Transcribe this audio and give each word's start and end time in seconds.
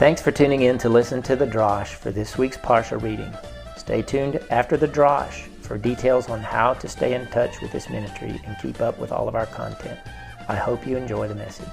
Thanks 0.00 0.22
for 0.22 0.32
tuning 0.32 0.62
in 0.62 0.78
to 0.78 0.88
listen 0.88 1.20
to 1.24 1.36
the 1.36 1.46
Drosh 1.46 1.88
for 1.88 2.10
this 2.10 2.38
week's 2.38 2.56
Parsha 2.56 2.98
reading. 3.02 3.30
Stay 3.76 4.00
tuned 4.00 4.40
after 4.50 4.78
the 4.78 4.88
Drosh 4.88 5.46
for 5.60 5.76
details 5.76 6.30
on 6.30 6.40
how 6.40 6.72
to 6.72 6.88
stay 6.88 7.12
in 7.12 7.26
touch 7.26 7.60
with 7.60 7.70
this 7.70 7.90
ministry 7.90 8.40
and 8.46 8.56
keep 8.62 8.80
up 8.80 8.98
with 8.98 9.12
all 9.12 9.28
of 9.28 9.34
our 9.34 9.44
content. 9.44 10.00
I 10.48 10.56
hope 10.56 10.86
you 10.86 10.96
enjoy 10.96 11.28
the 11.28 11.34
message. 11.34 11.68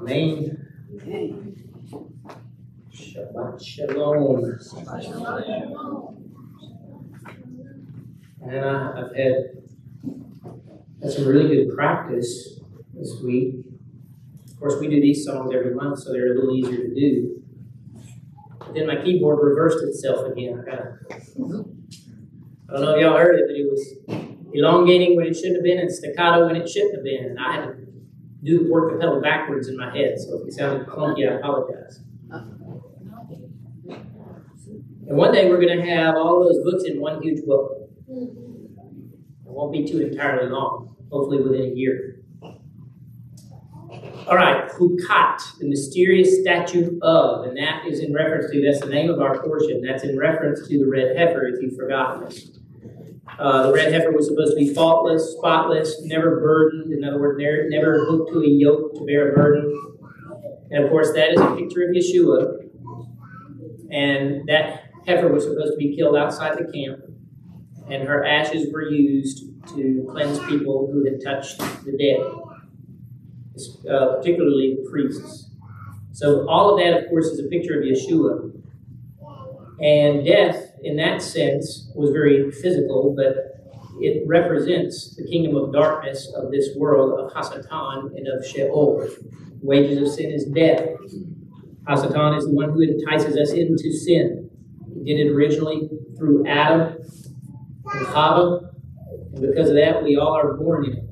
Amen. 0.00 0.64
Shabbat 2.94 3.64
shalom. 3.64 4.44
And 8.42 8.64
I, 8.64 8.92
I've 9.00 9.16
had, 9.16 9.34
had 11.02 11.10
some 11.10 11.26
really 11.26 11.48
good 11.48 11.74
practice 11.74 12.60
this 12.94 13.20
week. 13.24 13.65
Of 14.56 14.60
course, 14.60 14.80
we 14.80 14.88
do 14.88 15.02
these 15.02 15.22
songs 15.22 15.52
every 15.54 15.74
month, 15.74 15.98
so 15.98 16.12
they're 16.12 16.32
a 16.32 16.34
little 16.34 16.56
easier 16.56 16.88
to 16.88 16.94
do. 16.94 17.42
But 18.58 18.72
then 18.72 18.86
my 18.86 18.96
keyboard 18.96 19.38
reversed 19.42 19.84
itself 19.84 20.26
again. 20.32 20.64
I, 20.66 20.70
kinda, 20.70 20.98
I 21.10 22.72
don't 22.72 22.80
know 22.80 22.94
if 22.94 23.00
y'all 23.02 23.18
heard 23.18 23.38
it, 23.38 23.44
but 23.46 23.54
it 23.54 23.70
was 23.70 23.96
elongating 24.54 25.14
when 25.14 25.26
it 25.26 25.34
shouldn't 25.34 25.56
have 25.56 25.62
been 25.62 25.78
and 25.78 25.92
staccato 25.92 26.46
when 26.46 26.56
it 26.56 26.66
shouldn't 26.66 26.94
have 26.94 27.04
been. 27.04 27.26
And 27.26 27.38
I 27.38 27.52
had 27.52 27.64
to 27.66 27.76
do 28.42 28.64
the 28.64 28.70
work 28.70 28.92
the 28.92 28.98
pedal 28.98 29.20
backwards 29.20 29.68
in 29.68 29.76
my 29.76 29.94
head, 29.94 30.18
so 30.18 30.40
if 30.40 30.48
it 30.48 30.52
sounded 30.54 30.86
clunky, 30.86 31.30
I 31.30 31.34
apologize. 31.34 32.00
And 35.08 35.16
one 35.16 35.32
day 35.34 35.50
we're 35.50 35.60
going 35.60 35.78
to 35.78 35.86
have 35.86 36.16
all 36.16 36.42
those 36.42 36.64
books 36.64 36.84
in 36.84 36.98
one 36.98 37.22
huge 37.22 37.44
book. 37.44 37.90
It 38.08 38.32
won't 39.44 39.70
be 39.70 39.86
too 39.86 40.00
entirely 40.00 40.50
long, 40.50 40.96
hopefully 41.12 41.42
within 41.42 41.72
a 41.72 41.74
year. 41.74 42.15
All 44.28 44.34
right, 44.34 44.68
Hukat, 44.72 45.58
the 45.60 45.68
mysterious 45.68 46.40
statue 46.40 46.98
of, 47.00 47.46
and 47.46 47.56
that 47.56 47.86
is 47.86 48.00
in 48.00 48.12
reference 48.12 48.50
to, 48.50 48.60
that's 48.60 48.80
the 48.80 48.90
name 48.90 49.08
of 49.08 49.20
our 49.20 49.40
portion. 49.40 49.80
That's 49.82 50.02
in 50.02 50.18
reference 50.18 50.66
to 50.66 50.78
the 50.78 50.86
red 50.86 51.16
heifer, 51.16 51.46
if 51.46 51.62
you've 51.62 51.76
forgotten 51.76 52.24
this. 52.24 52.50
Uh, 53.38 53.68
the 53.68 53.72
red 53.72 53.92
heifer 53.92 54.10
was 54.10 54.26
supposed 54.26 54.50
to 54.50 54.56
be 54.56 54.74
faultless, 54.74 55.36
spotless, 55.36 56.02
never 56.02 56.40
burdened. 56.40 56.92
In 56.92 57.04
other 57.04 57.20
words, 57.20 57.38
never, 57.40 57.68
never 57.68 58.04
hooked 58.04 58.32
to 58.32 58.40
a 58.40 58.48
yoke 58.48 58.94
to 58.96 59.04
bear 59.04 59.30
a 59.30 59.34
burden. 59.36 59.96
And 60.72 60.82
of 60.82 60.90
course, 60.90 61.12
that 61.12 61.30
is 61.30 61.40
a 61.40 61.54
picture 61.54 61.82
of 61.82 61.90
Yeshua. 61.94 62.68
And 63.92 64.48
that 64.48 64.90
heifer 65.06 65.28
was 65.28 65.44
supposed 65.44 65.74
to 65.74 65.76
be 65.78 65.94
killed 65.94 66.16
outside 66.16 66.58
the 66.58 66.64
camp. 66.72 66.98
And 67.88 68.08
her 68.08 68.24
ashes 68.24 68.72
were 68.72 68.90
used 68.90 69.44
to 69.68 70.04
cleanse 70.10 70.40
people 70.46 70.90
who 70.92 71.04
had 71.04 71.22
touched 71.22 71.58
the 71.84 71.96
dead, 71.96 72.45
uh, 73.90 74.16
particularly 74.16 74.76
the 74.82 74.88
priests. 74.90 75.50
So, 76.12 76.48
all 76.48 76.72
of 76.72 76.80
that, 76.80 76.98
of 76.98 77.08
course, 77.08 77.26
is 77.26 77.40
a 77.40 77.48
picture 77.48 77.78
of 77.78 77.84
Yeshua. 77.84 78.52
And 79.80 80.24
death, 80.24 80.72
in 80.82 80.96
that 80.96 81.20
sense, 81.20 81.90
was 81.94 82.10
very 82.10 82.50
physical, 82.50 83.14
but 83.14 83.56
it 84.00 84.26
represents 84.26 85.14
the 85.16 85.24
kingdom 85.24 85.56
of 85.56 85.72
darkness 85.72 86.32
of 86.34 86.50
this 86.50 86.70
world 86.76 87.18
of 87.18 87.32
Hasatan 87.32 88.16
and 88.16 88.28
of 88.28 88.46
Sheol. 88.46 89.08
Wages 89.62 90.00
of 90.00 90.14
sin 90.14 90.30
is 90.30 90.44
death. 90.46 90.88
Hasatan 91.88 92.38
is 92.38 92.46
the 92.46 92.52
one 92.52 92.70
who 92.70 92.82
entices 92.82 93.36
us 93.36 93.52
into 93.52 93.92
sin. 93.92 94.50
He 94.94 95.04
did 95.04 95.26
it 95.26 95.32
originally 95.32 95.88
through 96.16 96.46
Adam 96.46 96.96
and 97.84 98.06
Chava, 98.06 98.70
and 99.32 99.40
because 99.40 99.68
of 99.68 99.76
that, 99.76 100.02
we 100.02 100.16
all 100.16 100.36
are 100.36 100.54
born 100.54 100.86
in 100.86 100.92
it. 100.94 101.04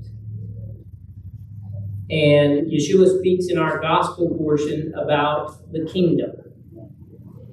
And 2.10 2.70
Yeshua 2.70 3.18
speaks 3.18 3.46
in 3.48 3.58
our 3.58 3.80
gospel 3.80 4.36
portion 4.36 4.92
about 4.94 5.72
the 5.72 5.86
kingdom, 5.86 6.32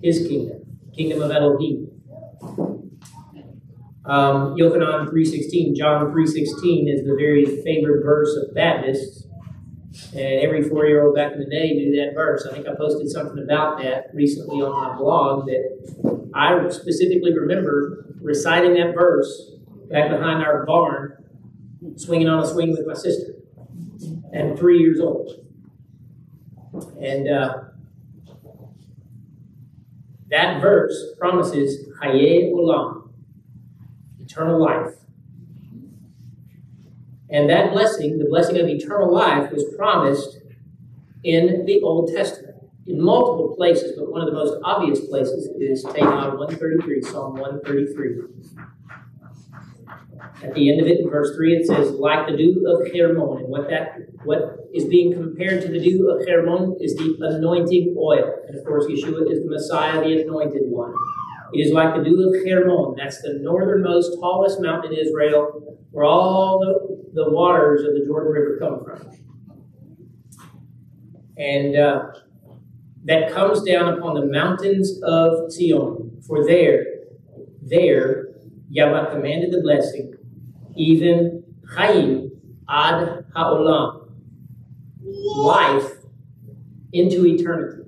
his 0.01 0.27
kingdom 0.27 0.61
kingdom 0.95 1.21
of 1.21 1.31
Elohim. 1.31 1.87
Um, 4.03 4.55
Yochanan 4.57 5.09
3.16, 5.09 5.75
John 5.75 6.07
3.16 6.07 6.93
is 6.93 7.05
the 7.05 7.15
very 7.17 7.45
favorite 7.63 8.03
verse 8.03 8.35
of 8.35 8.53
Baptists. 8.53 9.27
And 10.13 10.41
every 10.41 10.67
four-year-old 10.67 11.15
back 11.15 11.33
in 11.33 11.39
the 11.39 11.45
day 11.45 11.73
knew 11.73 11.95
that 11.97 12.13
verse. 12.15 12.47
I 12.49 12.53
think 12.53 12.67
I 12.67 12.73
posted 12.75 13.09
something 13.09 13.43
about 13.43 13.77
that 13.81 14.05
recently 14.13 14.61
on 14.61 14.71
my 14.71 14.97
blog 14.97 15.45
that 15.47 16.29
I 16.33 16.67
specifically 16.69 17.37
remember 17.37 18.05
reciting 18.21 18.73
that 18.75 18.93
verse 18.95 19.51
back 19.89 20.09
behind 20.09 20.43
our 20.43 20.65
barn, 20.65 21.23
swinging 21.97 22.29
on 22.29 22.41
a 22.41 22.47
swing 22.47 22.71
with 22.71 22.87
my 22.87 22.93
sister, 22.93 23.33
and 24.31 24.57
three 24.57 24.79
years 24.79 24.99
old. 24.99 25.31
And 27.01 27.27
uh, 27.27 27.63
that 30.29 30.61
verse 30.61 31.13
promises 31.19 31.87
Haye 32.01 32.51
Olam, 32.53 33.09
eternal 34.19 34.61
life. 34.61 34.93
And 37.29 37.49
that 37.49 37.71
blessing, 37.71 38.17
the 38.17 38.25
blessing 38.29 38.59
of 38.59 38.67
eternal 38.67 39.13
life, 39.13 39.51
was 39.51 39.65
promised 39.77 40.37
in 41.23 41.65
the 41.65 41.81
Old 41.81 42.11
Testament 42.13 42.51
in 42.87 43.01
multiple 43.01 43.55
places, 43.55 43.93
but 43.97 44.11
one 44.11 44.21
of 44.21 44.27
the 44.27 44.33
most 44.33 44.59
obvious 44.63 45.05
places 45.05 45.49
is 45.59 45.85
Tehillah 45.85 46.37
133, 46.37 47.01
Psalm 47.01 47.35
133. 47.35 48.21
At 50.43 50.55
the 50.55 50.71
end 50.71 50.81
of 50.81 50.87
it, 50.87 50.99
in 50.99 51.09
verse 51.09 51.35
3, 51.35 51.53
it 51.53 51.67
says, 51.67 51.91
like 51.91 52.27
the 52.27 52.35
dew 52.35 52.65
of 52.67 52.91
Hermon. 52.91 53.43
And 53.43 53.49
what 53.49 53.69
that 53.69 53.99
what 54.23 54.69
is 54.73 54.85
being 54.85 55.13
compared 55.13 55.61
to 55.63 55.67
the 55.67 55.79
dew 55.79 56.09
of 56.09 56.27
Hermon 56.27 56.77
is 56.79 56.95
the 56.95 57.17
anointing 57.21 57.95
oil. 57.97 58.35
And 58.47 58.57
of 58.57 58.65
course, 58.65 58.85
Yeshua 58.85 59.31
is 59.31 59.43
the 59.43 59.49
Messiah, 59.49 60.01
the 60.03 60.21
anointed 60.21 60.63
one. 60.65 60.93
It 61.53 61.59
is 61.59 61.73
like 61.73 61.95
the 61.95 62.03
dew 62.03 62.29
of 62.29 62.47
Hermon. 62.47 62.95
That's 62.97 63.21
the 63.21 63.39
northernmost, 63.41 64.17
tallest 64.19 64.61
mountain 64.61 64.93
in 64.93 64.99
Israel, 64.99 65.77
where 65.91 66.05
all 66.05 66.59
the, 66.59 67.23
the 67.23 67.29
waters 67.29 67.81
of 67.83 67.93
the 67.93 68.05
Jordan 68.05 68.31
River 68.31 68.57
come 68.59 68.83
from. 68.83 69.11
And 71.37 71.75
uh, 71.75 72.05
that 73.05 73.31
comes 73.33 73.63
down 73.63 73.97
upon 73.97 74.13
the 74.15 74.25
mountains 74.25 75.01
of 75.03 75.51
Zion. 75.51 76.21
For 76.27 76.45
there, 76.45 76.85
there, 77.61 78.29
Yahweh 78.69 79.11
commanded 79.11 79.51
the 79.51 79.61
blessing, 79.61 80.13
even 80.75 81.43
Chaim 81.75 82.31
ad 82.69 83.25
ha'olam, 83.35 84.00
life 85.35 85.91
into 86.93 87.25
eternity. 87.25 87.83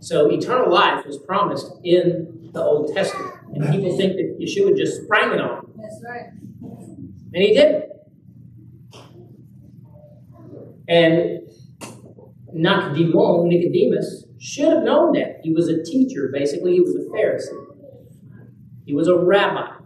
So 0.00 0.28
eternal 0.30 0.72
life 0.72 1.06
was 1.06 1.18
promised 1.18 1.72
in 1.84 2.50
the 2.52 2.62
Old 2.62 2.92
Testament. 2.94 3.34
And 3.54 3.70
people 3.70 3.96
think 3.96 4.14
that 4.14 4.38
Yeshua 4.40 4.76
just 4.76 5.02
sprang 5.04 5.32
it 5.32 5.40
on. 5.40 5.72
That's 5.76 6.02
right. 6.04 6.32
And 7.34 7.42
he 7.42 7.54
didn't. 7.54 7.84
And 10.88 11.42
Nicodemus, 12.52 13.44
Nicodemus 13.46 14.24
should 14.38 14.68
have 14.68 14.82
known 14.82 15.12
that. 15.12 15.40
He 15.42 15.52
was 15.52 15.68
a 15.68 15.82
teacher, 15.82 16.30
basically, 16.32 16.74
he 16.74 16.80
was 16.80 16.96
a 16.96 17.08
Pharisee. 17.10 17.66
He 18.84 18.92
was 18.92 19.08
a 19.08 19.16
rabbi. 19.16 19.76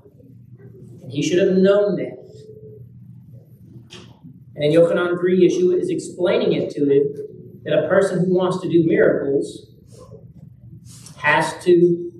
And 1.02 1.12
he 1.12 1.22
should 1.22 1.38
have 1.46 1.56
known 1.58 1.96
that. 1.96 2.25
And 4.56 4.64
in 4.64 4.72
Yochanan 4.72 5.20
3, 5.20 5.48
Yeshua 5.48 5.78
is 5.78 5.90
explaining 5.90 6.54
it 6.54 6.70
to 6.70 6.80
him 6.90 7.14
that 7.64 7.84
a 7.84 7.88
person 7.88 8.24
who 8.24 8.34
wants 8.34 8.58
to 8.62 8.68
do 8.70 8.84
miracles 8.86 9.66
has 11.18 11.62
to 11.64 12.10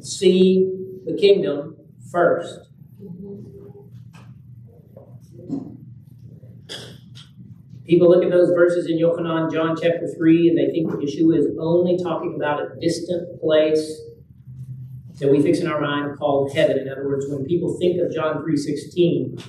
see 0.00 0.70
the 1.04 1.16
kingdom 1.18 1.76
first. 2.12 2.60
People 7.84 8.10
look 8.10 8.22
at 8.22 8.30
those 8.30 8.50
verses 8.50 8.88
in 8.88 8.98
Yochanan, 8.98 9.52
John 9.52 9.74
chapter 9.80 10.06
3, 10.06 10.50
and 10.50 10.58
they 10.58 10.70
think 10.70 10.88
Yeshua 10.88 11.38
is 11.38 11.46
only 11.58 11.96
talking 12.00 12.34
about 12.36 12.60
a 12.60 12.78
distant 12.80 13.40
place 13.40 14.02
that 15.18 15.30
we 15.30 15.42
fix 15.42 15.58
in 15.58 15.66
our 15.66 15.80
mind 15.80 16.18
called 16.18 16.52
heaven. 16.54 16.78
In 16.78 16.88
other 16.88 17.06
words, 17.06 17.26
when 17.28 17.44
people 17.44 17.76
think 17.78 18.00
of 18.00 18.12
John 18.12 18.42
3.16, 18.44 19.42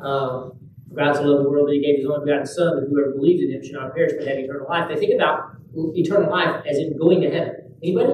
um, 0.00 0.58
for 0.88 0.94
God 0.96 1.16
so 1.16 1.22
loved 1.22 1.44
the 1.44 1.50
world 1.50 1.68
that 1.68 1.74
he 1.74 1.80
gave 1.80 1.98
his 1.98 2.06
only 2.06 2.24
begotten 2.24 2.46
Son, 2.46 2.76
that 2.76 2.88
whoever 2.88 3.12
believes 3.12 3.42
in 3.42 3.50
him 3.50 3.62
should 3.62 3.74
not 3.74 3.94
perish 3.94 4.12
but 4.18 4.26
have 4.26 4.38
eternal 4.38 4.66
life. 4.68 4.88
They 4.88 4.96
think 4.96 5.14
about 5.14 5.56
eternal 5.74 6.30
life 6.30 6.64
as 6.68 6.78
in 6.78 6.98
going 6.98 7.20
to 7.22 7.30
heaven. 7.30 7.74
Anybody? 7.82 8.12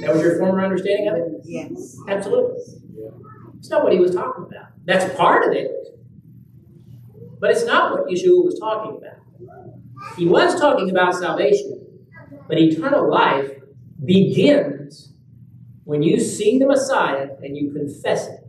That 0.00 0.14
was 0.14 0.22
your 0.22 0.38
former 0.38 0.64
understanding 0.64 1.08
of 1.08 1.16
it? 1.16 1.40
Yes. 1.44 1.96
Absolutely. 2.08 2.60
It's 3.58 3.70
not 3.70 3.84
what 3.84 3.92
he 3.92 3.98
was 3.98 4.14
talking 4.14 4.44
about. 4.44 4.68
That's 4.84 5.14
part 5.16 5.46
of 5.46 5.52
it. 5.52 5.70
But 7.40 7.50
it's 7.50 7.64
not 7.64 7.92
what 7.92 8.08
Yeshua 8.08 8.44
was 8.44 8.58
talking 8.58 8.98
about. 8.98 9.18
He 10.16 10.26
was 10.26 10.58
talking 10.58 10.90
about 10.90 11.14
salvation, 11.14 11.86
but 12.48 12.58
eternal 12.58 13.10
life 13.10 13.50
begins 14.04 15.12
when 15.88 16.02
you 16.02 16.20
see 16.20 16.58
the 16.58 16.66
Messiah 16.66 17.30
and 17.42 17.56
you 17.56 17.72
confess 17.72 18.28
it. 18.28 18.40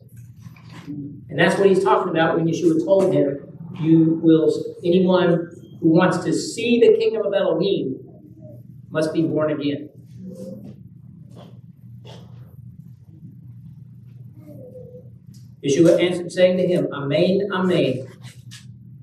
And 0.86 1.40
that's 1.40 1.58
what 1.58 1.70
he's 1.70 1.82
talking 1.82 2.12
about 2.12 2.36
when 2.36 2.46
Yeshua 2.46 2.84
told 2.84 3.14
him, 3.14 3.58
You 3.80 4.20
will, 4.22 4.54
anyone 4.84 5.50
who 5.80 5.88
wants 5.88 6.18
to 6.26 6.34
see 6.34 6.82
the 6.82 6.98
kingdom 6.98 7.26
of 7.26 7.34
Elohim 7.34 7.98
must 8.90 9.14
be 9.14 9.22
born 9.22 9.52
again. 9.52 9.90
Yeshua 15.66 15.98
answered, 15.98 16.34
saying 16.34 16.58
to 16.58 16.68
him, 16.68 16.90
Amen, 16.92 17.48
Amen. 17.54 18.06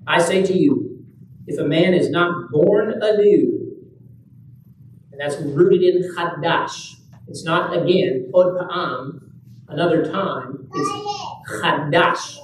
I 0.06 0.21
say 0.21 0.43
to 0.43 0.53
you, 0.53 1.06
if 1.47 1.59
a 1.59 1.65
man 1.65 1.94
is 1.94 2.11
not 2.11 2.50
born 2.50 3.03
anew, 3.03 3.79
and 5.11 5.19
that's 5.19 5.41
rooted 5.41 5.82
in 5.82 6.15
Chadash, 6.15 6.97
it's 7.28 7.44
not 7.44 7.76
again, 7.76 8.31
Od 8.34 8.58
Pa'am, 8.58 9.32
another 9.69 10.05
time, 10.11 10.69
it's 10.73 11.61
Chadash, 11.61 12.38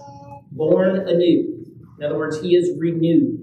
born 0.51 1.09
anew. 1.09 1.65
In 1.99 2.05
other 2.05 2.17
words, 2.19 2.41
he 2.41 2.57
is 2.57 2.77
renewed. 2.79 3.39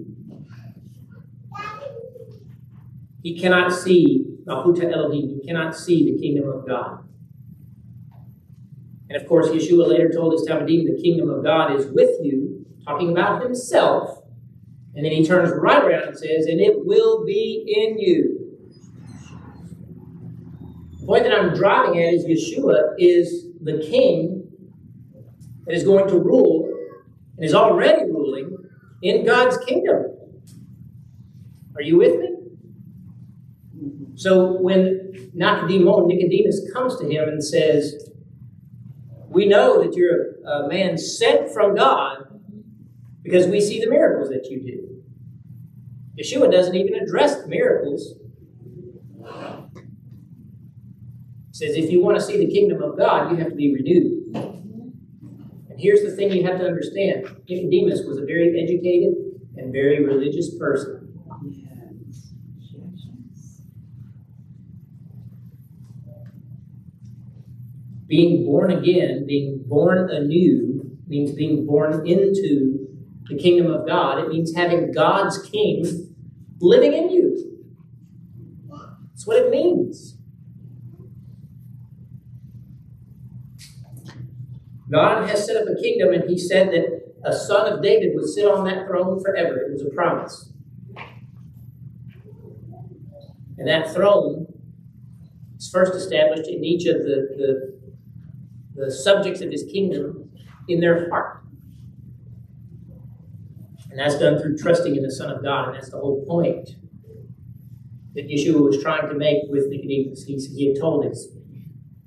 He 3.24 3.39
cannot 3.39 3.71
see 3.71 4.25
Mahuta 4.45 4.91
Elohim, 4.91 5.39
he 5.39 5.47
cannot 5.47 5.75
see 5.75 6.12
the 6.12 6.19
kingdom 6.19 6.50
of 6.50 6.68
God. 6.68 7.06
And 9.09 9.21
of 9.21 9.27
course, 9.27 9.47
Yeshua 9.47 9.88
later 9.88 10.12
told 10.12 10.33
his 10.33 10.47
Talmidim, 10.47 10.85
the 10.85 11.01
kingdom 11.01 11.30
of 11.30 11.44
God 11.44 11.75
is 11.75 11.88
with 11.88 12.12
you, 12.21 12.65
talking 12.85 13.12
about 13.12 13.42
himself. 13.42 14.24
And 14.95 15.06
then 15.06 15.12
he 15.12 15.25
turns 15.25 15.51
right 15.56 15.83
around 15.83 16.09
and 16.09 16.18
says, 16.18 16.45
and 16.45 16.59
it 16.59 16.85
will 16.85 17.25
be 17.25 17.63
in 17.65 18.00
you. 18.00 18.29
Point 21.09 21.23
that 21.23 21.33
I'm 21.33 21.56
driving 21.56 22.00
at 22.03 22.13
is 22.13 22.23
Yeshua 22.23 22.94
is 23.00 23.47
the 23.63 23.79
king 23.79 24.47
that 25.65 25.73
is 25.73 25.83
going 25.83 26.07
to 26.07 26.19
rule 26.19 26.71
and 27.35 27.44
is 27.44 27.56
already 27.56 28.03
ruling 28.03 28.56
in 29.01 29.25
God's 29.25 29.57
kingdom. 29.65 30.06
Are 31.75 31.81
you 31.81 31.97
with 31.97 32.15
me? 32.19 32.29
So 34.13 34.61
when 34.61 35.31
Nicodemus 35.33 36.71
comes 36.73 37.00
to 37.00 37.09
him 37.09 37.27
and 37.27 37.44
says, 37.44 38.11
we 39.29 39.47
know 39.47 39.81
that 39.81 39.95
you're 39.95 40.35
a 40.45 40.67
man 40.67 40.95
sent 40.95 41.51
from 41.51 41.73
God 41.73 42.39
because 43.23 43.47
we 43.47 43.59
see 43.61 43.79
the 43.79 43.89
miracles 43.89 44.29
that 44.29 44.45
you 44.51 44.61
do. 44.61 45.01
Yeshua 46.21 46.51
doesn't 46.51 46.75
even 46.75 46.94
address 46.94 47.41
the 47.41 47.47
miracles. 47.47 48.13
He 49.73 51.47
says, 51.59 51.75
if 51.75 51.91
you 51.91 52.01
want 52.01 52.17
to 52.17 52.23
see 52.23 52.38
the 52.38 52.50
kingdom 52.50 52.81
of 52.81 52.97
God, 52.97 53.31
you 53.31 53.38
have 53.38 53.50
to 53.50 53.56
be 53.56 53.73
renewed. 53.73 54.33
And 55.69 55.77
here's 55.77 56.01
the 56.01 56.15
thing 56.15 56.31
you 56.31 56.45
have 56.45 56.57
to 56.59 56.65
understand 56.65 57.25
Nicodemus 57.50 58.06
was 58.07 58.17
a 58.17 58.25
very 58.25 58.57
educated 58.63 59.13
and 59.57 59.73
very 59.73 60.06
religious 60.06 60.57
person. 60.57 60.95
Being 68.07 68.45
born 68.45 68.71
again, 68.71 69.25
being 69.27 69.61
born 69.67 70.09
anew, 70.09 70.97
means 71.07 71.33
being 71.33 71.65
born 71.65 72.07
into 72.07 72.88
the 73.27 73.38
kingdom 73.38 73.69
of 73.69 73.85
God. 73.85 74.19
It 74.19 74.29
means 74.29 74.56
having 74.56 74.94
God's 74.94 75.38
king 75.41 76.15
living 76.61 76.94
in 76.94 77.09
you. 77.09 77.67
That's 79.11 79.27
what 79.27 79.38
it 79.38 79.51
means. 79.51 80.19
God 84.91 85.30
has 85.30 85.45
set 85.45 85.56
up 85.56 85.68
a 85.68 85.80
kingdom, 85.81 86.13
and 86.13 86.30
He 86.30 86.38
said 86.38 86.69
that 86.69 87.13
a 87.24 87.33
son 87.33 87.71
of 87.71 87.81
David 87.81 88.12
would 88.15 88.27
sit 88.27 88.45
on 88.45 88.65
that 88.65 88.88
throne 88.88 89.21
forever. 89.21 89.57
It 89.57 89.71
was 89.74 89.83
a 89.83 89.89
promise. 89.89 90.53
And 93.57 93.68
that 93.68 93.94
throne 93.94 94.47
is 95.57 95.69
first 95.69 95.94
established 95.94 96.50
in 96.50 96.63
each 96.63 96.88
of 96.88 97.00
the, 97.03 97.27
the 97.38 97.80
the 98.80 98.89
subjects 98.89 99.41
of 99.41 99.51
his 99.51 99.63
kingdom 99.63 100.31
in 100.68 100.80
their 100.80 101.09
heart. 101.09 101.44
And 103.89 104.00
that's 104.00 104.18
done 104.18 104.39
through 104.39 104.57
trusting 104.57 104.95
in 104.95 105.03
the 105.03 105.12
Son 105.12 105.31
of 105.31 105.44
God, 105.44 105.68
and 105.68 105.75
that's 105.75 105.89
the 105.89 105.97
whole 105.97 106.25
point 106.25 106.69
that 108.15 108.27
Yeshua 108.30 108.62
was 108.62 108.81
trying 108.81 109.07
to 109.09 109.15
make 109.15 109.44
with 109.50 109.68
Nicodemus. 109.68 110.24
He, 110.24 110.38
he 110.38 110.68
had 110.68 110.80
told 110.80 111.06
us, 111.06 111.27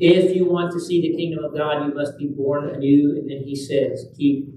if 0.03 0.35
you 0.35 0.47
want 0.47 0.73
to 0.73 0.81
see 0.81 1.01
the 1.01 1.17
kingdom 1.17 1.45
of 1.45 1.57
God, 1.57 1.87
you 1.87 1.95
must 1.95 2.19
be 2.19 2.27
born 2.27 2.69
anew. 2.69 3.15
And 3.17 3.31
then 3.31 3.45
he 3.45 3.55
says, 3.55 4.07
Ki 4.17 4.49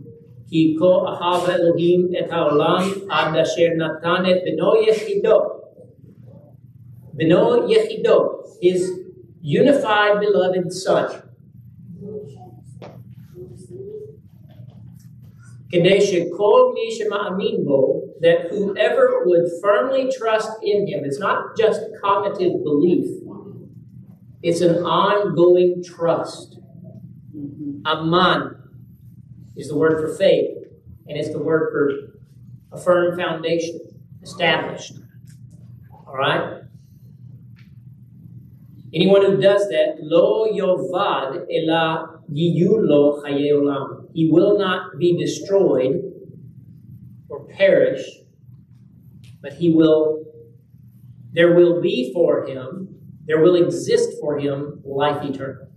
Ki 0.49 0.75
ko 0.79 1.05
ahava 1.05 1.53
Elohim 1.53 2.15
et 2.15 2.31
haolam 2.31 3.07
ad 3.11 3.37
asher 3.37 3.75
natan 3.75 4.25
et 4.25 4.43
beno 4.43 4.73
yechido. 4.83 5.61
Beno 7.15 7.69
yechido, 7.69 8.57
his 8.59 8.91
unified 9.41 10.19
beloved 10.19 10.73
son. 10.73 11.21
that 18.21 18.47
whoever 18.49 19.23
would 19.25 19.45
firmly 19.61 20.09
trust 20.17 20.49
in 20.63 20.87
him, 20.87 21.03
it's 21.03 21.19
not 21.19 21.55
just 21.57 21.81
cognitive 22.01 22.63
belief, 22.63 23.24
it's 24.45 24.61
an 24.61 24.75
ongoing 24.85 25.83
trust. 25.83 26.59
Mm-hmm. 27.35 27.81
Aman 27.83 28.55
is 29.55 29.69
the 29.69 29.75
word 29.75 29.99
for 29.99 30.15
faith, 30.15 30.55
and 31.07 31.17
it's 31.17 31.31
the 31.31 31.41
word 31.41 31.71
for 31.71 32.77
a 32.77 32.79
firm 32.79 33.17
foundation, 33.17 33.79
established. 34.21 34.99
All 35.91 36.15
right? 36.15 36.61
Anyone 38.93 39.25
who 39.25 39.41
does 39.41 39.67
that, 39.69 39.95
lo 39.99 40.45
yovad 40.53 41.47
ela 41.51 42.21
yiyulo 42.31 43.23
olam. 43.25 44.09
He 44.13 44.29
will 44.29 44.59
not 44.59 44.99
be 44.99 45.17
destroyed 45.17 46.03
or 47.29 47.47
perish, 47.47 48.07
but 49.41 49.53
he 49.53 49.73
will, 49.73 50.23
there 51.33 51.55
will 51.55 51.81
be 51.81 52.13
for 52.13 52.45
him, 52.45 52.94
there 53.25 53.41
will 53.41 53.55
exist 53.55 54.19
for 54.19 54.37
him 54.37 54.81
life 54.83 55.23
eternal. 55.23 55.67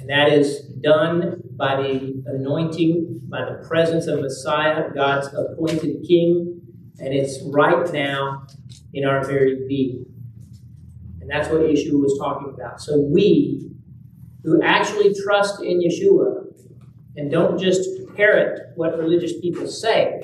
And 0.00 0.08
that 0.10 0.32
is 0.32 0.60
done 0.80 1.42
by 1.56 1.76
the 1.82 2.22
anointing, 2.26 3.22
by 3.28 3.44
the 3.44 3.66
presence 3.66 4.06
of 4.06 4.20
Messiah, 4.20 4.90
God's 4.94 5.28
appointed 5.34 6.04
King, 6.06 6.60
and 7.00 7.12
it's 7.12 7.42
right 7.46 7.92
now 7.92 8.46
in 8.92 9.04
our 9.04 9.24
very 9.24 9.66
being. 9.66 10.06
And 11.20 11.28
that's 11.28 11.48
what 11.48 11.62
Yeshua 11.62 12.00
was 12.00 12.16
talking 12.20 12.52
about. 12.54 12.80
So 12.80 13.00
we 13.00 13.72
who 14.44 14.62
actually 14.62 15.12
trust 15.24 15.60
in 15.60 15.80
Yeshua 15.80 16.44
and 17.16 17.30
don't 17.30 17.58
just 17.58 17.88
parrot 18.16 18.60
what 18.76 18.96
religious 18.96 19.32
people 19.40 19.66
say. 19.66 20.22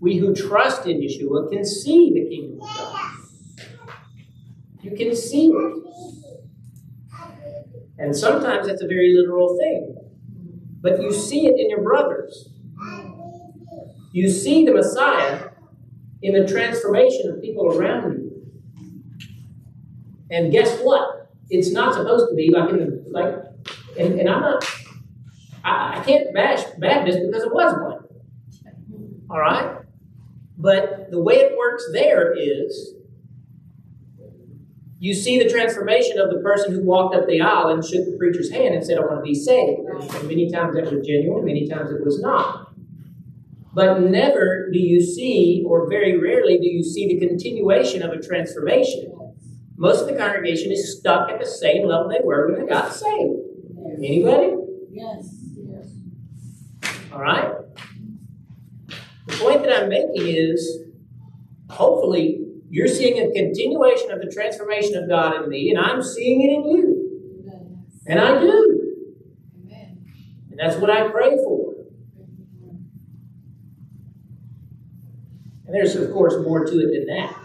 We 0.00 0.18
who 0.18 0.34
trust 0.34 0.86
in 0.86 1.00
Yeshua 1.00 1.50
can 1.50 1.64
see 1.64 2.12
the 2.12 2.28
kingdom 2.28 2.60
of 2.60 2.68
God. 2.68 2.93
You 4.84 4.96
can 4.96 5.16
see 5.16 5.48
it. 5.48 5.84
And 7.98 8.14
sometimes 8.14 8.68
it's 8.68 8.82
a 8.82 8.86
very 8.86 9.14
literal 9.16 9.56
thing. 9.56 9.96
But 10.80 11.00
you 11.00 11.12
see 11.12 11.46
it 11.46 11.58
in 11.58 11.70
your 11.70 11.82
brothers. 11.82 12.50
You 14.12 14.28
see 14.28 14.64
the 14.64 14.72
Messiah 14.72 15.48
in 16.22 16.34
the 16.34 16.46
transformation 16.46 17.30
of 17.30 17.40
people 17.40 17.76
around 17.76 18.12
you. 18.12 18.30
And 20.30 20.52
guess 20.52 20.78
what? 20.80 21.24
it's 21.50 21.70
not 21.72 21.94
supposed 21.94 22.28
to 22.30 22.34
be 22.34 22.50
like 22.50 22.70
in 22.70 22.78
the 22.78 23.04
like 23.10 23.34
and, 23.98 24.18
and 24.18 24.28
I'm 24.28 24.40
not 24.40 24.64
I, 25.64 25.98
I 25.98 26.04
can't 26.04 26.32
bash 26.34 26.64
Baptist 26.78 27.18
because 27.24 27.42
it 27.42 27.52
was 27.52 27.74
one. 27.74 28.04
All 29.30 29.40
right? 29.40 29.78
But 30.58 31.10
the 31.10 31.22
way 31.22 31.36
it 31.36 31.56
works 31.56 31.84
there 31.92 32.34
is 32.36 32.94
you 35.04 35.12
see 35.12 35.38
the 35.38 35.50
transformation 35.50 36.18
of 36.18 36.30
the 36.30 36.40
person 36.40 36.72
who 36.72 36.82
walked 36.82 37.14
up 37.14 37.26
the 37.26 37.38
aisle 37.38 37.68
and 37.68 37.84
shook 37.84 38.06
the 38.06 38.16
preacher's 38.16 38.50
hand 38.50 38.74
and 38.74 38.82
said, 38.82 38.96
I 38.96 39.02
want 39.02 39.18
to 39.18 39.22
be 39.22 39.34
saved. 39.34 39.80
And 39.80 40.28
many 40.28 40.50
times 40.50 40.76
that 40.76 40.90
was 40.90 41.06
genuine, 41.06 41.44
many 41.44 41.68
times 41.68 41.90
it 41.90 42.02
was 42.02 42.22
not. 42.22 42.72
But 43.74 44.00
never 44.00 44.70
do 44.72 44.78
you 44.78 45.02
see, 45.02 45.62
or 45.66 45.90
very 45.90 46.18
rarely 46.18 46.56
do 46.56 46.66
you 46.66 46.82
see 46.82 47.06
the 47.06 47.18
continuation 47.18 48.02
of 48.02 48.12
a 48.12 48.22
transformation. 48.22 49.12
Most 49.76 50.00
of 50.00 50.06
the 50.06 50.16
congregation 50.16 50.72
is 50.72 50.98
stuck 50.98 51.28
at 51.28 51.38
the 51.38 51.46
same 51.46 51.86
level 51.86 52.08
they 52.08 52.24
were 52.24 52.50
when 52.50 52.62
they 52.62 52.66
got 52.66 52.90
saved. 52.90 53.40
Anybody? 54.02 54.54
Yes. 54.90 55.34
Yes. 55.68 55.88
All 57.12 57.20
right. 57.20 57.52
The 59.26 59.36
point 59.36 59.64
that 59.64 59.82
I'm 59.82 59.90
making 59.90 60.28
is 60.28 60.78
hopefully 61.68 62.43
you're 62.74 62.88
seeing 62.88 63.16
a 63.20 63.32
continuation 63.32 64.10
of 64.10 64.20
the 64.20 64.28
transformation 64.28 64.96
of 64.96 65.08
God 65.08 65.44
in 65.44 65.48
me, 65.48 65.70
and 65.70 65.78
I'm 65.78 66.02
seeing 66.02 66.42
it 66.42 66.52
in 66.52 66.64
you. 66.64 67.92
And 68.04 68.18
I 68.18 68.40
do. 68.40 68.96
And 70.50 70.58
that's 70.58 70.74
what 70.78 70.90
I 70.90 71.08
pray 71.08 71.36
for. 71.36 71.74
And 75.66 75.72
there's, 75.72 75.94
of 75.94 76.10
course, 76.12 76.34
more 76.42 76.64
to 76.64 76.72
it 76.72 77.06
than 77.06 77.16
that. 77.16 77.36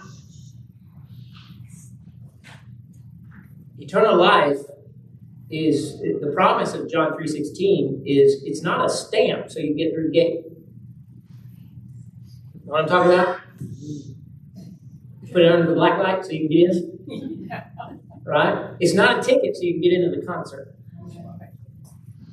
Eternal 3.77 4.17
life 4.17 4.57
is 5.51 5.99
the 5.99 6.31
promise 6.33 6.73
of 6.73 6.89
John 6.89 7.11
3.16 7.11 8.01
is 8.03 8.41
it's 8.45 8.63
not 8.63 8.83
a 8.83 8.89
stamp 8.89 9.51
so 9.51 9.59
you 9.59 9.75
get 9.75 9.93
through 9.93 10.07
the 10.07 10.11
gate. 10.11 10.45
You 12.55 12.65
know 12.65 12.73
what 12.73 12.81
I'm 12.81 12.87
talking 12.87 13.13
about? 13.13 13.41
Put 15.31 15.41
it 15.41 15.51
under 15.51 15.67
the 15.67 15.75
black 15.75 15.99
light 15.99 16.25
so 16.25 16.31
you 16.31 16.47
can 16.47 16.49
get 16.49 16.75
in. 16.75 17.49
Right? 18.25 18.75
It's 18.79 18.93
not 18.93 19.19
a 19.19 19.23
ticket 19.23 19.55
so 19.55 19.63
you 19.63 19.73
can 19.73 19.81
get 19.81 19.93
into 19.93 20.19
the 20.19 20.23
concert. 20.23 20.75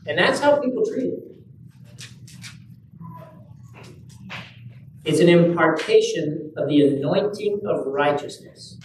And 0.07 0.19
that's 0.19 0.41
how 0.41 0.61
people 0.61 0.85
treat 0.85 1.15
it. 1.15 1.37
It's 5.07 5.21
an 5.21 5.29
impartation 5.29 6.53
of 6.57 6.69
the 6.69 6.83
anointing 6.83 7.61
of 7.65 7.87
righteousness. 7.87 8.79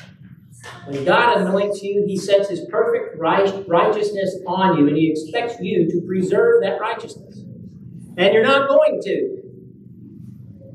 When 0.86 1.03
God 1.03 1.41
anoints 1.41 1.82
you, 1.84 2.06
He 2.08 2.15
sets 2.18 2.50
His 2.50 2.62
perfect 2.70 3.18
righteousness 3.20 4.38
on 4.48 4.77
you, 4.77 4.88
and 4.88 4.96
He 4.96 5.12
expects 5.12 5.60
you 5.60 5.89
to 5.89 6.01
preserve 6.08 6.62
that 6.62 6.80
righteousness. 6.80 7.39
And 8.18 8.34
you're 8.34 8.44
not 8.44 8.70
going 8.70 9.01
to. 9.03 9.40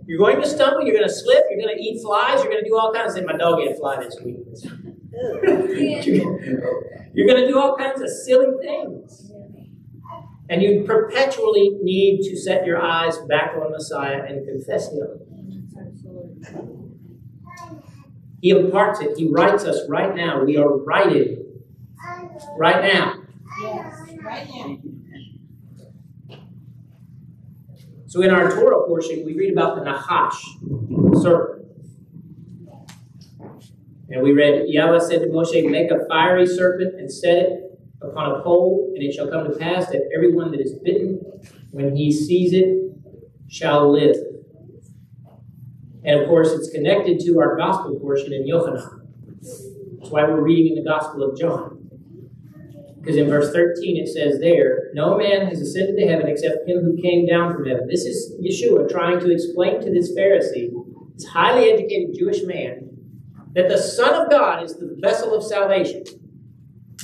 You're 0.06 0.18
going 0.18 0.40
to 0.40 0.48
stumble, 0.48 0.82
you're 0.82 0.94
going 0.94 1.08
to 1.08 1.14
slip, 1.14 1.44
you're 1.50 1.60
going 1.60 1.76
to 1.76 1.82
eat 1.82 2.00
flies, 2.00 2.42
you're 2.42 2.52
going 2.52 2.62
to 2.62 2.68
do 2.68 2.78
all 2.78 2.92
kinds 2.92 3.10
of 3.10 3.16
things. 3.16 3.26
My 3.26 3.36
dog 3.36 3.60
ate 3.60 3.72
a 3.72 3.74
fly 3.74 4.02
this 4.02 4.16
week. 4.24 4.36
you're 7.12 7.26
going 7.26 7.42
to 7.42 7.48
do 7.48 7.58
all 7.58 7.76
kinds 7.76 8.00
of 8.00 8.08
silly 8.08 8.46
things. 8.62 9.32
And 10.48 10.62
you 10.62 10.84
perpetually 10.84 11.70
need 11.82 12.22
to 12.30 12.36
set 12.36 12.64
your 12.64 12.80
eyes 12.80 13.18
back 13.28 13.56
on 13.56 13.72
Messiah 13.72 14.22
and 14.28 14.46
confess 14.46 14.92
Him. 14.92 15.18
He 18.40 18.50
imparts 18.50 19.00
it. 19.00 19.16
He 19.16 19.28
writes 19.28 19.64
us 19.64 19.80
right 19.88 20.14
now. 20.14 20.44
We 20.44 20.56
are 20.56 20.68
writing 20.68 21.42
right 22.56 22.84
now. 22.84 23.14
Yes, 23.60 23.94
right 24.22 24.48
now. 24.54 24.78
So 28.16 28.22
in 28.22 28.30
our 28.30 28.50
Torah 28.50 28.86
portion, 28.86 29.26
we 29.26 29.34
read 29.34 29.52
about 29.52 29.76
the 29.76 29.84
Nahash 29.84 30.42
serpent. 31.20 31.66
And 34.08 34.22
we 34.22 34.32
read, 34.32 34.70
Yahweh 34.70 35.00
said 35.00 35.20
to 35.20 35.26
Moshe, 35.26 35.70
Make 35.70 35.90
a 35.90 36.06
fiery 36.08 36.46
serpent 36.46 36.94
and 36.94 37.12
set 37.12 37.36
it 37.36 37.78
upon 38.00 38.40
a 38.40 38.42
pole, 38.42 38.90
and 38.94 39.04
it 39.04 39.12
shall 39.12 39.28
come 39.28 39.44
to 39.44 39.58
pass 39.58 39.88
that 39.88 40.08
everyone 40.16 40.50
that 40.52 40.60
is 40.62 40.72
bitten, 40.82 41.20
when 41.72 41.94
he 41.94 42.10
sees 42.10 42.54
it, 42.54 42.90
shall 43.48 43.92
live. 43.92 44.16
And 46.02 46.18
of 46.18 46.26
course, 46.26 46.52
it's 46.52 46.70
connected 46.70 47.20
to 47.26 47.38
our 47.38 47.54
gospel 47.58 48.00
portion 48.00 48.32
in 48.32 48.46
Yohanan. 48.46 49.12
That's 49.42 50.08
why 50.08 50.22
we're 50.22 50.40
reading 50.40 50.74
in 50.74 50.82
the 50.82 50.88
Gospel 50.88 51.22
of 51.22 51.38
John. 51.38 51.75
Because 53.06 53.20
in 53.20 53.28
verse 53.28 53.52
13 53.52 54.02
it 54.02 54.08
says 54.08 54.40
there, 54.40 54.90
No 54.92 55.16
man 55.16 55.46
has 55.46 55.60
ascended 55.60 55.96
to 55.96 56.08
heaven 56.08 56.26
except 56.26 56.68
him 56.68 56.82
who 56.82 57.00
came 57.00 57.24
down 57.24 57.54
from 57.54 57.64
heaven. 57.64 57.86
This 57.86 58.04
is 58.04 58.34
Yeshua 58.42 58.90
trying 58.90 59.20
to 59.20 59.30
explain 59.30 59.80
to 59.80 59.92
this 59.92 60.12
Pharisee, 60.12 60.72
this 61.14 61.24
highly 61.24 61.70
educated 61.70 62.16
Jewish 62.18 62.42
man, 62.42 62.90
that 63.52 63.68
the 63.68 63.78
Son 63.78 64.12
of 64.12 64.28
God 64.28 64.64
is 64.64 64.74
the 64.74 64.96
vessel 64.98 65.32
of 65.36 65.44
salvation. 65.44 66.02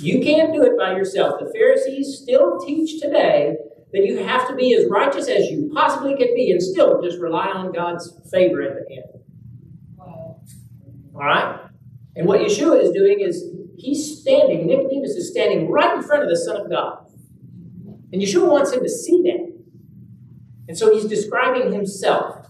You 0.00 0.20
can't 0.24 0.52
do 0.52 0.64
it 0.64 0.76
by 0.76 0.96
yourself. 0.96 1.38
The 1.38 1.52
Pharisees 1.54 2.18
still 2.20 2.58
teach 2.58 3.00
today 3.00 3.54
that 3.92 4.04
you 4.04 4.24
have 4.24 4.48
to 4.48 4.56
be 4.56 4.74
as 4.74 4.90
righteous 4.90 5.28
as 5.28 5.52
you 5.52 5.70
possibly 5.72 6.16
can 6.16 6.34
be 6.34 6.50
and 6.50 6.60
still 6.60 7.00
just 7.00 7.20
rely 7.20 7.46
on 7.46 7.72
God's 7.72 8.12
favor 8.28 8.60
at 8.62 8.88
the 8.88 8.96
end. 8.96 9.22
All 11.14 11.20
right? 11.20 11.60
And 12.16 12.26
what 12.26 12.40
Yeshua 12.40 12.82
is 12.82 12.90
doing 12.90 13.20
is 13.20 13.44
he's 13.82 14.20
standing, 14.20 14.66
Nicodemus 14.66 15.10
is 15.10 15.30
standing 15.30 15.68
right 15.68 15.96
in 15.96 16.02
front 16.02 16.22
of 16.22 16.28
the 16.28 16.36
Son 16.36 16.60
of 16.60 16.70
God. 16.70 17.04
And 18.12 18.22
Yeshua 18.22 18.48
wants 18.48 18.72
him 18.72 18.82
to 18.82 18.88
see 18.88 19.22
that. 19.22 19.52
And 20.68 20.78
so 20.78 20.94
he's 20.94 21.06
describing 21.06 21.72
himself. 21.72 22.46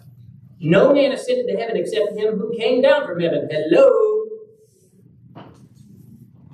No 0.61 0.93
man 0.93 1.13
ascended 1.13 1.47
to 1.49 1.59
heaven 1.59 1.77
except 1.77 2.17
him 2.17 2.39
who 2.39 2.55
came 2.57 2.83
down 2.83 3.07
from 3.07 3.19
heaven. 3.19 3.49
Hello. 3.51 4.25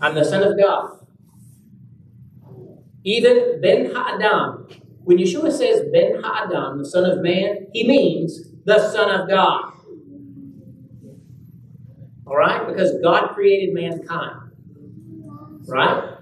I'm 0.00 0.14
the 0.14 0.24
Son 0.24 0.44
of 0.44 0.56
God. 0.56 1.04
Even 3.02 3.60
Ben 3.60 3.92
Ha'adam. 3.92 4.68
When 5.02 5.18
Yeshua 5.18 5.50
says 5.50 5.82
Ben 5.92 6.22
Ha'adam, 6.22 6.78
the 6.78 6.84
Son 6.84 7.04
of 7.04 7.20
Man, 7.20 7.66
he 7.72 7.86
means 7.86 8.52
the 8.64 8.78
Son 8.92 9.10
of 9.10 9.28
God. 9.28 9.72
All 12.26 12.36
right? 12.36 12.66
Because 12.68 12.92
God 13.02 13.34
created 13.34 13.74
mankind. 13.74 14.47
Right? 15.68 16.14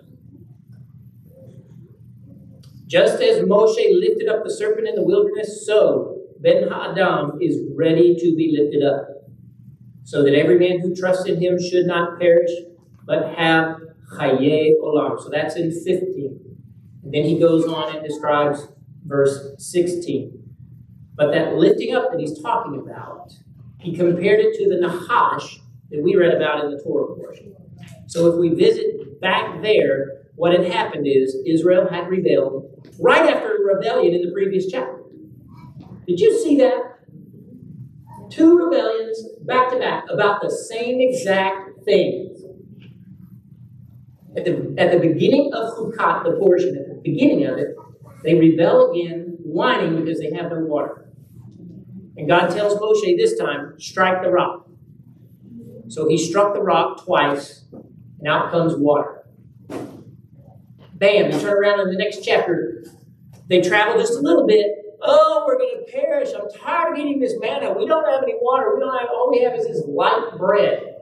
Just 2.86 3.20
as 3.20 3.42
Moshe 3.44 3.98
lifted 3.98 4.28
up 4.28 4.44
the 4.44 4.50
serpent 4.50 4.88
in 4.88 4.94
the 4.94 5.02
wilderness, 5.02 5.66
so 5.66 6.18
Ben 6.40 6.68
Ha'adam 6.68 7.38
is 7.40 7.60
ready 7.74 8.14
to 8.16 8.36
be 8.36 8.56
lifted 8.58 8.84
up, 8.84 9.08
so 10.04 10.22
that 10.22 10.34
every 10.34 10.58
man 10.58 10.80
who 10.80 10.94
trusts 10.94 11.26
in 11.26 11.40
him 11.40 11.58
should 11.60 11.86
not 11.86 12.18
perish, 12.20 12.50
but 13.04 13.34
have 13.36 13.80
Chaye 14.14 14.72
Olam. 14.82 15.20
So 15.20 15.30
that's 15.30 15.56
in 15.56 15.72
15. 15.72 16.40
And 17.02 17.14
then 17.14 17.24
he 17.24 17.38
goes 17.38 17.66
on 17.66 17.96
and 17.96 18.06
describes 18.06 18.68
verse 19.04 19.54
16. 19.58 20.42
But 21.14 21.32
that 21.32 21.54
lifting 21.54 21.94
up 21.94 22.10
that 22.10 22.20
he's 22.20 22.40
talking 22.40 22.78
about, 22.78 23.32
he 23.80 23.96
compared 23.96 24.40
it 24.40 24.56
to 24.58 24.68
the 24.68 24.80
Nahash 24.80 25.60
that 25.90 26.02
we 26.02 26.14
read 26.14 26.34
about 26.34 26.64
in 26.64 26.70
the 26.70 26.82
Torah 26.82 27.14
portion. 27.14 27.54
So 28.06 28.32
if 28.32 28.38
we 28.38 28.50
visit 28.50 28.95
back 29.20 29.62
there, 29.62 30.22
what 30.34 30.52
had 30.52 30.70
happened 30.70 31.06
is 31.06 31.36
Israel 31.46 31.88
had 31.88 32.08
rebelled 32.08 32.70
right 33.00 33.34
after 33.34 33.56
rebellion 33.64 34.14
in 34.14 34.22
the 34.22 34.32
previous 34.32 34.66
chapter. 34.70 35.02
Did 36.06 36.20
you 36.20 36.38
see 36.42 36.56
that? 36.58 36.82
Two 38.30 38.58
rebellions 38.58 39.22
back 39.42 39.70
to 39.70 39.78
back 39.78 40.04
about 40.10 40.42
the 40.42 40.50
same 40.50 41.00
exact 41.00 41.84
thing. 41.84 42.32
At 44.36 44.44
the, 44.44 44.74
at 44.76 44.92
the 44.92 44.98
beginning 44.98 45.52
of 45.54 45.74
Chukat, 45.74 46.24
the 46.24 46.32
portion, 46.38 46.76
at 46.76 46.88
the 46.88 47.00
beginning 47.02 47.46
of 47.46 47.58
it, 47.58 47.74
they 48.22 48.34
rebel 48.34 48.90
again, 48.90 49.38
whining 49.38 49.96
because 49.96 50.18
they 50.18 50.30
have 50.32 50.50
no 50.50 50.58
water. 50.58 51.08
And 52.16 52.28
God 52.28 52.48
tells 52.48 52.74
Moshe 52.74 53.16
this 53.16 53.38
time, 53.38 53.78
strike 53.78 54.22
the 54.22 54.30
rock. 54.30 54.68
So 55.88 56.08
he 56.08 56.18
struck 56.18 56.54
the 56.54 56.60
rock 56.60 57.04
twice, 57.04 57.64
and 58.26 58.34
out 58.34 58.50
comes 58.50 58.74
water. 58.76 59.24
Bam, 60.94 61.30
you 61.30 61.40
turn 61.40 61.52
around 61.52 61.80
in 61.80 61.90
the 61.90 61.96
next 61.96 62.24
chapter. 62.24 62.84
They 63.48 63.60
travel 63.60 64.00
just 64.00 64.14
a 64.14 64.20
little 64.20 64.46
bit. 64.46 64.66
Oh, 65.00 65.44
we're 65.46 65.58
going 65.58 65.84
to 65.86 65.92
perish. 65.92 66.30
I'm 66.34 66.50
tired 66.50 66.94
of 66.94 66.98
eating 66.98 67.20
this 67.20 67.34
manna. 67.38 67.72
We 67.72 67.86
don't 67.86 68.04
have 68.10 68.22
any 68.22 68.34
water. 68.40 68.74
We 68.74 68.80
don't 68.80 68.98
have, 68.98 69.08
all 69.10 69.30
we 69.30 69.42
have 69.42 69.54
is 69.54 69.66
this 69.66 69.82
light 69.86 70.36
bread. 70.38 70.94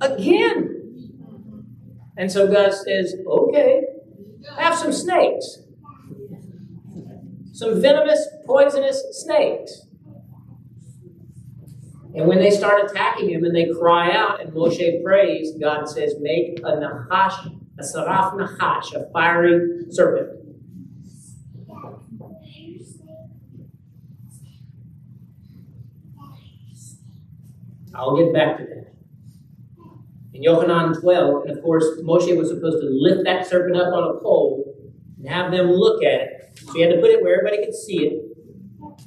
Again, 0.00 0.70
and 2.16 2.30
so 2.30 2.46
God 2.46 2.74
says, 2.74 3.14
okay, 3.26 3.82
have 4.58 4.76
some 4.76 4.92
snakes. 4.92 5.60
Some 7.52 7.80
venomous, 7.80 8.28
poisonous 8.44 9.02
snakes. 9.12 9.83
And 12.14 12.28
when 12.28 12.38
they 12.38 12.50
start 12.50 12.90
attacking 12.90 13.30
him 13.30 13.44
and 13.44 13.54
they 13.54 13.70
cry 13.78 14.12
out 14.12 14.40
and 14.40 14.52
Moshe 14.52 15.02
prays, 15.02 15.52
God 15.60 15.88
says, 15.88 16.14
make 16.20 16.60
a 16.60 16.76
nahash, 16.76 17.34
a 17.78 17.82
saraf 17.82 18.36
nahash, 18.36 18.94
a 18.94 19.10
fiery 19.12 19.86
serpent. 19.90 20.40
I'll 27.96 28.16
get 28.16 28.32
back 28.32 28.58
to 28.58 28.64
that 28.64 28.84
in 30.34 30.42
Yohanan 30.42 31.00
12, 31.00 31.44
and 31.46 31.56
of 31.56 31.62
course, 31.62 31.84
Moshe 32.02 32.36
was 32.36 32.48
supposed 32.48 32.80
to 32.80 32.88
lift 32.90 33.24
that 33.24 33.46
serpent 33.46 33.76
up 33.76 33.94
on 33.94 34.16
a 34.16 34.20
pole 34.20 34.74
and 35.16 35.28
have 35.28 35.52
them 35.52 35.70
look 35.70 36.02
at 36.02 36.20
it. 36.20 36.58
So 36.58 36.72
he 36.72 36.80
had 36.82 36.90
to 36.90 37.00
put 37.00 37.10
it 37.10 37.22
where 37.22 37.38
everybody 37.38 37.64
could 37.64 37.74
see 37.74 38.06
it 38.06 38.36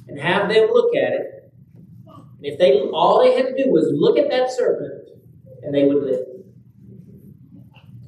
and 0.08 0.18
have 0.18 0.48
them 0.48 0.70
look 0.72 0.96
at 0.96 1.12
it. 1.12 1.37
And 2.38 2.46
if 2.46 2.58
they 2.58 2.80
all 2.92 3.20
they 3.22 3.36
had 3.36 3.46
to 3.46 3.64
do 3.64 3.70
was 3.70 3.90
look 3.92 4.18
at 4.18 4.30
that 4.30 4.50
serpent, 4.50 5.10
and 5.62 5.74
they 5.74 5.84
would 5.84 6.02
live. 6.02 6.26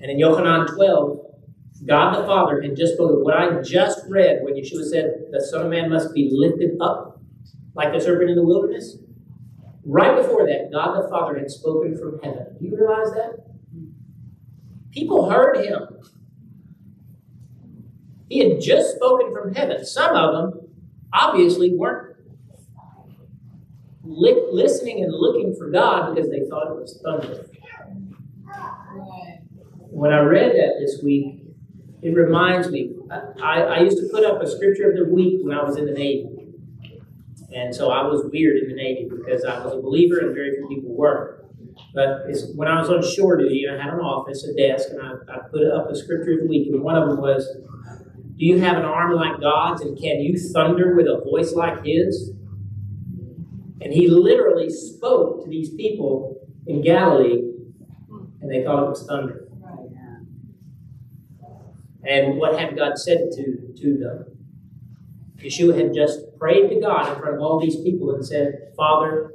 And 0.00 0.10
in 0.10 0.18
Yohanan 0.18 0.66
12, 0.74 1.18
God 1.86 2.14
the 2.16 2.26
Father 2.26 2.62
had 2.62 2.76
just 2.76 2.94
spoken 2.94 3.24
what 3.24 3.36
I 3.36 3.60
just 3.62 4.00
read 4.08 4.40
when 4.42 4.54
Yeshua 4.54 4.84
said 4.84 5.24
the 5.30 5.40
Son 5.40 5.62
of 5.66 5.70
Man 5.70 5.90
must 5.90 6.14
be 6.14 6.30
lifted 6.32 6.76
up 6.80 7.20
like 7.74 7.92
the 7.92 8.00
serpent 8.00 8.30
in 8.30 8.36
the 8.36 8.44
wilderness. 8.44 8.96
Right 9.84 10.16
before 10.16 10.46
that, 10.46 10.70
God 10.72 11.02
the 11.02 11.08
Father 11.08 11.38
had 11.38 11.50
spoken 11.50 11.96
from 11.96 12.20
heaven. 12.22 12.56
Do 12.58 12.66
you 12.66 12.76
realize 12.76 13.12
that? 13.12 13.46
People 14.92 15.30
heard 15.30 15.64
him. 15.64 15.82
He 18.28 18.38
had 18.40 18.60
just 18.60 18.96
spoken 18.96 19.32
from 19.32 19.54
heaven. 19.54 19.84
Some 19.84 20.14
of 20.14 20.32
them 20.32 20.68
obviously 21.12 21.74
weren't 21.74 22.09
li- 24.10 24.48
listening 24.52 25.04
and 25.04 25.12
looking 25.12 25.54
for 25.56 25.70
God 25.70 26.14
because 26.14 26.30
they 26.30 26.44
thought 26.48 26.70
it 26.70 26.80
was 26.80 27.00
thunder. 27.02 27.46
When 29.90 30.12
I 30.12 30.20
read 30.20 30.52
that 30.52 30.74
this 30.80 31.02
week, 31.02 31.42
it 32.02 32.14
reminds 32.14 32.70
me. 32.70 32.94
I, 33.42 33.62
I 33.62 33.80
used 33.80 33.98
to 33.98 34.08
put 34.10 34.24
up 34.24 34.42
a 34.42 34.50
scripture 34.50 34.90
of 34.90 34.96
the 34.96 35.12
week 35.12 35.40
when 35.42 35.56
I 35.56 35.62
was 35.62 35.76
in 35.76 35.86
the 35.86 35.92
Navy. 35.92 36.26
And 37.54 37.74
so 37.74 37.90
I 37.90 38.02
was 38.06 38.24
weird 38.32 38.62
in 38.62 38.68
the 38.68 38.76
Navy 38.76 39.08
because 39.10 39.44
I 39.44 39.62
was 39.64 39.74
a 39.74 39.80
believer 39.80 40.18
and 40.18 40.34
very 40.34 40.56
few 40.56 40.68
people 40.68 40.94
were. 40.94 41.44
But 41.94 42.26
when 42.54 42.68
I 42.68 42.80
was 42.80 42.88
on 42.88 43.02
shore 43.02 43.36
duty, 43.36 43.64
I 43.68 43.76
had 43.76 43.92
an 43.92 44.00
office, 44.00 44.44
a 44.44 44.54
desk, 44.54 44.90
and 44.90 45.02
I, 45.02 45.12
I 45.32 45.38
put 45.50 45.64
up 45.66 45.90
a 45.90 45.96
scripture 45.96 46.34
of 46.34 46.40
the 46.40 46.46
week. 46.46 46.68
And 46.72 46.82
one 46.82 46.96
of 46.96 47.08
them 47.08 47.20
was, 47.20 47.46
Do 48.36 48.44
you 48.46 48.60
have 48.60 48.76
an 48.76 48.84
arm 48.84 49.14
like 49.14 49.40
God's, 49.40 49.82
and 49.82 49.98
can 49.98 50.20
you 50.20 50.38
thunder 50.38 50.94
with 50.94 51.06
a 51.06 51.20
voice 51.24 51.52
like 51.54 51.84
His? 51.84 52.32
And 53.80 53.92
he 53.92 54.08
literally 54.08 54.68
spoke 54.68 55.42
to 55.44 55.50
these 55.50 55.70
people 55.74 56.46
in 56.66 56.82
Galilee, 56.82 57.42
and 58.40 58.50
they 58.50 58.62
thought 58.62 58.84
it 58.84 58.88
was 58.88 59.06
thunder. 59.06 59.46
And 62.02 62.38
what 62.38 62.58
had 62.58 62.76
God 62.76 62.98
said 62.98 63.30
to, 63.32 63.72
to 63.76 63.98
them? 63.98 64.24
Yeshua 65.36 65.76
had 65.78 65.94
just 65.94 66.20
prayed 66.38 66.68
to 66.68 66.80
God 66.80 67.12
in 67.12 67.20
front 67.20 67.34
of 67.34 67.40
all 67.40 67.60
these 67.60 67.76
people 67.76 68.14
and 68.14 68.26
said, 68.26 68.72
Father, 68.76 69.32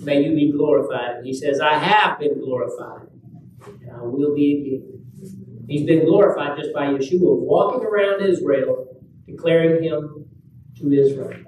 may 0.00 0.22
you 0.22 0.34
be 0.34 0.52
glorified. 0.52 1.16
And 1.16 1.26
he 1.26 1.32
says, 1.32 1.60
I 1.60 1.74
have 1.74 2.18
been 2.18 2.40
glorified, 2.40 3.08
and 3.66 3.90
I 3.90 4.02
will 4.02 4.34
be 4.34 4.58
again. 4.58 4.92
He's 5.68 5.84
been 5.84 6.04
glorified 6.04 6.56
just 6.56 6.72
by 6.72 6.86
Yeshua 6.86 7.20
walking 7.20 7.84
around 7.84 8.24
Israel, 8.24 8.96
declaring 9.26 9.82
him 9.82 10.26
to 10.78 10.92
Israel. 10.92 11.45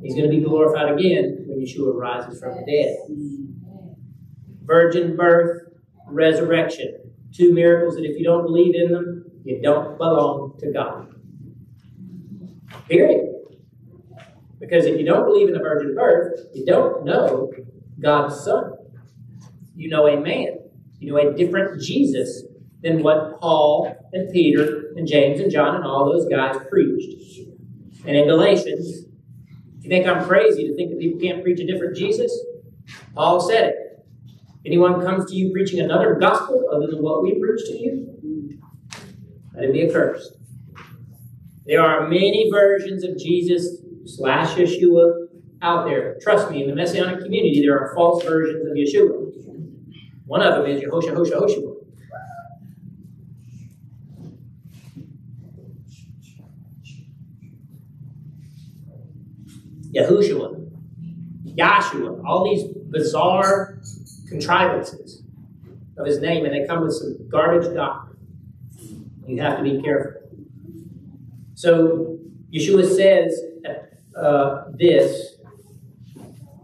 He's 0.00 0.14
going 0.14 0.30
to 0.30 0.36
be 0.36 0.42
glorified 0.42 0.92
again 0.92 1.44
when 1.46 1.60
Yeshua 1.60 1.94
rises 1.94 2.40
from 2.40 2.56
the 2.56 2.64
dead. 2.64 2.96
Virgin 4.64 5.16
birth, 5.16 5.72
resurrection. 6.06 6.94
Two 7.32 7.52
miracles 7.52 7.96
that 7.96 8.04
if 8.04 8.16
you 8.18 8.24
don't 8.24 8.44
believe 8.44 8.74
in 8.74 8.92
them, 8.92 9.24
you 9.44 9.60
don't 9.60 9.98
belong 9.98 10.56
to 10.60 10.72
God. 10.72 11.14
Period. 12.88 13.34
Because 14.60 14.86
if 14.86 14.98
you 14.98 15.06
don't 15.06 15.24
believe 15.24 15.48
in 15.48 15.54
the 15.54 15.60
virgin 15.60 15.94
birth, 15.94 16.38
you 16.54 16.64
don't 16.64 17.04
know 17.04 17.50
God's 18.00 18.40
Son. 18.44 18.74
You 19.74 19.88
know 19.88 20.06
a 20.06 20.20
man. 20.20 20.58
You 20.98 21.12
know 21.12 21.18
a 21.18 21.32
different 21.34 21.80
Jesus 21.80 22.44
than 22.82 23.02
what 23.02 23.40
Paul 23.40 23.94
and 24.12 24.32
Peter 24.32 24.92
and 24.96 25.06
James 25.06 25.40
and 25.40 25.50
John 25.50 25.76
and 25.76 25.84
all 25.84 26.06
those 26.12 26.28
guys 26.28 26.56
preached. 26.70 27.40
And 28.06 28.16
in 28.16 28.26
Galatians, 28.26 29.07
you 29.80 29.88
think 29.88 30.06
I'm 30.06 30.24
crazy 30.24 30.66
to 30.66 30.74
think 30.74 30.90
that 30.90 30.98
people 30.98 31.20
can't 31.20 31.42
preach 31.42 31.60
a 31.60 31.66
different 31.66 31.96
Jesus, 31.96 32.32
Paul 33.14 33.40
said 33.40 33.70
it. 33.70 33.74
Anyone 34.66 35.00
comes 35.00 35.30
to 35.30 35.36
you 35.36 35.52
preaching 35.52 35.80
another 35.80 36.14
gospel 36.14 36.68
other 36.72 36.86
than 36.88 37.02
what 37.02 37.22
we 37.22 37.38
preach 37.38 37.64
to 37.66 37.78
you, 37.78 38.58
let 39.54 39.64
him 39.64 39.72
be 39.72 39.88
accursed. 39.88 40.36
There 41.64 41.82
are 41.82 42.08
many 42.08 42.48
versions 42.50 43.04
of 43.04 43.18
Jesus 43.18 43.78
slash 44.04 44.56
Yeshua 44.56 45.26
out 45.62 45.86
there. 45.86 46.16
Trust 46.20 46.50
me, 46.50 46.62
in 46.62 46.68
the 46.70 46.74
Messianic 46.74 47.20
community, 47.20 47.62
there 47.62 47.78
are 47.78 47.94
false 47.94 48.24
versions 48.24 48.66
of 48.66 48.76
Yeshua. 48.76 49.28
One 50.26 50.42
of 50.42 50.54
them 50.54 50.70
is 50.70 50.82
Yehoshua, 50.82 51.14
Hosha, 51.14 51.40
Hoshua. 51.40 51.67
Yahushua, 59.98 60.70
Yahshua, 61.46 62.24
all 62.24 62.44
these 62.44 62.64
bizarre 62.90 63.78
contrivances 64.28 65.22
of 65.96 66.06
his 66.06 66.20
name, 66.20 66.44
and 66.44 66.54
they 66.54 66.66
come 66.66 66.82
with 66.82 66.92
some 66.92 67.28
garbage 67.28 67.74
doctrine. 67.74 68.16
You 69.26 69.42
have 69.42 69.58
to 69.58 69.62
be 69.62 69.82
careful. 69.82 70.22
So 71.54 72.18
Yeshua 72.52 72.88
says 72.96 73.40
uh, 74.16 74.64
this, 74.74 75.36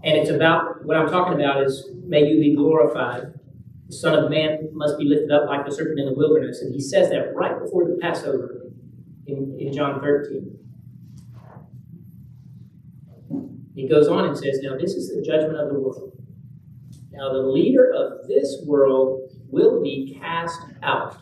and 0.03 0.17
it's 0.17 0.31
about 0.31 0.85
what 0.85 0.97
I'm 0.97 1.09
talking 1.09 1.35
about 1.35 1.63
is 1.63 1.91
may 2.07 2.27
you 2.27 2.41
be 2.41 2.55
glorified. 2.55 3.35
The 3.89 3.93
Son 3.95 4.15
of 4.15 4.31
Man 4.31 4.69
must 4.73 4.99
be 4.99 5.05
lifted 5.05 5.31
up 5.31 5.49
like 5.49 5.67
the 5.67 5.73
serpent 5.73 5.99
in 5.99 6.07
the 6.07 6.15
wilderness. 6.15 6.63
And 6.63 6.75
he 6.75 6.81
says 6.81 7.11
that 7.11 7.35
right 7.35 7.59
before 7.59 7.85
the 7.87 7.99
Passover 8.01 8.67
in, 9.27 9.57
in 9.59 9.73
John 9.73 10.01
13. 10.01 10.54
He 13.75 13.89
goes 13.89 14.09
on 14.09 14.27
and 14.27 14.37
says, 14.37 14.61
Now 14.63 14.77
this 14.79 14.93
is 14.93 15.15
the 15.15 15.23
judgment 15.23 15.59
of 15.59 15.69
the 15.69 15.79
world. 15.79 16.13
Now 17.11 17.33
the 17.33 17.41
leader 17.41 17.93
of 17.93 18.27
this 18.29 18.63
world 18.65 19.31
will 19.49 19.83
be 19.83 20.19
cast 20.21 20.61
out. 20.83 21.19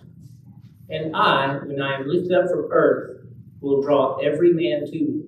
And 0.89 1.17
I, 1.17 1.59
when 1.65 1.81
I 1.81 1.97
am 1.97 2.09
lifted 2.09 2.33
up 2.33 2.51
from 2.51 2.69
earth, 2.71 3.27
will 3.61 3.81
draw 3.81 4.17
every 4.17 4.53
man 4.53 4.85
to 4.87 4.93
me. 4.93 5.23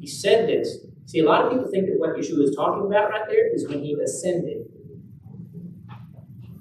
He 0.00 0.06
said 0.06 0.48
this. 0.48 0.78
See, 1.04 1.20
a 1.20 1.24
lot 1.24 1.44
of 1.44 1.52
people 1.52 1.70
think 1.70 1.86
that 1.86 1.98
what 1.98 2.16
Yeshua 2.16 2.42
is 2.42 2.56
talking 2.56 2.86
about 2.86 3.10
right 3.10 3.28
there 3.28 3.54
is 3.54 3.68
when 3.68 3.82
he 3.82 3.94
ascended. 3.94 4.66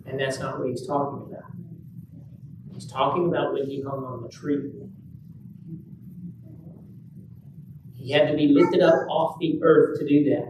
And 0.05 0.19
that's 0.19 0.39
not 0.39 0.59
what 0.59 0.67
he's 0.67 0.85
talking 0.85 1.31
about. 1.31 1.49
He's 2.73 2.85
talking 2.85 3.27
about 3.27 3.53
when 3.53 3.65
he 3.65 3.81
hung 3.81 4.03
on 4.03 4.21
the 4.21 4.29
tree. 4.29 4.69
He 8.05 8.11
had 8.11 8.27
to 8.29 8.37
be 8.37 8.49
lifted 8.49 8.81
up 8.81 9.07
off 9.09 9.39
the 9.39 9.59
earth 9.63 9.97
to 9.97 10.07
do 10.07 10.29
that. 10.29 10.45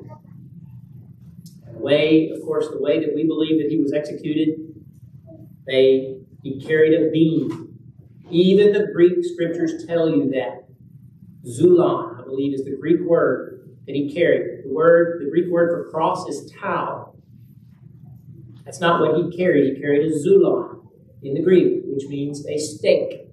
And 1.65 1.77
the 1.77 1.79
way, 1.79 2.29
of 2.31 2.41
course, 2.41 2.67
the 2.67 2.81
way 2.81 2.99
that 2.99 3.15
we 3.15 3.23
believe 3.23 3.63
that 3.63 3.71
he 3.71 3.81
was 3.81 3.93
executed, 3.93 4.59
they 5.65 6.17
he 6.43 6.59
carried 6.59 6.93
a 7.01 7.09
beam. 7.11 7.79
Even 8.29 8.73
the 8.73 8.87
Greek 8.93 9.23
scriptures 9.23 9.85
tell 9.87 10.09
you 10.09 10.29
that. 10.31 10.67
Zulon, 11.47 12.19
I 12.19 12.25
believe, 12.25 12.53
is 12.53 12.65
the 12.65 12.75
Greek 12.75 12.99
word 12.99 13.69
that 13.87 13.95
he 13.95 14.13
carried. 14.13 14.65
The 14.65 14.73
word, 14.73 15.21
the 15.23 15.29
Greek 15.29 15.49
word 15.49 15.69
for 15.69 15.89
cross 15.91 16.27
is 16.27 16.51
tau. 16.59 17.15
That's 18.65 18.81
not 18.81 18.99
what 18.99 19.15
he 19.15 19.37
carried. 19.37 19.75
He 19.75 19.81
carried 19.81 20.11
a 20.11 20.13
zulon 20.13 20.87
in 21.23 21.35
the 21.35 21.41
Greek, 21.41 21.83
which 21.85 22.03
means 22.09 22.45
a 22.47 22.57
stake, 22.57 23.29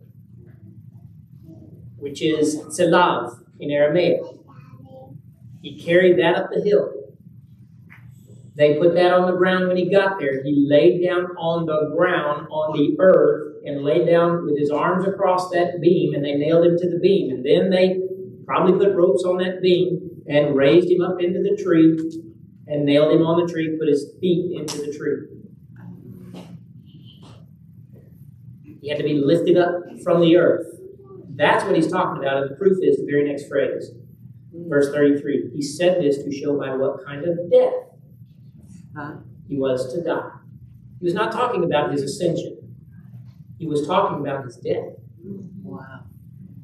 which 1.96 2.22
is 2.22 2.58
tselav 2.58 3.41
in 3.60 3.70
Aramaic. 3.70 4.20
He 5.62 5.80
carried 5.80 6.18
that 6.18 6.34
up 6.36 6.50
the 6.52 6.60
hill. 6.60 6.92
They 8.54 8.78
put 8.78 8.94
that 8.94 9.12
on 9.12 9.30
the 9.30 9.36
ground 9.36 9.68
when 9.68 9.76
he 9.76 9.88
got 9.90 10.18
there. 10.18 10.42
He 10.42 10.66
laid 10.68 11.02
down 11.02 11.24
on 11.38 11.64
the 11.64 11.94
ground, 11.96 12.48
on 12.50 12.76
the 12.76 12.96
earth, 12.98 13.56
and 13.64 13.82
laid 13.82 14.06
down 14.06 14.44
with 14.44 14.58
his 14.58 14.70
arms 14.70 15.06
across 15.06 15.50
that 15.50 15.80
beam, 15.80 16.14
and 16.14 16.24
they 16.24 16.34
nailed 16.34 16.66
him 16.66 16.76
to 16.78 16.90
the 16.90 16.98
beam. 16.98 17.30
And 17.30 17.44
then 17.44 17.70
they 17.70 18.00
probably 18.44 18.78
put 18.84 18.94
ropes 18.94 19.24
on 19.24 19.38
that 19.38 19.62
beam 19.62 20.10
and 20.26 20.54
raised 20.54 20.90
him 20.90 21.00
up 21.00 21.20
into 21.20 21.42
the 21.42 21.56
tree 21.62 21.96
and 22.66 22.84
nailed 22.84 23.12
him 23.12 23.22
on 23.26 23.44
the 23.44 23.50
tree, 23.50 23.76
put 23.78 23.88
his 23.88 24.12
feet 24.20 24.52
into 24.52 24.78
the 24.78 24.96
tree. 24.96 25.28
He 28.80 28.88
had 28.88 28.98
to 28.98 29.04
be 29.04 29.14
lifted 29.14 29.56
up 29.56 29.72
from 30.02 30.20
the 30.20 30.36
earth. 30.36 30.66
That's 31.42 31.64
what 31.64 31.74
he's 31.74 31.90
talking 31.90 32.22
about, 32.22 32.42
and 32.42 32.52
the 32.52 32.54
proof 32.54 32.78
is 32.82 32.98
the 32.98 33.04
very 33.04 33.28
next 33.28 33.48
phrase. 33.48 33.90
Verse 34.54 34.92
33. 34.92 35.50
He 35.52 35.60
said 35.60 36.00
this 36.00 36.22
to 36.22 36.30
show 36.30 36.56
by 36.56 36.72
what 36.76 37.04
kind 37.04 37.24
of 37.24 37.36
death 37.50 37.74
he 39.48 39.58
was 39.58 39.92
to 39.92 40.04
die. 40.04 40.30
He 41.00 41.04
was 41.04 41.14
not 41.14 41.32
talking 41.32 41.64
about 41.64 41.90
his 41.90 42.02
ascension. 42.02 42.76
He 43.58 43.66
was 43.66 43.84
talking 43.88 44.20
about 44.20 44.44
his 44.44 44.56
death. 44.56 44.90
Wow. 45.64 46.04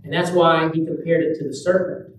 And 0.05 0.13
that's 0.13 0.31
why 0.31 0.71
he 0.73 0.87
compared 0.87 1.25
it 1.25 1.37
to 1.41 1.49
the 1.49 1.55
serpent. 1.55 2.15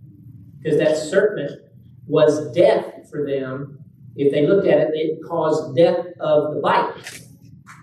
Because 0.61 0.77
that 0.79 0.97
serpent 0.97 1.61
was 2.07 2.51
death 2.51 3.09
for 3.09 3.25
them. 3.25 3.85
If 4.17 4.33
they 4.33 4.45
looked 4.45 4.67
at 4.67 4.79
it, 4.79 4.89
it 4.93 5.19
caused 5.25 5.77
death 5.77 6.07
of 6.19 6.55
the 6.55 6.59
bite. 6.59 7.23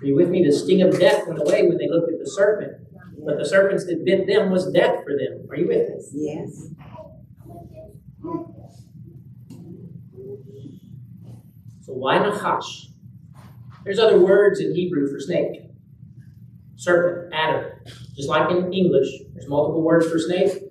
Are 0.02 0.04
you 0.04 0.14
with 0.14 0.28
me? 0.28 0.44
The 0.44 0.52
sting 0.52 0.82
of 0.82 1.00
death 1.00 1.26
went 1.26 1.40
away 1.40 1.66
when 1.66 1.78
they 1.78 1.88
looked 1.88 2.12
at 2.12 2.18
the 2.18 2.30
serpent. 2.30 2.75
But 3.26 3.38
the 3.38 3.44
serpents 3.44 3.84
that 3.86 4.04
bit 4.04 4.28
them 4.28 4.52
was 4.52 4.70
death 4.70 5.02
for 5.02 5.12
them. 5.18 5.48
Are 5.50 5.56
you 5.56 5.66
with 5.66 5.90
us? 5.90 6.10
Yes. 6.14 6.68
So 11.82 11.92
why 11.92 12.18
Nachash? 12.18 12.86
There's 13.84 13.98
other 13.98 14.20
words 14.20 14.60
in 14.60 14.76
Hebrew 14.76 15.10
for 15.10 15.18
snake. 15.18 15.62
Serpent, 16.76 17.34
adder. 17.34 17.82
Just 18.14 18.28
like 18.28 18.48
in 18.52 18.72
English, 18.72 19.08
there's 19.34 19.48
multiple 19.48 19.82
words 19.82 20.08
for 20.08 20.20
snake. 20.20 20.62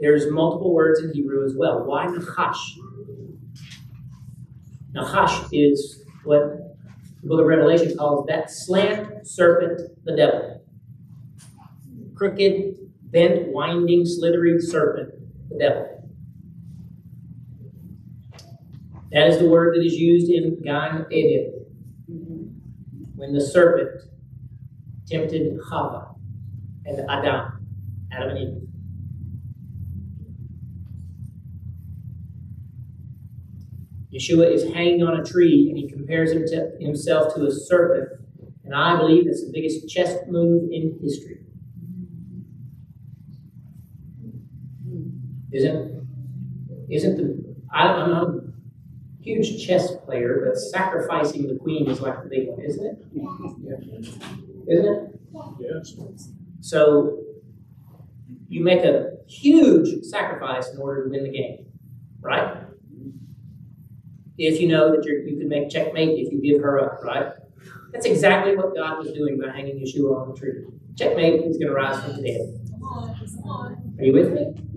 There's 0.00 0.32
multiple 0.32 0.74
words 0.74 1.00
in 1.00 1.12
Hebrew 1.12 1.46
as 1.46 1.54
well. 1.56 1.84
Why 1.84 2.06
Nachash? 2.06 2.56
Nachash 4.96 5.48
is 5.52 6.04
what 6.24 6.76
the 7.22 7.28
book 7.28 7.40
of 7.40 7.46
Revelation 7.46 7.96
calls 7.96 8.26
that 8.26 8.50
slant 8.50 9.28
serpent, 9.28 9.80
the 10.04 10.16
devil. 10.16 10.61
Crooked, 12.22 12.76
bent, 13.10 13.48
winding, 13.48 14.06
slithery 14.06 14.60
serpent, 14.60 15.10
the 15.48 15.58
devil. 15.58 16.08
That 19.10 19.26
is 19.26 19.40
the 19.40 19.48
word 19.48 19.74
that 19.74 19.84
is 19.84 19.94
used 19.94 20.30
in 20.30 20.62
Gan 20.62 21.06
Eden 21.10 21.64
when 23.16 23.32
the 23.32 23.40
serpent 23.40 24.02
tempted 25.08 25.58
Chava 25.68 26.14
and 26.86 27.10
Adam, 27.10 27.66
Adam 28.12 28.36
and 28.36 28.38
Eve. 28.38 28.68
Yeshua 34.14 34.48
is 34.48 34.72
hanging 34.72 35.02
on 35.02 35.18
a 35.18 35.24
tree 35.24 35.70
and 35.70 35.76
he 35.76 35.90
compares 35.90 36.30
himself 36.30 37.34
to 37.34 37.46
a 37.46 37.50
serpent. 37.50 38.10
And 38.64 38.76
I 38.76 38.96
believe 38.96 39.24
that's 39.24 39.44
the 39.44 39.50
biggest 39.52 39.88
chess 39.88 40.18
move 40.28 40.70
in 40.70 41.00
history. 41.02 41.31
Isn't 45.52 46.06
isn't 46.90 47.16
the 47.16 47.54
I, 47.72 47.86
I'm 47.88 48.10
not 48.10 48.28
a 48.28 48.40
huge 49.20 49.66
chess 49.66 49.94
player, 50.04 50.44
but 50.46 50.58
sacrificing 50.58 51.48
the 51.48 51.56
queen 51.56 51.88
is 51.88 52.00
like 52.00 52.22
the 52.22 52.28
big 52.28 52.48
one, 52.48 52.60
isn't 52.60 52.84
it? 52.84 52.98
Yeah. 53.12 54.74
Isn't 54.74 54.86
it? 54.86 55.20
Yes. 55.58 55.94
So 56.60 57.18
you 58.48 58.62
make 58.62 58.84
a 58.84 59.16
huge 59.26 60.04
sacrifice 60.04 60.70
in 60.70 60.78
order 60.78 61.04
to 61.04 61.10
win 61.10 61.24
the 61.24 61.30
game, 61.30 61.66
right? 62.20 62.58
If 64.36 64.60
you 64.60 64.68
know 64.68 64.90
that 64.90 65.04
you're, 65.04 65.20
you 65.20 65.38
can 65.38 65.48
make 65.48 65.70
checkmate 65.70 66.18
if 66.18 66.32
you 66.32 66.40
give 66.42 66.62
her 66.62 66.80
up, 66.80 67.02
right? 67.02 67.32
That's 67.92 68.06
exactly 68.06 68.56
what 68.56 68.74
God 68.74 68.98
was 68.98 69.12
doing 69.12 69.38
by 69.38 69.54
hanging 69.54 69.78
Yeshua 69.78 70.22
on 70.22 70.32
the 70.32 70.38
tree. 70.38 70.64
Checkmate, 70.96 71.44
he's 71.44 71.58
going 71.58 71.68
to 71.68 71.74
rise 71.74 72.02
from 72.02 72.16
the 72.16 72.22
dead. 72.22 72.58
Are 73.98 74.04
you 74.04 74.12
with 74.12 74.32
me? 74.32 74.71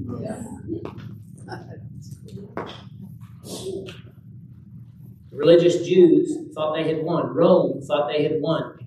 The 5.31 5.41
religious 5.41 5.85
Jews 5.85 6.53
thought 6.53 6.75
they 6.75 6.87
had 6.87 7.03
won. 7.03 7.33
Rome 7.33 7.81
thought 7.81 8.09
they 8.09 8.23
had 8.23 8.41
won. 8.41 8.79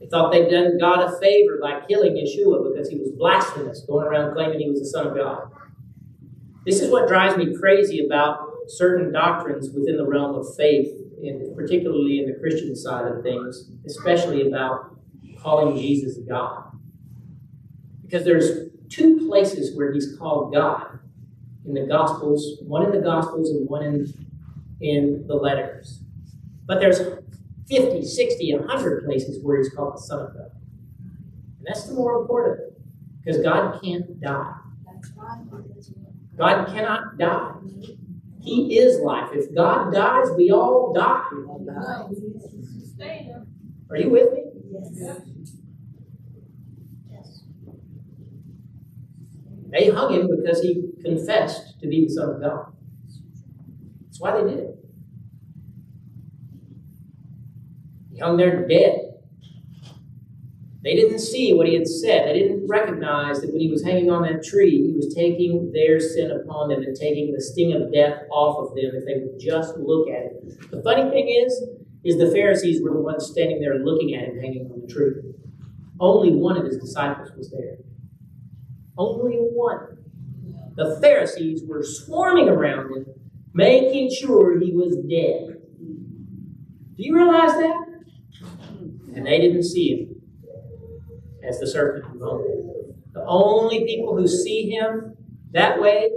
They 0.00 0.06
thought 0.06 0.30
they'd 0.30 0.50
done 0.50 0.78
God 0.78 1.00
a 1.00 1.18
favor 1.18 1.58
by 1.60 1.80
killing 1.88 2.14
Yeshua 2.14 2.70
because 2.70 2.88
he 2.88 2.98
was 2.98 3.10
blasphemous, 3.10 3.80
going 3.80 4.06
around 4.06 4.34
claiming 4.34 4.60
he 4.60 4.70
was 4.70 4.80
the 4.80 4.86
Son 4.86 5.08
of 5.08 5.16
God. 5.16 5.50
This 6.64 6.80
is 6.80 6.90
what 6.90 7.08
drives 7.08 7.36
me 7.36 7.56
crazy 7.56 8.04
about 8.04 8.48
certain 8.68 9.12
doctrines 9.12 9.70
within 9.70 9.96
the 9.96 10.06
realm 10.06 10.34
of 10.34 10.54
faith, 10.56 10.92
and 11.22 11.56
particularly 11.56 12.20
in 12.20 12.30
the 12.30 12.38
Christian 12.38 12.76
side 12.76 13.10
of 13.10 13.22
things, 13.22 13.70
especially 13.86 14.46
about 14.46 14.96
calling 15.40 15.76
Jesus 15.76 16.18
God. 16.28 16.64
Because 18.02 18.24
there's 18.24 18.68
two 18.88 19.26
places 19.28 19.76
where 19.76 19.92
he's 19.92 20.16
called 20.16 20.52
God 20.52 20.98
in 21.64 21.74
the 21.74 21.86
Gospels, 21.86 22.58
one 22.62 22.84
in 22.84 22.92
the 22.92 23.00
Gospels 23.00 23.50
and 23.50 23.68
one 23.68 23.82
in, 23.82 24.26
in 24.80 25.26
the 25.26 25.34
letters. 25.34 26.00
But 26.66 26.80
there's 26.80 27.00
50, 27.68 28.04
60, 28.04 28.54
100 28.54 29.04
places 29.04 29.42
where 29.44 29.58
he's 29.58 29.70
called 29.70 29.94
the 29.94 30.00
Son 30.00 30.20
of 30.20 30.34
God. 30.34 30.50
And 31.58 31.66
that's 31.66 31.84
the 31.86 31.94
more 31.94 32.20
important, 32.20 32.74
because 33.22 33.42
God 33.42 33.80
can't 33.82 34.20
die. 34.20 34.54
God 36.36 36.66
cannot 36.68 37.18
die. 37.18 37.54
He 38.40 38.78
is 38.78 39.00
life. 39.00 39.30
If 39.32 39.54
God 39.54 39.92
dies, 39.92 40.28
we 40.36 40.50
all 40.50 40.92
die. 40.94 41.24
Are 43.90 43.96
you 43.96 44.10
with 44.10 44.32
me? 44.32 44.44
They 49.70 49.90
hung 49.90 50.12
him 50.14 50.28
because 50.34 50.62
he 50.62 50.82
confessed 51.02 51.80
to 51.80 51.88
be 51.88 52.04
the 52.04 52.10
Son 52.12 52.30
of 52.30 52.40
God. 52.40 52.72
That's 54.04 54.20
why 54.20 54.40
they 54.40 54.48
did 54.48 54.58
it. 54.60 54.74
He 58.12 58.18
hung 58.18 58.36
there 58.36 58.66
dead. 58.66 59.04
They 60.82 60.94
didn't 60.94 61.18
see 61.18 61.52
what 61.52 61.66
he 61.66 61.74
had 61.74 61.86
said. 61.86 62.28
They 62.28 62.38
didn't 62.38 62.66
recognize 62.66 63.40
that 63.40 63.50
when 63.52 63.60
he 63.60 63.70
was 63.70 63.84
hanging 63.84 64.10
on 64.10 64.22
that 64.22 64.42
tree, 64.42 64.86
he 64.86 64.92
was 64.94 65.12
taking 65.14 65.70
their 65.72 66.00
sin 66.00 66.30
upon 66.30 66.68
them 66.70 66.82
and 66.82 66.96
taking 66.96 67.32
the 67.32 67.42
sting 67.42 67.74
of 67.74 67.92
death 67.92 68.22
off 68.30 68.70
of 68.70 68.76
them 68.76 68.92
if 68.94 69.04
they 69.04 69.20
would 69.20 69.38
just 69.38 69.76
look 69.76 70.08
at 70.08 70.22
it. 70.22 70.70
The 70.70 70.82
funny 70.82 71.10
thing 71.10 71.28
is, 71.28 71.62
is 72.04 72.16
the 72.16 72.30
Pharisees 72.30 72.80
were 72.82 72.92
the 72.92 73.00
ones 73.00 73.26
standing 73.26 73.60
there 73.60 73.78
looking 73.78 74.14
at 74.14 74.28
him 74.28 74.38
hanging 74.40 74.70
on 74.72 74.80
the 74.80 74.86
tree. 74.86 75.12
Only 76.00 76.32
one 76.32 76.56
of 76.56 76.64
his 76.64 76.78
disciples 76.78 77.32
was 77.36 77.50
there. 77.50 77.78
Only 78.98 79.36
one. 79.36 79.98
The 80.74 80.98
Pharisees 81.00 81.62
were 81.64 81.84
swarming 81.84 82.48
around 82.48 82.94
him, 82.94 83.06
making 83.54 84.10
sure 84.10 84.58
he 84.58 84.72
was 84.72 84.96
dead. 84.96 85.62
Do 85.78 87.04
you 87.04 87.14
realize 87.14 87.52
that? 87.52 87.86
And 89.14 89.24
they 89.24 89.40
didn't 89.40 89.62
see 89.62 89.94
him 89.94 90.18
as 91.48 91.60
the 91.60 91.66
serpent 91.66 92.18
The 92.18 93.24
only 93.26 93.84
people 93.86 94.16
who 94.16 94.26
see 94.26 94.70
him 94.70 95.16
that 95.52 95.80
way 95.80 96.10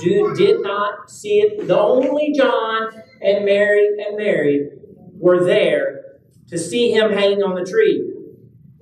do, 0.00 0.34
did 0.36 0.60
not 0.60 1.10
see 1.10 1.38
it. 1.38 1.66
The 1.66 1.78
only 1.78 2.32
John 2.36 2.90
and 3.22 3.44
Mary 3.44 3.88
and 4.06 4.16
Mary 4.16 4.68
were 5.16 5.44
there 5.44 6.18
to 6.48 6.58
see 6.58 6.92
him 6.92 7.12
hanging 7.12 7.42
on 7.42 7.54
the 7.54 7.68
tree. 7.68 8.12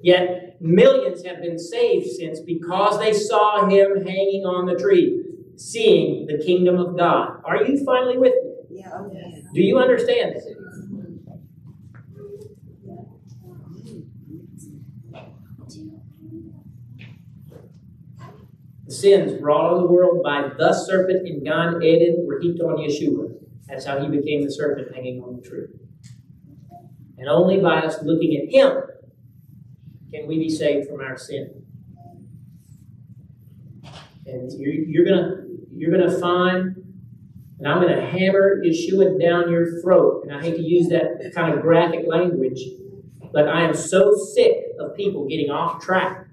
Yet 0.02 0.51
millions 0.62 1.24
have 1.26 1.42
been 1.42 1.58
saved 1.58 2.06
since 2.06 2.40
because 2.40 2.98
they 2.98 3.12
saw 3.12 3.66
him 3.66 4.06
hanging 4.06 4.44
on 4.46 4.66
the 4.66 4.76
tree, 4.76 5.24
seeing 5.56 6.26
the 6.26 6.38
kingdom 6.38 6.78
of 6.78 6.96
God. 6.96 7.42
Are 7.44 7.64
you 7.64 7.84
finally 7.84 8.16
with 8.16 8.32
me? 8.44 8.80
Yeah. 8.80 9.02
Do 9.52 9.60
you 9.60 9.78
understand 9.78 10.36
this? 10.36 10.46
The 18.86 18.94
sins 18.94 19.40
brought 19.40 19.72
on 19.72 19.82
the 19.82 19.88
world 19.88 20.22
by 20.22 20.50
the 20.56 20.72
serpent 20.72 21.26
in 21.26 21.42
Gan 21.42 21.82
Eden 21.82 22.24
were 22.26 22.40
heaped 22.40 22.60
on 22.60 22.76
Yeshua. 22.76 23.34
That's 23.66 23.84
how 23.84 23.98
he 24.00 24.08
became 24.08 24.44
the 24.44 24.52
serpent 24.52 24.94
hanging 24.94 25.22
on 25.22 25.36
the 25.36 25.42
tree. 25.42 25.66
And 27.18 27.28
only 27.28 27.58
by 27.58 27.80
us 27.80 28.02
looking 28.02 28.36
at 28.36 28.52
him 28.52 28.82
can 30.12 30.26
we 30.26 30.38
be 30.38 30.50
saved 30.50 30.88
from 30.88 31.00
our 31.00 31.16
sin. 31.16 31.64
And 34.26 34.52
you're, 34.52 34.74
you're 34.74 35.04
gonna 35.04 35.44
you're 35.74 35.90
gonna 35.90 36.20
find, 36.20 36.76
and 37.58 37.66
I'm 37.66 37.80
gonna 37.80 38.06
hammer 38.06 38.62
Yeshua 38.62 39.20
down 39.20 39.50
your 39.50 39.80
throat. 39.80 40.24
And 40.24 40.36
I 40.36 40.42
hate 40.42 40.56
to 40.56 40.62
use 40.62 40.88
that 40.88 41.32
kind 41.34 41.54
of 41.54 41.62
graphic 41.62 42.06
language, 42.06 42.60
but 43.32 43.48
I 43.48 43.62
am 43.62 43.74
so 43.74 44.14
sick 44.14 44.56
of 44.78 44.94
people 44.96 45.26
getting 45.26 45.50
off 45.50 45.82
track 45.82 46.26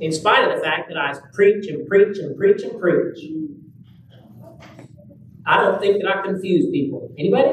in 0.00 0.12
spite 0.12 0.48
of 0.48 0.56
the 0.56 0.64
fact 0.64 0.88
that 0.88 0.96
I 0.96 1.14
preach 1.34 1.66
and 1.66 1.86
preach 1.86 2.18
and 2.18 2.36
preach 2.36 2.62
and 2.62 2.80
preach. 2.80 3.18
I 5.44 5.56
don't 5.56 5.80
think 5.80 6.00
that 6.00 6.08
I 6.08 6.22
confuse 6.22 6.70
people. 6.70 7.12
Anybody? 7.18 7.48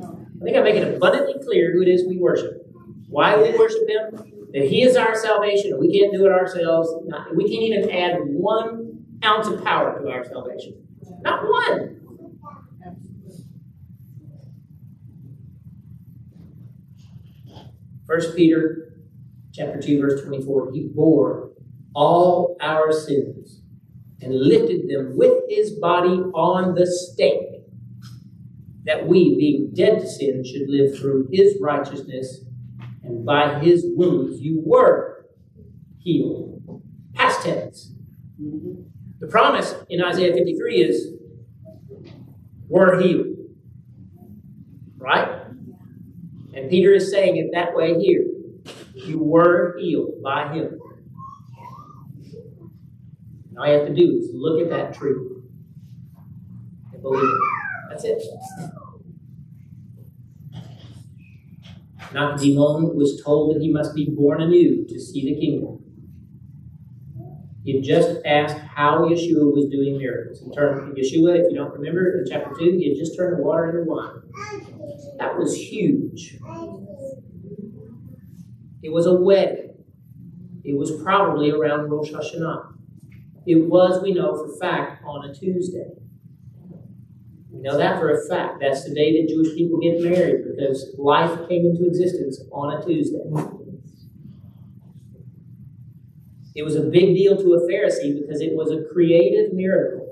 I 0.00 0.44
think 0.44 0.56
I 0.56 0.60
make 0.60 0.76
it 0.76 0.96
abundantly 0.96 1.42
clear 1.44 1.72
who 1.72 1.82
it 1.82 1.88
is 1.88 2.06
we 2.06 2.18
worship. 2.18 2.62
Why 3.08 3.36
we 3.36 3.56
worship 3.56 3.88
Him? 3.88 4.35
That 4.52 4.68
He 4.68 4.82
is 4.82 4.96
our 4.96 5.14
salvation, 5.14 5.72
and 5.72 5.80
we 5.80 5.98
can't 5.98 6.12
do 6.12 6.26
it 6.26 6.32
ourselves. 6.32 6.92
we 7.34 7.44
can't 7.44 7.62
even 7.62 7.90
add 7.90 8.18
one 8.20 9.04
ounce 9.24 9.48
of 9.48 9.64
power 9.64 10.00
to 10.00 10.08
our 10.08 10.24
salvation. 10.24 10.86
Not 11.20 11.42
one. 11.42 11.96
First 18.06 18.36
Peter 18.36 18.86
chapter 19.52 19.80
2, 19.80 20.00
verse 20.00 20.22
24. 20.22 20.72
He 20.72 20.88
bore 20.94 21.50
all 21.94 22.56
our 22.60 22.92
sins 22.92 23.62
and 24.20 24.34
lifted 24.34 24.88
them 24.88 25.16
with 25.16 25.42
his 25.48 25.72
body 25.72 26.22
on 26.34 26.74
the 26.74 26.86
stake, 26.86 27.62
that 28.84 29.08
we, 29.08 29.34
being 29.36 29.72
dead 29.74 30.00
to 30.00 30.08
sin, 30.08 30.44
should 30.44 30.68
live 30.68 30.96
through 30.96 31.28
his 31.32 31.56
righteousness, 31.60 32.42
and 33.06 33.24
by 33.24 33.60
his 33.60 33.84
wounds 33.94 34.40
you 34.40 34.62
were 34.64 35.26
healed. 35.98 36.82
Past 37.14 37.42
tense. 37.42 37.92
Mm-hmm. 38.40 38.82
The 39.20 39.26
promise 39.28 39.74
in 39.88 40.02
Isaiah 40.02 40.34
53 40.34 40.76
is, 40.76 41.12
we're 42.68 43.00
healed. 43.00 43.26
Right? 44.98 45.42
And 46.54 46.68
Peter 46.68 46.92
is 46.92 47.10
saying 47.10 47.36
it 47.36 47.50
that 47.52 47.74
way 47.74 47.98
here. 48.00 48.24
You 48.94 49.22
were 49.22 49.76
healed 49.78 50.22
by 50.22 50.52
him. 50.52 50.80
And 53.50 53.58
all 53.58 53.66
you 53.66 53.72
have 53.74 53.86
to 53.86 53.94
do 53.94 54.18
is 54.18 54.30
look 54.34 54.62
at 54.62 54.70
that 54.70 54.94
tree 54.94 55.14
and 56.92 57.02
believe 57.02 57.22
it. 57.22 57.40
That's 57.90 58.04
it. 58.04 58.22
Nicodemus 62.12 62.94
was 62.94 63.22
told 63.24 63.54
that 63.54 63.62
he 63.62 63.72
must 63.72 63.94
be 63.94 64.08
born 64.10 64.42
anew 64.42 64.86
to 64.86 65.00
see 65.00 65.24
the 65.24 65.40
kingdom. 65.40 65.82
He 67.64 67.74
had 67.74 67.84
just 67.84 68.24
asked 68.24 68.58
how 68.58 69.00
Yeshua 69.06 69.52
was 69.52 69.68
doing 69.70 69.98
miracles. 69.98 70.40
He 70.40 70.54
turned 70.54 70.96
Yeshua, 70.96 71.40
if 71.40 71.50
you 71.50 71.56
don't 71.56 71.72
remember, 71.72 72.18
in 72.20 72.24
chapter 72.30 72.54
2, 72.56 72.64
he 72.78 72.90
had 72.90 72.96
just 72.96 73.16
turned 73.16 73.38
the 73.38 73.42
water 73.42 73.70
into 73.70 73.90
wine. 73.90 74.22
That 75.18 75.36
was 75.36 75.56
huge. 75.56 76.38
It 78.82 78.92
was 78.92 79.06
a 79.06 79.14
wedding. 79.14 79.74
It 80.62 80.76
was 80.76 80.92
probably 81.02 81.50
around 81.50 81.90
Rosh 81.90 82.12
Hashanah. 82.12 82.74
It 83.46 83.68
was, 83.68 84.00
we 84.02 84.12
know 84.12 84.36
for 84.36 84.56
fact, 84.58 85.02
on 85.04 85.28
a 85.28 85.34
Tuesday. 85.34 85.90
We 87.56 87.62
know 87.62 87.78
that 87.78 87.98
for 87.98 88.10
a 88.10 88.28
fact. 88.28 88.58
That's 88.60 88.84
the 88.84 88.94
day 88.94 89.18
that 89.18 89.30
Jewish 89.30 89.54
people 89.54 89.80
get 89.80 90.02
married 90.02 90.44
because 90.44 90.94
life 90.98 91.48
came 91.48 91.64
into 91.64 91.86
existence 91.86 92.38
on 92.52 92.78
a 92.78 92.84
Tuesday. 92.84 93.24
It 96.54 96.62
was 96.62 96.76
a 96.76 96.82
big 96.82 97.14
deal 97.14 97.36
to 97.36 97.54
a 97.54 97.60
Pharisee 97.62 98.20
because 98.20 98.42
it 98.42 98.54
was 98.54 98.70
a 98.70 98.84
creative 98.92 99.54
miracle. 99.54 100.06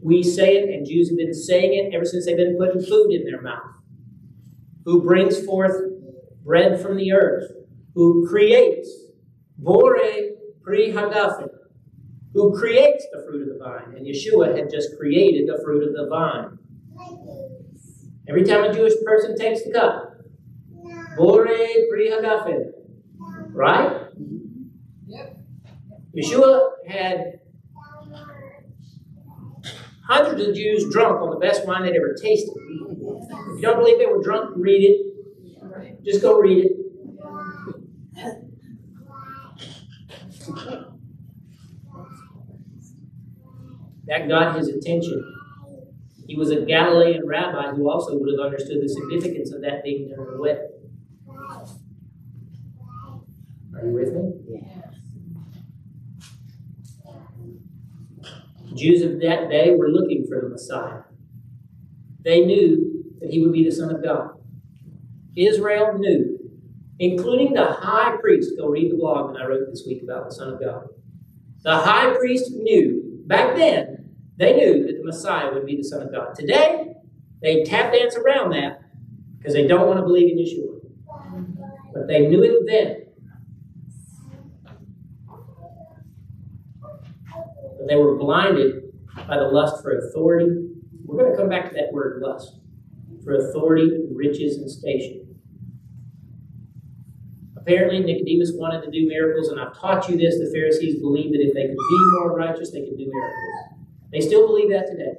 We 0.00 0.24
say 0.24 0.56
it, 0.56 0.70
and 0.70 0.84
Jews 0.84 1.08
have 1.10 1.18
been 1.18 1.34
saying 1.34 1.72
it 1.74 1.94
ever 1.94 2.04
since 2.04 2.26
they've 2.26 2.36
been 2.36 2.58
putting 2.58 2.82
food 2.82 3.12
in 3.12 3.24
their 3.24 3.40
mouth. 3.40 3.62
Who 4.84 5.02
brings 5.02 5.44
forth 5.44 5.76
bread 6.44 6.80
from 6.80 6.96
the 6.96 7.12
earth? 7.12 7.52
Who 7.94 8.26
creates 8.28 8.88
Bore 9.56 10.00
Pri 10.62 10.90
Hagafen? 10.90 11.48
Who 12.34 12.58
creates 12.58 13.06
the 13.12 13.24
fruit 13.24 13.42
of 13.42 13.58
the 13.58 13.64
vine? 13.64 13.94
And 13.96 14.04
Yeshua 14.04 14.56
had 14.56 14.68
just 14.68 14.98
created 14.98 15.48
the 15.48 15.62
fruit 15.62 15.86
of 15.86 15.94
the 15.94 16.08
vine. 16.08 16.58
Every 18.28 18.44
time 18.44 18.64
a 18.64 18.72
Jewish 18.72 18.94
person 19.04 19.36
takes 19.36 19.64
the 19.64 19.72
cup, 19.72 20.16
Bore 21.16 21.46
Pri 21.46 22.10
Hagafen. 22.10 22.72
Right? 23.50 24.06
Yep. 25.06 25.36
Yeshua 26.16 26.68
had 26.86 27.40
hundreds 30.06 30.48
of 30.48 30.54
Jews 30.54 30.90
drunk 30.92 31.20
on 31.20 31.30
the 31.30 31.36
best 31.36 31.66
wine 31.66 31.82
they'd 31.82 31.96
ever 31.96 32.14
tasted. 32.20 32.54
If 32.56 33.56
you 33.56 33.62
don't 33.62 33.78
believe 33.78 33.98
they 33.98 34.06
were 34.06 34.22
drunk, 34.22 34.54
read 34.56 34.84
it. 34.84 36.04
Just 36.04 36.22
go 36.22 36.38
read 36.38 36.64
it. 36.64 36.72
That 44.06 44.28
got 44.28 44.56
his 44.56 44.68
attention. 44.68 45.41
He 46.32 46.38
was 46.38 46.50
a 46.50 46.62
Galilean 46.62 47.26
rabbi 47.26 47.72
who 47.72 47.90
also 47.90 48.16
would 48.16 48.30
have 48.30 48.46
understood 48.46 48.82
the 48.82 48.88
significance 48.88 49.52
of 49.52 49.60
that 49.60 49.84
being 49.84 50.08
during 50.08 50.32
the 50.32 50.40
wedding. 50.40 50.70
Are 53.76 53.86
you 53.86 53.92
with 53.92 54.14
me? 54.14 54.32
Yeah. 54.48 54.90
Jews 58.74 59.02
of 59.02 59.20
that 59.20 59.50
day 59.50 59.74
were 59.76 59.90
looking 59.90 60.26
for 60.26 60.40
the 60.40 60.48
Messiah. 60.48 61.02
They 62.24 62.46
knew 62.46 63.04
that 63.20 63.30
he 63.30 63.42
would 63.42 63.52
be 63.52 63.64
the 63.66 63.70
Son 63.70 63.94
of 63.94 64.02
God. 64.02 64.30
Israel 65.36 65.98
knew, 65.98 66.38
including 66.98 67.52
the 67.52 67.72
high 67.72 68.16
priest. 68.22 68.52
Go 68.56 68.68
read 68.68 68.90
the 68.90 68.96
blog 68.96 69.34
that 69.34 69.42
I 69.42 69.46
wrote 69.46 69.68
this 69.68 69.84
week 69.86 70.02
about 70.02 70.30
the 70.30 70.34
Son 70.34 70.54
of 70.54 70.58
God. 70.58 70.88
The 71.60 71.76
high 71.76 72.14
priest 72.14 72.52
knew, 72.54 73.22
back 73.26 73.54
then, 73.54 73.91
they 74.42 74.56
knew 74.56 74.86
that 74.86 74.98
the 74.98 75.04
Messiah 75.04 75.52
would 75.52 75.66
be 75.66 75.76
the 75.76 75.84
Son 75.84 76.02
of 76.02 76.12
God. 76.12 76.34
Today, 76.34 76.94
they 77.40 77.64
tap 77.64 77.92
dance 77.92 78.16
around 78.16 78.50
that 78.50 78.82
because 79.38 79.54
they 79.54 79.66
don't 79.66 79.86
want 79.86 79.98
to 79.98 80.04
believe 80.04 80.32
in 80.32 80.38
Yeshua. 80.38 80.80
But 81.92 82.08
they 82.08 82.26
knew 82.26 82.42
it 82.42 82.66
then. 82.66 83.02
but 87.82 87.88
they 87.88 87.96
were 87.96 88.16
blinded 88.16 88.92
by 89.26 89.36
the 89.36 89.48
lust 89.48 89.82
for 89.82 89.98
authority. 89.98 90.68
We're 91.04 91.18
going 91.18 91.32
to 91.32 91.36
come 91.36 91.48
back 91.48 91.68
to 91.70 91.74
that 91.74 91.92
word 91.92 92.22
lust 92.22 92.60
for 93.24 93.34
authority, 93.34 94.06
riches, 94.12 94.58
and 94.58 94.70
station. 94.70 95.36
Apparently, 97.56 98.00
Nicodemus 98.00 98.52
wanted 98.54 98.82
to 98.82 98.90
do 98.90 99.08
miracles, 99.08 99.48
and 99.48 99.60
I've 99.60 99.76
taught 99.76 100.08
you 100.08 100.16
this. 100.16 100.38
The 100.38 100.50
Pharisees 100.52 101.00
believed 101.00 101.34
that 101.34 101.40
if 101.40 101.54
they 101.54 101.66
could 101.66 101.76
be 101.76 101.98
more 102.12 102.36
righteous, 102.36 102.70
they 102.70 102.80
could 102.80 102.98
do 102.98 103.10
miracles. 103.12 103.71
They 104.12 104.20
still 104.20 104.46
believe 104.46 104.70
that 104.70 104.86
today. 104.86 105.14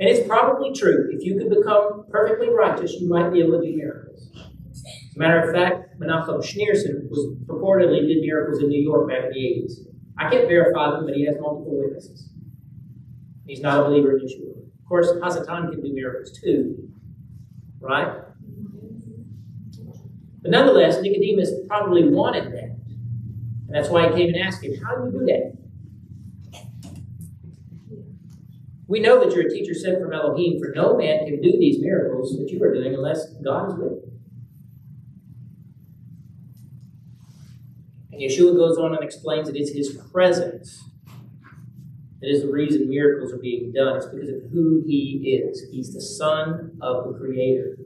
And 0.00 0.08
it's 0.08 0.26
probably 0.26 0.72
true. 0.72 1.10
If 1.12 1.24
you 1.24 1.38
could 1.38 1.50
become 1.50 2.06
perfectly 2.10 2.48
righteous, 2.48 2.94
you 2.94 3.08
might 3.08 3.30
be 3.30 3.40
able 3.40 3.60
to 3.60 3.66
do 3.66 3.76
miracles. 3.76 4.28
As 4.34 5.16
a 5.16 5.18
matter 5.18 5.40
of 5.40 5.54
fact, 5.54 6.00
Menachem 6.00 6.40
Schneerson 6.42 7.08
was 7.08 7.36
purportedly 7.46 8.06
did 8.06 8.20
miracles 8.20 8.62
in 8.62 8.68
New 8.68 8.82
York 8.82 9.08
back 9.08 9.24
in 9.24 9.30
the 9.30 9.38
80s. 9.38 9.72
I 10.18 10.30
can't 10.30 10.48
verify 10.48 10.90
them, 10.90 11.06
but 11.06 11.14
he 11.14 11.26
has 11.26 11.36
multiple 11.40 11.80
witnesses. 11.80 12.28
He's 13.46 13.60
not 13.60 13.80
a 13.80 13.84
believer 13.84 14.16
in 14.16 14.24
Yeshua. 14.24 14.50
Of 14.84 14.88
course, 14.88 15.10
Hasatan 15.12 15.70
can 15.70 15.82
do 15.82 15.92
miracles 15.92 16.38
too, 16.38 16.88
right? 17.80 18.20
But 20.42 20.50
nonetheless, 20.50 21.00
Nicodemus 21.00 21.50
probably 21.68 22.08
wanted 22.08 22.52
that. 22.52 22.76
And 23.66 23.70
that's 23.70 23.88
why 23.88 24.08
he 24.08 24.14
came 24.14 24.34
and 24.34 24.44
asked 24.44 24.62
him, 24.62 24.74
How 24.84 24.96
do 24.96 25.06
you 25.06 25.20
do 25.20 25.26
that? 25.26 25.63
We 28.86 29.00
know 29.00 29.18
that 29.24 29.34
you're 29.34 29.46
a 29.46 29.50
teacher 29.50 29.74
sent 29.74 30.00
from 30.00 30.12
Elohim, 30.12 30.60
for 30.60 30.72
no 30.74 30.96
man 30.96 31.24
can 31.26 31.40
do 31.40 31.52
these 31.58 31.80
miracles 31.80 32.36
that 32.36 32.50
you 32.50 32.62
are 32.62 32.72
doing 32.72 32.94
unless 32.94 33.32
God 33.44 33.70
is 33.70 33.74
with 33.78 33.92
you. 33.92 34.12
And 38.12 38.20
Yeshua 38.20 38.54
goes 38.54 38.78
on 38.78 38.94
and 38.94 39.02
explains 39.02 39.48
that 39.48 39.56
it's 39.56 39.72
his 39.72 39.96
presence 40.12 40.84
that 42.24 42.30
is 42.30 42.40
the 42.40 42.50
reason 42.50 42.88
miracles 42.88 43.34
are 43.34 43.38
being 43.38 43.70
done. 43.70 43.98
It's 43.98 44.06
because 44.06 44.30
of 44.30 44.50
who 44.50 44.82
he 44.86 45.42
is. 45.46 45.66
He's 45.70 45.92
the 45.92 46.00
Son 46.00 46.78
of 46.80 47.04
the 47.04 47.18
Creator. 47.18 47.76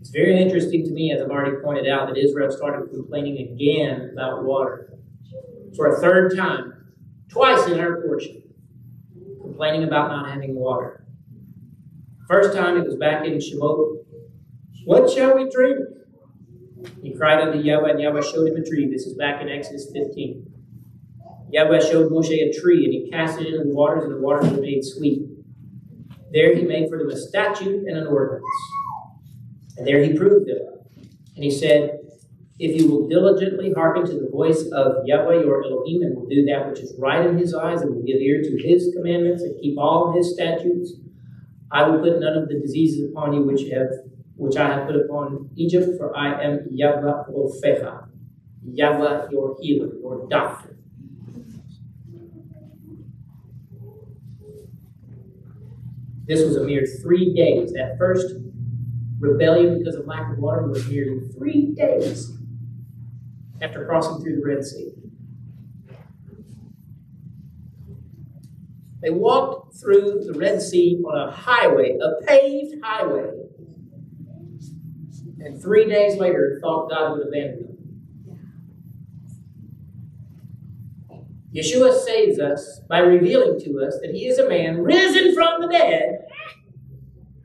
It's 0.00 0.01
very 0.12 0.40
interesting 0.40 0.84
to 0.84 0.90
me, 0.90 1.12
as 1.12 1.22
I've 1.22 1.30
already 1.30 1.56
pointed 1.62 1.88
out, 1.88 2.08
that 2.08 2.18
Israel 2.18 2.50
started 2.50 2.90
complaining 2.90 3.38
again 3.38 4.10
about 4.12 4.44
water. 4.44 4.92
For 5.74 5.96
a 5.96 6.00
third 6.00 6.36
time, 6.36 6.92
twice 7.30 7.66
in 7.66 7.80
our 7.80 8.02
portion 8.02 8.42
complaining 9.40 9.84
about 9.84 10.08
not 10.08 10.30
having 10.30 10.54
water. 10.54 11.04
First 12.28 12.56
time 12.56 12.76
it 12.76 12.84
was 12.84 12.96
back 12.96 13.24
in 13.26 13.34
Shemot. 13.34 14.04
What 14.84 15.10
shall 15.10 15.36
we 15.36 15.48
drink? 15.50 15.78
He 17.02 17.14
cried 17.14 17.40
unto 17.40 17.58
Yahweh, 17.58 17.90
and 17.90 18.00
Yahweh 18.00 18.22
showed 18.22 18.48
him 18.48 18.56
a 18.56 18.64
tree. 18.64 18.88
This 18.90 19.06
is 19.06 19.14
back 19.14 19.40
in 19.40 19.48
Exodus 19.48 19.90
15. 19.92 20.46
Yahweh 21.50 21.80
showed 21.80 22.10
Moshe 22.10 22.32
a 22.32 22.52
tree, 22.58 22.84
and 22.84 22.92
he 22.92 23.10
cast 23.10 23.40
it 23.40 23.46
into 23.46 23.64
the 23.64 23.74
waters, 23.74 24.04
and 24.04 24.14
the 24.14 24.20
waters 24.20 24.50
were 24.50 24.60
made 24.60 24.82
sweet. 24.82 25.22
There 26.32 26.56
he 26.56 26.62
made 26.62 26.88
for 26.88 26.98
them 26.98 27.10
a 27.10 27.16
statute 27.16 27.86
and 27.86 27.96
an 27.96 28.06
ordinance. 28.06 28.44
And 29.76 29.86
there 29.86 30.02
he 30.02 30.16
proved 30.16 30.48
them. 30.48 30.58
And 31.34 31.44
he 31.44 31.50
said, 31.50 31.98
if 32.58 32.80
you 32.80 32.88
will 32.88 33.08
diligently 33.08 33.72
hearken 33.72 34.06
to 34.06 34.20
the 34.20 34.28
voice 34.30 34.64
of 34.72 35.04
Yahweh 35.04 35.40
your 35.42 35.64
Elohim 35.64 36.02
and 36.02 36.14
will 36.14 36.28
do 36.28 36.44
that 36.44 36.68
which 36.68 36.80
is 36.80 36.94
right 36.98 37.26
in 37.26 37.36
his 37.36 37.54
eyes 37.54 37.80
and 37.80 37.94
will 37.94 38.02
give 38.02 38.20
ear 38.20 38.42
to 38.42 38.62
his 38.62 38.92
commandments 38.94 39.42
and 39.42 39.60
keep 39.60 39.78
all 39.78 40.12
his 40.12 40.32
statutes, 40.32 40.92
I 41.72 41.88
will 41.88 42.00
put 42.00 42.20
none 42.20 42.36
of 42.36 42.48
the 42.48 42.60
diseases 42.60 43.10
upon 43.10 43.32
you 43.32 43.42
which 43.42 43.68
have 43.70 43.88
which 44.36 44.56
I 44.56 44.68
have 44.74 44.86
put 44.86 44.96
upon 44.96 45.50
Egypt, 45.56 45.98
for 45.98 46.16
I 46.16 46.42
am 46.42 46.66
Yahweh 46.70 47.24
Rofecha, 47.30 48.08
Yahweh 48.64 49.30
your 49.30 49.56
healer, 49.60 49.94
your 50.00 50.26
doctor. 50.28 50.76
This 56.26 56.44
was 56.44 56.56
a 56.56 56.64
mere 56.64 56.86
three 56.86 57.34
days. 57.34 57.72
That 57.72 57.96
first 57.98 58.34
rebellion 59.22 59.78
because 59.78 59.94
of 59.94 60.06
lack 60.06 60.32
of 60.32 60.38
water 60.38 60.66
was 60.66 60.88
nearly 60.88 61.20
three 61.28 61.66
days 61.74 62.32
after 63.60 63.86
crossing 63.86 64.22
through 64.22 64.36
the 64.36 64.44
Red 64.44 64.64
Sea. 64.64 64.92
They 69.00 69.10
walked 69.10 69.76
through 69.76 70.22
the 70.24 70.32
Red 70.32 70.60
Sea 70.60 71.00
on 71.04 71.28
a 71.28 71.30
highway, 71.30 71.98
a 72.00 72.24
paved 72.24 72.82
highway, 72.82 73.30
and 75.40 75.60
three 75.60 75.88
days 75.88 76.18
later 76.18 76.58
thought 76.60 76.90
God 76.90 77.18
would 77.18 77.28
abandon 77.28 77.66
them. 77.66 77.78
Yeshua 81.54 81.92
saves 82.00 82.38
us 82.38 82.80
by 82.88 82.98
revealing 82.98 83.60
to 83.60 83.84
us 83.84 83.98
that 84.00 84.14
he 84.14 84.26
is 84.26 84.38
a 84.38 84.48
man 84.48 84.82
risen 84.82 85.34
from 85.34 85.60
the 85.60 85.68
dead, 85.68 86.26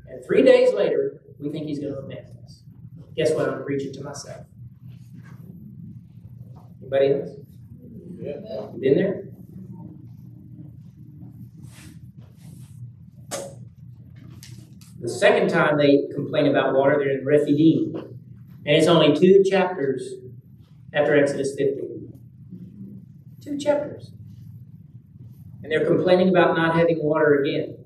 and 0.08 0.24
three 0.26 0.44
days 0.44 0.74
later, 0.74 1.17
we 1.40 1.50
think 1.50 1.68
he's 1.68 1.80
going 1.80 1.94
to 1.94 2.00
abandon 2.00 2.38
us. 2.44 2.64
Guess 3.16 3.34
what? 3.34 3.50
I'm 3.50 3.64
preaching 3.64 3.94
to 3.94 4.04
myself. 4.04 4.46
Anybody 6.82 7.14
else? 7.14 7.30
Yeah. 8.20 8.68
Been 8.80 8.96
there? 8.96 9.24
The 15.00 15.10
second 15.10 15.50
time 15.50 15.78
they 15.78 16.08
complain 16.14 16.48
about 16.48 16.74
water, 16.74 16.98
they're 16.98 17.20
in 17.20 17.26
Rephidim. 17.26 17.96
And 18.66 18.76
it's 18.76 18.88
only 18.88 19.18
two 19.18 19.44
chapters 19.50 20.14
after 20.94 21.16
Exodus 21.16 21.56
15. 21.56 22.20
Two 23.42 23.58
chapters. 23.58 24.12
And 25.64 25.72
they're 25.72 25.86
complaining 25.86 26.30
about 26.30 26.58
not 26.58 26.76
having 26.76 27.02
water 27.02 27.42
again. 27.42 27.77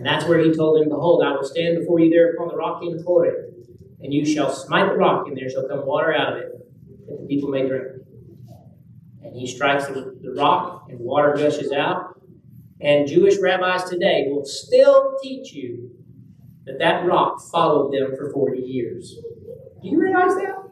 And 0.00 0.06
that's 0.06 0.24
where 0.24 0.38
he 0.38 0.50
told 0.50 0.80
them, 0.80 0.88
Behold, 0.88 1.22
I 1.22 1.32
will 1.32 1.44
stand 1.44 1.78
before 1.78 2.00
you 2.00 2.08
there 2.08 2.32
upon 2.32 2.48
the 2.48 2.56
rock 2.56 2.82
in 2.82 3.02
Horeb, 3.04 3.52
and 4.00 4.14
you 4.14 4.24
shall 4.24 4.50
smite 4.50 4.88
the 4.88 4.96
rock, 4.96 5.26
and 5.28 5.36
there 5.36 5.50
shall 5.50 5.68
come 5.68 5.84
water 5.84 6.14
out 6.14 6.32
of 6.32 6.38
it, 6.38 6.52
that 7.06 7.20
the 7.20 7.26
people 7.26 7.50
may 7.50 7.68
drink. 7.68 7.84
And 9.22 9.36
he 9.36 9.46
strikes 9.46 9.88
the, 9.88 10.18
the 10.22 10.32
rock, 10.32 10.86
and 10.88 10.98
water 11.00 11.34
gushes 11.36 11.70
out. 11.70 12.18
And 12.80 13.06
Jewish 13.06 13.38
rabbis 13.42 13.90
today 13.90 14.24
will 14.30 14.46
still 14.46 15.18
teach 15.22 15.52
you 15.52 15.90
that 16.64 16.78
that 16.78 17.04
rock 17.04 17.38
followed 17.52 17.92
them 17.92 18.16
for 18.16 18.32
40 18.32 18.58
years. 18.58 19.16
Do 19.82 19.88
you 19.90 20.00
realize 20.00 20.34
that? 20.36 20.64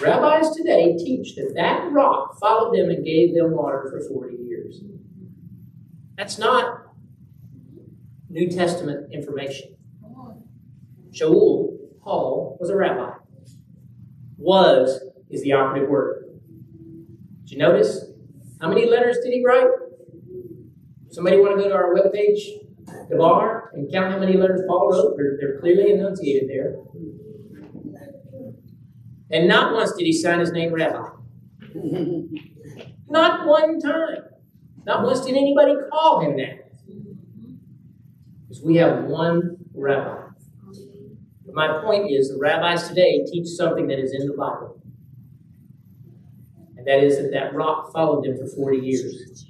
Rabbis 0.00 0.54
today 0.54 0.96
teach 0.96 1.34
that 1.34 1.54
that 1.56 1.90
rock 1.90 2.38
followed 2.38 2.72
them 2.72 2.90
and 2.90 3.04
gave 3.04 3.34
them 3.34 3.50
water 3.50 3.88
for 3.90 4.00
40 4.14 4.36
years. 4.36 4.80
That's 6.16 6.38
not 6.38 6.79
New 8.30 8.48
Testament 8.48 9.12
information. 9.12 9.76
Shaul, 11.12 11.76
Paul, 12.02 12.56
was 12.60 12.70
a 12.70 12.76
rabbi. 12.76 13.14
Was 14.38 15.00
is 15.28 15.42
the 15.42 15.52
operative 15.52 15.88
word. 15.88 16.40
Did 17.42 17.50
you 17.50 17.58
notice? 17.58 18.06
How 18.60 18.68
many 18.68 18.88
letters 18.88 19.18
did 19.24 19.32
he 19.32 19.42
write? 19.44 19.66
Somebody 21.10 21.38
want 21.38 21.56
to 21.56 21.62
go 21.62 21.68
to 21.68 21.74
our 21.74 21.92
webpage, 21.92 22.38
the 23.08 23.16
bar, 23.16 23.72
and 23.74 23.90
count 23.90 24.12
how 24.12 24.18
many 24.18 24.36
letters 24.36 24.62
Paul 24.68 24.90
wrote? 24.90 25.16
They're, 25.16 25.36
they're 25.40 25.60
clearly 25.60 25.92
enunciated 25.92 26.48
there. 26.48 26.76
And 29.32 29.48
not 29.48 29.74
once 29.74 29.92
did 29.92 30.04
he 30.04 30.12
sign 30.12 30.38
his 30.38 30.52
name 30.52 30.72
Rabbi. 30.72 31.08
not 33.08 33.46
one 33.46 33.80
time. 33.80 34.18
Not 34.86 35.04
once 35.04 35.24
did 35.24 35.36
anybody 35.36 35.74
call 35.90 36.20
him 36.20 36.36
that. 36.36 36.59
We 38.64 38.76
have 38.76 39.04
one 39.04 39.56
rabbi. 39.74 40.28
But 41.46 41.54
my 41.54 41.80
point 41.82 42.10
is, 42.10 42.30
the 42.30 42.38
rabbis 42.38 42.88
today 42.88 43.24
teach 43.24 43.46
something 43.48 43.86
that 43.86 43.98
is 43.98 44.12
in 44.12 44.26
the 44.26 44.34
Bible. 44.34 44.80
And 46.76 46.86
that 46.86 47.02
is 47.02 47.16
that 47.18 47.30
that 47.32 47.54
rock 47.54 47.92
followed 47.92 48.24
them 48.24 48.38
for 48.38 48.46
40 48.48 48.78
years. 48.78 49.46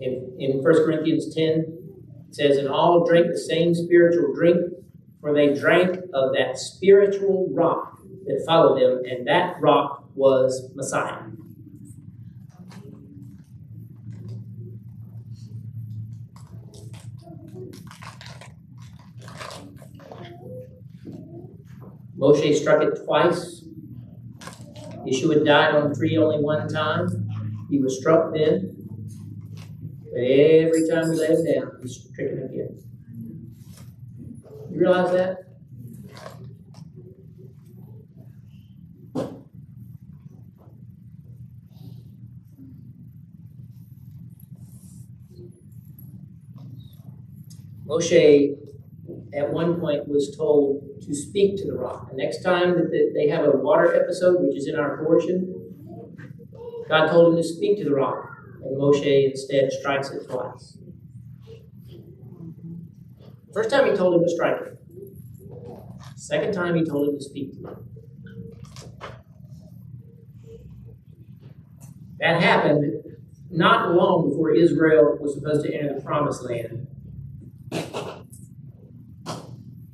In, 0.00 0.36
in 0.38 0.62
1 0.62 0.62
Corinthians 0.62 1.34
10, 1.34 1.42
it 2.28 2.34
says, 2.34 2.58
And 2.58 2.68
all 2.68 3.04
drank 3.06 3.28
the 3.28 3.38
same 3.38 3.74
spiritual 3.74 4.34
drink, 4.34 4.72
for 5.20 5.34
they 5.34 5.54
drank 5.54 5.96
of 6.14 6.32
that 6.34 6.58
spiritual 6.58 7.48
rock 7.52 7.98
that 8.26 8.42
followed 8.46 8.80
them, 8.80 9.02
and 9.08 9.26
that 9.26 9.56
rock 9.60 10.04
was 10.14 10.70
Messiah. 10.74 11.27
Moshe 22.28 22.54
struck 22.54 22.82
it 22.82 23.06
twice. 23.06 23.64
Yeshua 25.06 25.46
died 25.46 25.74
on 25.74 25.88
the 25.88 25.94
tree 25.96 26.18
only 26.18 26.44
one 26.44 26.68
time. 26.68 27.26
He 27.70 27.78
was 27.78 27.98
struck 27.98 28.34
then. 28.34 28.74
But 30.04 30.20
every 30.20 30.86
time 30.86 31.08
we 31.08 31.16
lay 31.16 31.28
him 31.28 31.44
down, 31.46 31.78
he's 31.80 32.04
stricken 32.04 32.42
again. 32.42 32.82
You 34.70 34.78
realize 34.78 35.10
that? 35.12 35.44
Moshe, 47.86 48.54
at 49.34 49.52
one 49.52 49.80
point, 49.80 50.08
was 50.08 50.34
told 50.36 50.82
to 51.02 51.14
speak 51.14 51.56
to 51.58 51.66
the 51.66 51.74
rock. 51.74 52.10
The 52.10 52.16
next 52.16 52.42
time 52.42 52.74
that 52.74 53.12
they 53.14 53.28
have 53.28 53.44
a 53.44 53.56
water 53.56 53.94
episode, 53.94 54.36
which 54.40 54.56
is 54.56 54.68
in 54.68 54.76
our 54.76 55.02
portion, 55.04 55.54
God 56.88 57.08
told 57.08 57.32
him 57.32 57.36
to 57.36 57.46
speak 57.46 57.78
to 57.78 57.84
the 57.84 57.94
rock, 57.94 58.30
and 58.64 58.76
Moshe 58.76 59.30
instead 59.30 59.70
strikes 59.72 60.10
it 60.10 60.28
twice. 60.28 60.78
First 63.52 63.70
time 63.70 63.90
he 63.90 63.96
told 63.96 64.14
him 64.14 64.22
to 64.22 64.28
strike 64.28 64.60
it. 64.60 64.78
Second 66.16 66.52
time 66.52 66.74
he 66.74 66.84
told 66.84 67.08
him 67.08 67.18
to 67.18 67.24
speak 67.24 67.52
to 67.54 67.68
him. 67.68 67.88
That 72.20 72.42
happened 72.42 73.02
not 73.50 73.94
long 73.94 74.28
before 74.28 74.50
Israel 74.50 75.16
was 75.20 75.34
supposed 75.34 75.64
to 75.64 75.72
enter 75.72 75.94
the 75.94 76.00
promised 76.00 76.42
land. 76.42 76.87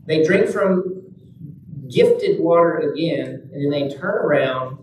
They 0.07 0.25
drink 0.25 0.49
from 0.49 1.03
gifted 1.91 2.41
water 2.41 2.93
again, 2.93 3.51
and 3.53 3.65
then 3.65 3.71
they 3.71 3.95
turn 3.95 4.15
around 4.15 4.79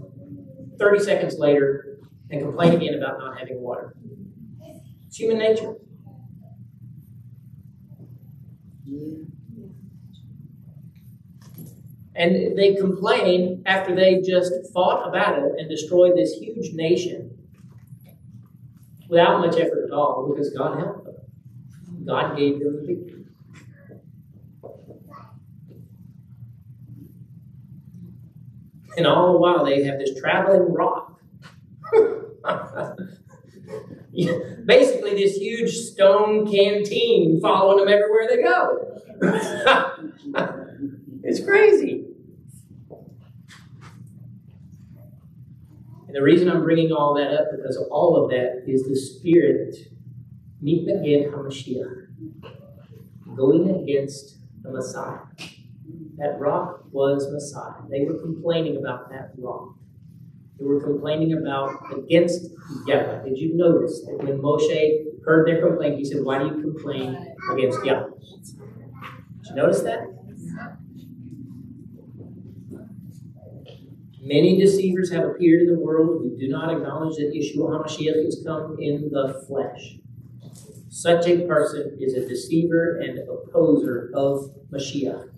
30 0.79 0.99
seconds 1.03 1.37
later 1.37 1.99
and 2.29 2.41
complain 2.41 2.73
again 2.73 2.95
about 2.95 3.19
not 3.19 3.39
having 3.39 3.61
water. 3.61 3.95
It's 5.07 5.17
human 5.17 5.37
nature. 5.37 5.75
And 12.15 12.57
they 12.57 12.75
complain 12.75 13.63
after 13.65 13.95
they 13.95 14.21
just 14.21 14.53
fought 14.73 15.07
a 15.07 15.11
battle 15.11 15.55
and 15.57 15.69
destroyed 15.69 16.15
this 16.15 16.33
huge 16.33 16.73
nation 16.73 17.37
without 19.09 19.39
much 19.39 19.57
effort 19.57 19.85
at 19.85 19.91
all 19.91 20.31
because 20.31 20.49
God 20.51 20.79
helped 20.79 21.05
them. 21.05 21.15
God 22.05 22.37
gave 22.37 22.59
them 22.59 22.75
the 22.75 22.93
victory. 22.95 23.20
And 28.97 29.07
all 29.07 29.31
the 29.33 29.39
while, 29.39 29.65
they 29.65 29.83
have 29.83 29.99
this 29.99 30.19
traveling 30.19 30.73
rock. 30.73 31.19
Basically, 34.65 35.15
this 35.15 35.37
huge 35.37 35.71
stone 35.71 36.51
canteen 36.51 37.39
following 37.41 37.85
them 37.85 37.87
everywhere 37.87 38.27
they 38.29 38.43
go. 38.43 39.01
it's 41.23 41.41
crazy. 41.43 42.05
And 46.07 46.15
the 46.17 46.21
reason 46.21 46.49
I'm 46.49 46.63
bringing 46.63 46.91
all 46.91 47.13
that 47.15 47.33
up 47.33 47.47
because 47.55 47.77
all 47.89 48.21
of 48.21 48.29
that 48.31 48.65
is 48.67 48.83
the 48.83 48.97
spirit 48.97 49.77
mitnaged 50.61 51.31
Hamashiach, 51.31 52.07
going 53.35 53.69
against 53.81 54.35
the 54.61 54.71
Messiah. 54.71 55.19
That 56.21 56.39
rock 56.39 56.83
was 56.91 57.31
Messiah. 57.31 57.81
They 57.89 58.05
were 58.05 58.19
complaining 58.19 58.77
about 58.77 59.09
that 59.09 59.31
rock. 59.39 59.73
They 60.59 60.65
were 60.65 60.79
complaining 60.79 61.33
about 61.33 61.71
against 61.91 62.45
Yahweh. 62.85 63.23
Did 63.23 63.39
you 63.39 63.55
notice 63.55 64.05
that 64.05 64.23
when 64.23 64.37
Moshe 64.37 65.25
heard 65.25 65.47
their 65.47 65.67
complaint, 65.67 65.97
he 65.97 66.05
said, 66.05 66.23
Why 66.23 66.37
do 66.37 66.45
you 66.45 66.61
complain 66.61 67.35
against 67.51 67.83
Yahweh? 67.83 68.11
Did 68.19 69.49
you 69.49 69.55
notice 69.55 69.81
that? 69.81 70.13
Many 74.21 74.59
deceivers 74.59 75.11
have 75.11 75.25
appeared 75.25 75.63
in 75.63 75.73
the 75.73 75.79
world 75.79 76.21
who 76.21 76.37
do 76.37 76.47
not 76.47 76.71
acknowledge 76.71 77.15
that 77.15 77.33
Yeshua 77.33 77.83
HaMashiach 77.83 78.23
has 78.25 78.43
come 78.45 78.77
in 78.79 79.09
the 79.11 79.43
flesh. 79.47 79.97
Such 80.89 81.25
a 81.27 81.47
person 81.47 81.97
is 81.99 82.13
a 82.13 82.27
deceiver 82.27 82.99
and 82.99 83.27
opposer 83.27 84.11
of 84.13 84.51
Mashiach. 84.71 85.29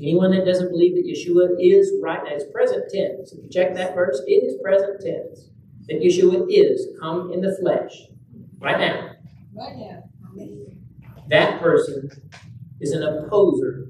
Anyone 0.00 0.32
that 0.32 0.44
doesn't 0.44 0.70
believe 0.70 0.96
that 0.96 1.06
Yeshua 1.06 1.56
is 1.60 1.92
right 2.02 2.22
now, 2.24 2.30
it's 2.32 2.50
present 2.52 2.90
tense. 2.92 3.32
If 3.32 3.44
you 3.44 3.48
check 3.48 3.74
that 3.74 3.94
verse, 3.94 4.20
it 4.26 4.44
is 4.44 4.60
present 4.60 5.00
tense. 5.00 5.50
That 5.88 6.00
Yeshua 6.00 6.46
is 6.48 6.88
come 7.00 7.32
in 7.32 7.40
the 7.40 7.56
flesh 7.60 8.08
right 8.58 8.78
now. 8.78 9.12
Right 9.54 9.76
now. 9.76 10.02
That 11.28 11.60
person 11.60 12.10
is 12.80 12.92
an 12.92 13.02
opposer 13.02 13.88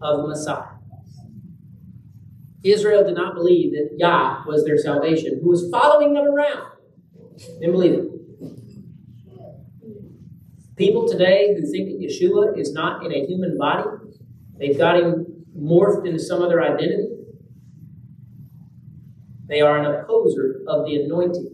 of 0.00 0.28
Messiah. 0.28 0.64
Israel 2.64 3.04
did 3.04 3.14
not 3.14 3.34
believe 3.34 3.72
that 3.72 3.90
Yah 3.98 4.44
was 4.46 4.64
their 4.64 4.78
salvation, 4.78 5.40
who 5.42 5.50
was 5.50 5.68
following 5.70 6.14
them 6.14 6.26
around. 6.26 6.72
Didn't 7.60 7.72
believe 7.72 7.92
it. 7.92 8.08
People 10.76 11.08
today 11.08 11.54
who 11.54 11.70
think 11.70 11.88
that 11.90 12.00
Yeshua 12.00 12.58
is 12.58 12.72
not 12.72 13.04
in 13.04 13.12
a 13.12 13.26
human 13.26 13.56
body 13.56 13.88
They've 14.62 14.78
got 14.78 14.96
him 14.96 15.26
morphed 15.58 16.06
into 16.06 16.20
some 16.20 16.40
other 16.40 16.62
identity. 16.62 17.08
They 19.48 19.60
are 19.60 19.76
an 19.76 19.86
opposer 19.86 20.62
of 20.68 20.86
the 20.86 21.02
anointing. 21.02 21.52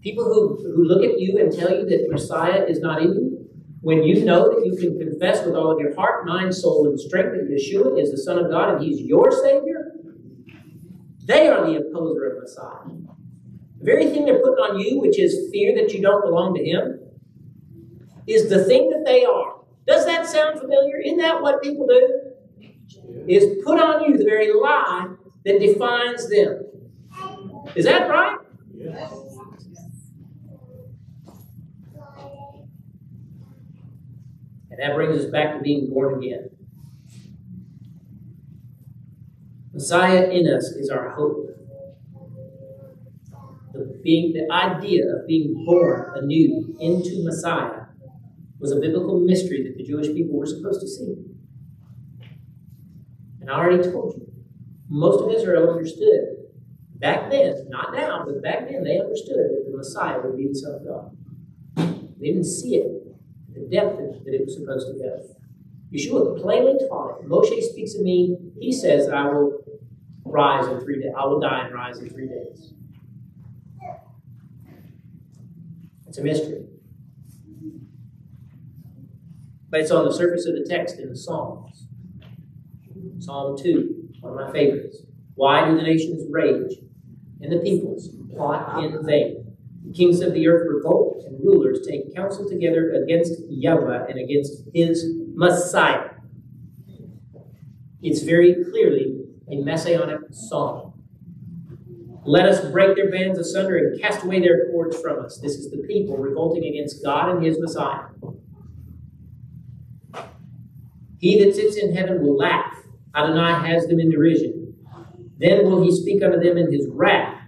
People 0.00 0.24
who, 0.24 0.56
who 0.56 0.84
look 0.84 1.04
at 1.04 1.20
you 1.20 1.38
and 1.38 1.52
tell 1.52 1.70
you 1.70 1.84
that 1.84 2.06
Messiah 2.08 2.64
is 2.64 2.80
not 2.80 3.02
in 3.02 3.12
you, 3.12 3.46
when 3.82 4.04
you 4.04 4.24
know 4.24 4.48
that 4.48 4.64
you 4.64 4.74
can 4.74 4.98
confess 4.98 5.44
with 5.44 5.54
all 5.54 5.70
of 5.70 5.78
your 5.78 5.94
heart, 5.94 6.24
mind, 6.24 6.54
soul, 6.54 6.88
and 6.88 6.98
strength 6.98 7.32
that 7.32 7.50
Yeshua 7.50 8.00
is 8.00 8.10
the 8.10 8.16
Son 8.16 8.38
of 8.38 8.50
God 8.50 8.76
and 8.76 8.82
He's 8.82 8.98
your 9.02 9.30
Savior, 9.30 9.92
they 11.26 11.46
are 11.48 11.66
the 11.66 11.76
opposer 11.76 12.30
of 12.30 12.42
Messiah. 12.42 12.86
The 13.80 13.84
very 13.84 14.06
thing 14.06 14.24
they're 14.24 14.40
putting 14.40 14.64
on 14.64 14.80
you, 14.80 14.98
which 14.98 15.18
is 15.18 15.50
fear 15.52 15.74
that 15.76 15.92
you 15.92 16.00
don't 16.00 16.24
belong 16.24 16.54
to 16.54 16.64
Him, 16.64 17.00
is 18.26 18.48
the 18.48 18.64
thing 18.64 18.88
that 18.88 19.04
they 19.04 19.26
are. 19.26 19.55
Does 19.86 20.04
that 20.04 20.26
sound 20.26 20.58
familiar? 20.58 20.98
Isn't 20.98 21.18
that 21.18 21.40
what 21.40 21.62
people 21.62 21.86
do? 21.86 22.32
Is 23.28 23.62
put 23.64 23.80
on 23.80 24.04
you 24.04 24.16
the 24.16 24.24
very 24.24 24.52
lie 24.52 25.08
that 25.44 25.60
defines 25.60 26.28
them. 26.28 26.64
Is 27.74 27.84
that 27.84 28.08
right? 28.08 28.36
Yes. 28.74 29.12
And 34.70 34.80
that 34.80 34.94
brings 34.94 35.24
us 35.24 35.30
back 35.30 35.56
to 35.56 35.62
being 35.62 35.88
born 35.88 36.22
again. 36.22 36.50
Messiah 39.72 40.28
in 40.30 40.46
us 40.52 40.66
is 40.70 40.90
our 40.90 41.10
hope. 41.10 41.48
The, 43.72 44.00
being, 44.02 44.32
the 44.32 44.52
idea 44.52 45.04
of 45.06 45.26
being 45.26 45.64
born 45.64 46.12
anew 46.16 46.76
into 46.80 47.24
Messiah 47.24 47.85
was 48.58 48.72
a 48.72 48.80
biblical 48.80 49.20
mystery 49.20 49.62
that 49.64 49.76
the 49.76 49.84
Jewish 49.84 50.08
people 50.08 50.38
were 50.38 50.46
supposed 50.46 50.80
to 50.80 50.88
see. 50.88 51.14
And 53.40 53.50
I 53.50 53.54
already 53.54 53.82
told 53.84 54.14
you, 54.16 54.26
most 54.88 55.22
of 55.22 55.30
Israel 55.30 55.70
understood 55.70 56.36
back 56.94 57.30
then, 57.30 57.66
not 57.68 57.94
now, 57.94 58.24
but 58.24 58.42
back 58.42 58.68
then, 58.68 58.84
they 58.84 58.98
understood 58.98 59.36
that 59.36 59.64
the 59.70 59.76
Messiah 59.76 60.20
would 60.20 60.36
be 60.36 60.48
the 60.48 60.54
Son 60.54 60.74
of 60.74 60.86
God. 60.86 61.16
They 62.18 62.28
didn't 62.28 62.44
see 62.44 62.76
it, 62.76 63.04
the 63.54 63.60
depth 63.60 63.98
that 64.24 64.34
it 64.34 64.44
was 64.44 64.56
supposed 64.56 64.88
to 64.88 64.94
go. 64.94 65.22
Yeshua 65.92 66.40
plainly 66.40 66.74
taught 66.88 67.20
it. 67.20 67.28
Moshe 67.28 67.62
speaks 67.62 67.94
of 67.94 68.02
me. 68.02 68.36
He 68.58 68.72
says, 68.72 69.06
that 69.06 69.14
I 69.14 69.28
will 69.28 69.62
rise 70.24 70.66
in 70.66 70.80
three 70.80 71.00
days. 71.00 71.12
I 71.16 71.24
will 71.26 71.40
die 71.40 71.66
and 71.66 71.74
rise 71.74 71.98
in 71.98 72.10
three 72.10 72.26
days. 72.26 72.72
It's 76.08 76.18
a 76.18 76.22
mystery. 76.22 76.64
But 79.68 79.80
it's 79.80 79.90
on 79.90 80.04
the 80.04 80.12
surface 80.12 80.46
of 80.46 80.54
the 80.54 80.64
text 80.68 80.98
in 80.98 81.08
the 81.08 81.16
Psalms. 81.16 81.86
Psalm 83.18 83.56
2, 83.58 84.10
one 84.20 84.32
of 84.32 84.46
my 84.46 84.52
favorites. 84.52 84.98
Why 85.34 85.68
do 85.68 85.76
the 85.76 85.82
nations 85.82 86.24
rage 86.30 86.78
and 87.40 87.52
the 87.52 87.58
peoples 87.58 88.10
plot 88.32 88.84
in 88.84 89.04
vain? 89.04 89.56
The 89.84 89.92
kings 89.92 90.20
of 90.20 90.32
the 90.34 90.46
earth 90.48 90.66
revolt 90.68 91.24
and 91.26 91.38
rulers 91.44 91.86
take 91.86 92.14
counsel 92.14 92.48
together 92.48 92.92
against 92.92 93.40
Yahweh 93.48 94.06
and 94.08 94.18
against 94.18 94.62
his 94.74 95.04
Messiah. 95.34 96.10
It's 98.02 98.22
very 98.22 98.64
clearly 98.64 99.24
a 99.50 99.56
messianic 99.56 100.20
psalm. 100.30 100.92
Let 102.24 102.46
us 102.46 102.70
break 102.70 102.96
their 102.96 103.10
bands 103.10 103.38
asunder 103.38 103.76
and 103.76 104.00
cast 104.00 104.24
away 104.24 104.40
their 104.40 104.70
cords 104.70 105.00
from 105.00 105.24
us. 105.24 105.38
This 105.38 105.52
is 105.52 105.70
the 105.70 105.78
people 105.78 106.16
revolting 106.16 106.64
against 106.64 107.04
God 107.04 107.30
and 107.30 107.44
his 107.44 107.58
Messiah. 107.60 108.06
He 111.18 111.42
that 111.42 111.54
sits 111.54 111.76
in 111.76 111.94
heaven 111.94 112.22
will 112.22 112.36
laugh. 112.36 112.74
Adonai 113.14 113.66
has 113.68 113.86
them 113.86 114.00
in 114.00 114.10
derision. 114.10 114.74
Then 115.38 115.64
will 115.66 115.82
he 115.82 115.94
speak 115.94 116.22
unto 116.22 116.38
them 116.38 116.56
in 116.56 116.72
his 116.72 116.86
wrath 116.90 117.42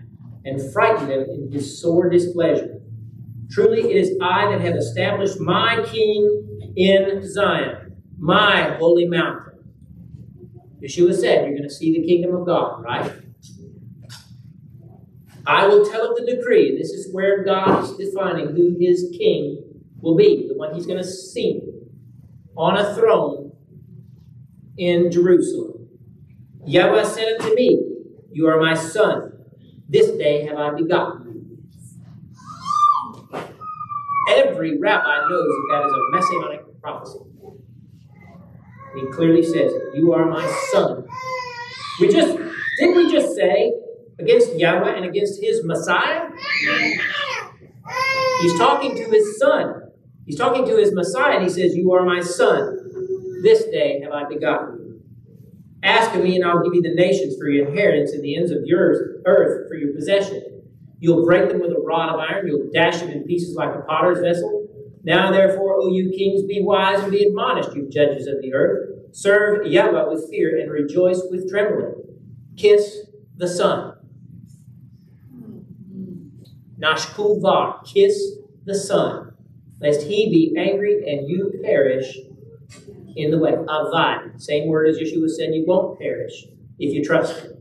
and 0.44 0.72
frighten 0.72 1.08
them 1.08 1.26
in 1.28 1.50
his 1.52 1.80
sore 1.80 2.08
displeasure. 2.08 2.80
Truly 3.50 3.80
it 3.80 3.96
is 3.96 4.16
I 4.22 4.50
that 4.50 4.60
have 4.60 4.76
established 4.76 5.40
my 5.40 5.82
king 5.86 6.72
in 6.76 7.22
Zion, 7.30 7.96
my 8.18 8.76
holy 8.78 9.06
mountain. 9.06 9.44
Yeshua 10.82 11.14
said, 11.14 11.44
You're 11.44 11.58
going 11.58 11.68
to 11.68 11.70
see 11.70 11.92
the 11.92 12.06
kingdom 12.06 12.34
of 12.36 12.46
God, 12.46 12.82
right? 12.84 13.12
I 15.46 15.66
will 15.66 15.88
tell 15.88 16.10
of 16.10 16.16
the 16.16 16.36
decree. 16.36 16.76
This 16.76 16.90
is 16.90 17.12
where 17.12 17.42
God 17.42 17.84
is 17.84 17.96
defining 17.96 18.54
who 18.54 18.76
his 18.78 19.08
king 19.16 19.64
will 20.00 20.14
be, 20.14 20.46
the 20.46 20.56
one 20.56 20.74
he's 20.74 20.86
going 20.86 21.02
to 21.02 21.08
see 21.08 21.62
on 22.54 22.76
a 22.76 22.94
throne 22.94 23.47
in 24.78 25.10
Jerusalem. 25.10 25.88
Yahweh 26.64 27.04
said 27.04 27.34
unto 27.40 27.54
me, 27.54 27.82
You 28.32 28.48
are 28.48 28.60
my 28.60 28.74
son. 28.74 29.32
This 29.88 30.10
day 30.12 30.46
have 30.46 30.58
I 30.58 30.74
begotten 30.74 31.26
you. 31.26 31.58
Every 34.30 34.78
rabbi 34.78 35.28
knows 35.28 35.48
that 35.48 35.66
that 35.70 35.86
is 35.86 35.92
a 35.92 36.10
messianic 36.12 36.80
prophecy. 36.82 37.18
He 38.94 39.06
clearly 39.12 39.42
says, 39.42 39.72
You 39.94 40.12
are 40.14 40.26
my 40.26 40.46
son. 40.70 41.06
We 42.00 42.08
just, 42.08 42.36
didn't 42.78 42.96
we 42.96 43.10
just 43.10 43.34
say 43.34 43.72
against 44.18 44.54
Yahweh 44.56 44.94
and 44.96 45.04
against 45.04 45.42
his 45.42 45.64
Messiah? 45.64 46.28
He's 48.40 48.58
talking 48.58 48.94
to 48.96 49.04
his 49.10 49.38
son. 49.38 49.82
He's 50.26 50.36
talking 50.36 50.66
to 50.66 50.76
his 50.76 50.92
Messiah, 50.94 51.34
and 51.36 51.42
he 51.42 51.48
says, 51.48 51.74
You 51.76 51.92
are 51.94 52.04
my 52.04 52.20
son. 52.20 52.97
This 53.42 53.64
day 53.66 54.00
have 54.02 54.12
I 54.12 54.28
begotten 54.28 54.78
you. 54.78 55.02
Ask 55.82 56.14
of 56.14 56.24
me, 56.24 56.36
and 56.36 56.44
I'll 56.44 56.62
give 56.62 56.74
you 56.74 56.82
the 56.82 56.94
nations 56.94 57.36
for 57.38 57.48
your 57.48 57.68
inheritance 57.68 58.12
and 58.12 58.22
the 58.22 58.36
ends 58.36 58.50
of 58.50 58.64
your 58.64 59.20
earth 59.26 59.68
for 59.68 59.76
your 59.76 59.94
possession. 59.94 60.62
You'll 60.98 61.24
break 61.24 61.48
them 61.48 61.60
with 61.60 61.70
a 61.70 61.80
rod 61.80 62.12
of 62.12 62.18
iron, 62.18 62.48
you'll 62.48 62.70
dash 62.72 62.98
them 62.98 63.10
in 63.10 63.22
pieces 63.24 63.54
like 63.54 63.74
a 63.74 63.82
potter's 63.82 64.18
vessel. 64.18 64.66
Now, 65.04 65.30
therefore, 65.30 65.76
O 65.80 65.88
you 65.92 66.10
kings, 66.10 66.42
be 66.42 66.60
wise 66.62 67.00
and 67.00 67.12
be 67.12 67.22
admonished, 67.22 67.74
you 67.74 67.88
judges 67.88 68.26
of 68.26 68.42
the 68.42 68.52
earth. 68.52 68.88
Serve 69.12 69.66
Yahweh 69.66 70.08
with 70.08 70.28
fear 70.28 70.58
and 70.58 70.70
rejoice 70.70 71.22
with 71.30 71.48
trembling. 71.48 71.94
Kiss 72.56 73.06
the 73.36 73.46
Son. 73.46 73.94
Nashku 76.80 77.40
var, 77.40 77.80
kiss 77.84 78.38
the 78.64 78.74
Son, 78.74 79.34
lest 79.80 80.02
he 80.02 80.28
be 80.28 80.54
angry 80.58 81.08
and 81.08 81.28
you 81.28 81.60
perish 81.64 82.18
in 83.16 83.30
the 83.30 83.38
way. 83.38 83.52
Avad, 83.52 84.40
same 84.40 84.68
word 84.68 84.88
as 84.88 84.98
Yeshua 84.98 85.28
said, 85.28 85.54
you 85.54 85.64
won't 85.66 85.98
perish 85.98 86.46
if 86.78 86.94
you 86.94 87.04
trust 87.04 87.40
him. 87.40 87.52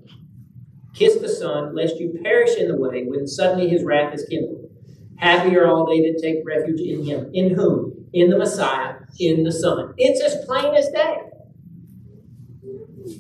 Kiss 0.94 1.16
the 1.18 1.30
Son, 1.30 1.76
lest 1.76 1.98
you 1.98 2.20
perish 2.24 2.56
in 2.58 2.68
the 2.68 2.78
way 2.78 3.04
when 3.04 3.28
suddenly 3.28 3.70
his 3.70 3.84
wrath 3.84 4.14
is 4.14 4.26
kindled. 4.30 4.70
Happy 5.18 5.56
are 5.56 5.68
all 5.68 5.86
they 5.86 6.02
that 6.02 6.20
take 6.22 6.46
refuge 6.46 6.82
in 6.82 7.04
him. 7.04 7.30
In 7.34 7.56
whom? 7.56 8.06
In 8.14 8.30
the 8.30 8.38
Messiah, 8.38 8.96
in 9.20 9.44
the 9.44 9.52
Son. 9.52 9.94
It's 9.98 10.22
as 10.22 10.46
plain 10.46 10.74
as 10.76 10.90
day. 10.90 11.18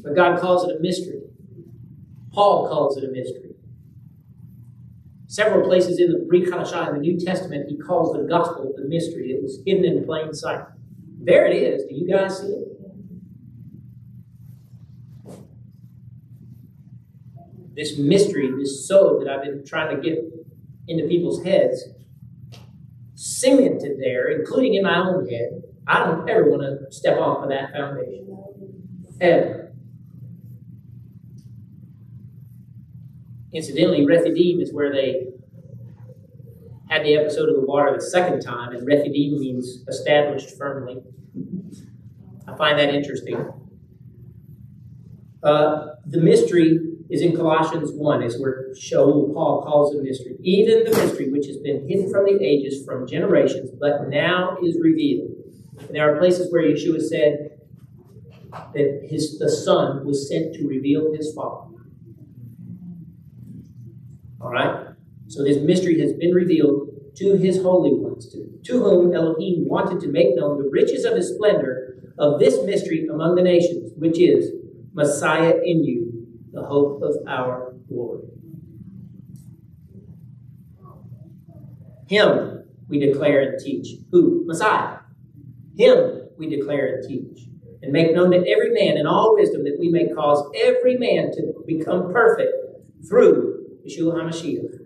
But 0.03 0.15
God 0.15 0.39
calls 0.39 0.67
it 0.67 0.77
a 0.77 0.79
mystery. 0.79 1.21
Paul 2.31 2.67
calls 2.67 2.97
it 2.97 3.03
a 3.03 3.11
mystery. 3.11 3.55
Several 5.27 5.67
places 5.67 5.99
in 5.99 6.11
the 6.11 6.19
Hadashah 6.19 6.89
in 6.89 6.95
the 6.95 7.01
New 7.01 7.19
Testament, 7.19 7.69
he 7.69 7.77
calls 7.77 8.15
the 8.15 8.23
gospel 8.23 8.73
the 8.75 8.87
mystery. 8.87 9.31
It 9.31 9.43
was 9.43 9.59
hidden 9.65 9.85
in 9.85 10.05
plain 10.05 10.33
sight. 10.33 10.65
There 11.19 11.45
it 11.45 11.55
is. 11.55 11.83
Do 11.83 11.95
you 11.95 12.07
guys 12.07 12.39
see 12.39 12.47
it? 12.47 12.67
This 17.75 17.97
mystery, 17.97 18.51
this 18.57 18.87
soul 18.87 19.19
that 19.19 19.29
I've 19.29 19.43
been 19.43 19.63
trying 19.65 19.95
to 19.95 20.01
get 20.01 20.19
into 20.87 21.07
people's 21.07 21.43
heads, 21.43 21.83
cemented 23.13 23.99
there, 23.99 24.29
including 24.29 24.75
in 24.75 24.83
my 24.83 24.97
own 24.97 25.27
head. 25.27 25.61
I 25.85 26.05
don't 26.05 26.29
ever 26.29 26.49
want 26.49 26.61
to 26.61 26.91
step 26.91 27.19
off 27.19 27.43
of 27.43 27.49
that 27.49 27.71
foundation. 27.71 28.25
Ever. 29.19 29.73
Incidentally, 33.53 34.05
Rephidim 34.05 34.59
is 34.59 34.73
where 34.73 34.91
they 34.91 35.27
had 36.89 37.03
the 37.03 37.15
episode 37.15 37.49
of 37.49 37.55
the 37.55 37.61
water 37.61 37.93
the 37.93 38.01
second 38.01 38.41
time, 38.41 38.73
and 38.73 38.85
Rephidim 38.85 39.39
means 39.39 39.83
established 39.87 40.57
firmly. 40.57 41.01
I 42.47 42.55
find 42.55 42.79
that 42.79 42.93
interesting. 42.93 43.51
Uh, 45.43 45.87
the 46.05 46.19
mystery 46.19 46.79
is 47.09 47.21
in 47.21 47.35
Colossians 47.35 47.91
1, 47.91 48.23
is 48.23 48.39
where 48.39 48.69
Shaul 48.73 49.33
Paul 49.33 49.63
calls 49.63 49.95
it 49.95 50.03
mystery. 50.03 50.35
Even 50.41 50.83
the 50.83 50.91
mystery 50.91 51.29
which 51.29 51.47
has 51.47 51.57
been 51.57 51.87
hidden 51.87 52.11
from 52.11 52.25
the 52.25 52.43
ages, 52.43 52.85
from 52.85 53.07
generations, 53.07 53.71
but 53.79 54.09
now 54.09 54.57
is 54.63 54.77
revealed. 54.81 55.31
And 55.79 55.89
there 55.89 56.13
are 56.13 56.19
places 56.19 56.51
where 56.51 56.63
Yeshua 56.63 57.01
said 57.01 57.59
that 58.51 59.07
his 59.09 59.37
the 59.39 59.49
Son 59.49 60.05
was 60.05 60.27
sent 60.27 60.55
to 60.55 60.67
reveal 60.67 61.13
his 61.13 61.33
Father. 61.33 61.75
All 64.41 64.49
right? 64.49 64.86
So 65.37 65.43
this 65.43 65.61
mystery 65.61 66.01
has 66.01 66.13
been 66.13 66.33
revealed 66.33 66.89
to 67.17 67.37
his 67.37 67.61
holy 67.61 67.93
ones, 67.93 68.27
to, 68.31 68.49
to 68.63 68.79
whom 68.79 69.13
Elohim 69.13 69.67
wanted 69.69 69.99
to 69.99 70.07
make 70.07 70.35
known 70.35 70.57
the 70.57 70.67
riches 70.67 71.05
of 71.05 71.15
his 71.15 71.35
splendor 71.35 72.11
of 72.17 72.39
this 72.39 72.63
mystery 72.63 73.05
among 73.07 73.35
the 73.35 73.43
nations, 73.43 73.91
which 73.97 74.19
is 74.19 74.51
Messiah 74.93 75.53
in 75.63 75.83
you, 75.83 76.27
the 76.51 76.63
hope 76.63 77.03
of 77.03 77.17
our 77.27 77.75
glory. 77.87 78.23
Him 82.09 82.63
we 82.87 82.97
declare 82.97 83.41
and 83.41 83.63
teach. 83.63 83.89
Who? 84.11 84.43
Messiah. 84.47 85.01
Him 85.77 86.29
we 86.39 86.49
declare 86.49 86.95
and 86.95 87.07
teach. 87.07 87.47
And 87.83 87.91
make 87.91 88.15
known 88.15 88.31
to 88.31 88.37
every 88.37 88.71
man 88.71 88.97
in 88.97 89.05
all 89.05 89.35
wisdom 89.35 89.65
that 89.65 89.77
we 89.79 89.89
may 89.89 90.07
cause 90.07 90.49
every 90.63 90.97
man 90.97 91.29
to 91.33 91.53
become 91.67 92.11
perfect 92.11 92.53
through 93.07 93.67
Yeshua 93.85 94.15
HaMashiach. 94.15 94.76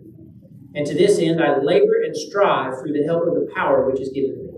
And 0.74 0.86
to 0.88 0.94
this 0.94 1.20
end 1.20 1.42
I 1.42 1.58
labor 1.58 2.02
and 2.04 2.16
strive 2.16 2.80
through 2.80 2.94
the 2.94 3.04
help 3.04 3.28
of 3.28 3.36
the 3.36 3.50
power 3.54 3.90
which 3.90 4.02
is 4.02 4.10
given 4.10 4.38
me. 4.38 4.52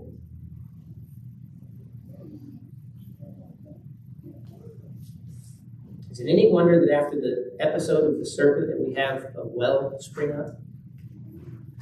Is 6.10 6.20
it 6.20 6.30
any 6.30 6.48
wonder 6.52 6.80
that 6.80 6.94
after 6.94 7.20
the 7.20 7.56
episode 7.58 8.04
of 8.04 8.18
the 8.20 8.24
serpent 8.24 8.68
that 8.68 8.80
we 8.80 8.94
have 8.94 9.24
a 9.36 9.44
well 9.44 9.96
spring 9.98 10.30
up? 10.30 10.60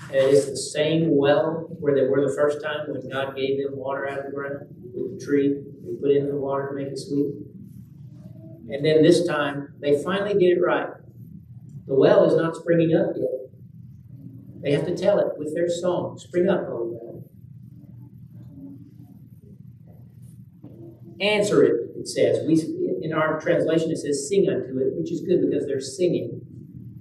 And 0.06 0.16
it 0.16 0.32
is 0.32 0.46
the 0.46 0.56
same 0.56 1.14
well 1.14 1.66
where 1.78 1.94
they 1.94 2.06
were 2.06 2.26
the 2.26 2.34
first 2.34 2.62
time 2.62 2.90
when 2.90 3.06
God 3.10 3.36
gave 3.36 3.62
them 3.62 3.76
water 3.76 4.08
out 4.08 4.20
of 4.20 4.24
the 4.24 4.30
ground 4.30 4.68
with 4.94 5.18
the 5.18 5.24
tree. 5.24 5.62
They 5.84 5.94
put 6.00 6.10
in 6.10 6.28
the 6.28 6.36
water 6.36 6.70
to 6.70 6.74
make 6.74 6.88
it 6.88 6.98
sweet. 6.98 7.34
And 8.70 8.82
then 8.82 9.02
this 9.02 9.26
time, 9.26 9.74
they 9.80 10.02
finally 10.02 10.32
get 10.32 10.56
it 10.56 10.62
right. 10.62 10.88
The 11.86 11.94
well 11.94 12.24
is 12.24 12.34
not 12.34 12.56
springing 12.56 12.96
up 12.96 13.12
yet. 13.14 13.31
They 14.62 14.72
have 14.72 14.86
to 14.86 14.96
tell 14.96 15.18
it 15.18 15.38
with 15.38 15.54
their 15.54 15.68
song 15.68 16.16
Spring 16.18 16.48
up, 16.48 16.66
O 16.68 16.88
well. 16.92 17.24
Answer 21.20 21.62
it, 21.64 21.90
it 21.98 22.08
says. 22.08 22.46
We, 22.46 22.54
in 23.02 23.12
our 23.12 23.40
translation, 23.40 23.90
it 23.90 23.98
says 23.98 24.28
sing 24.28 24.48
unto 24.48 24.78
it, 24.78 24.96
which 24.96 25.12
is 25.12 25.20
good 25.20 25.40
because 25.40 25.66
they're 25.66 25.80
singing. 25.80 26.40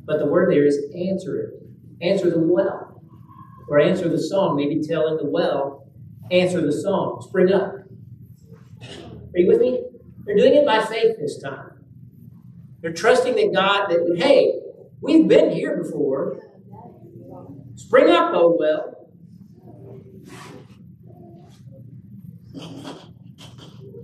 But 0.06 0.20
the 0.20 0.26
word 0.26 0.52
there 0.52 0.66
is 0.66 0.78
answer 0.96 1.40
it. 1.40 1.54
Answer 2.02 2.30
the 2.30 2.40
well. 2.40 3.02
Or 3.70 3.80
answer 3.80 4.10
the 4.10 4.22
song, 4.22 4.58
maybe 4.58 4.82
tell 4.82 5.04
telling 5.04 5.18
the 5.18 5.30
well, 5.30 5.88
answer 6.30 6.62
the 6.62 6.74
song, 6.74 7.24
spring 7.28 7.54
up. 7.54 7.74
Are 7.74 9.40
you 9.40 9.48
with 9.48 9.62
me? 9.62 9.84
They're 10.26 10.36
doing 10.36 10.56
it 10.56 10.66
by 10.66 10.84
faith 10.84 11.18
this 11.20 11.42
time. 11.42 11.72
They're 12.82 12.94
trusting 12.94 13.36
that 13.36 13.54
God, 13.54 13.90
that, 13.90 14.16
hey, 14.18 14.60
we've 15.00 15.28
been 15.28 15.52
here 15.52 15.82
before. 15.82 16.51
Spring 17.76 18.10
up, 18.10 18.32
oh 18.34 18.56
well. 18.58 18.98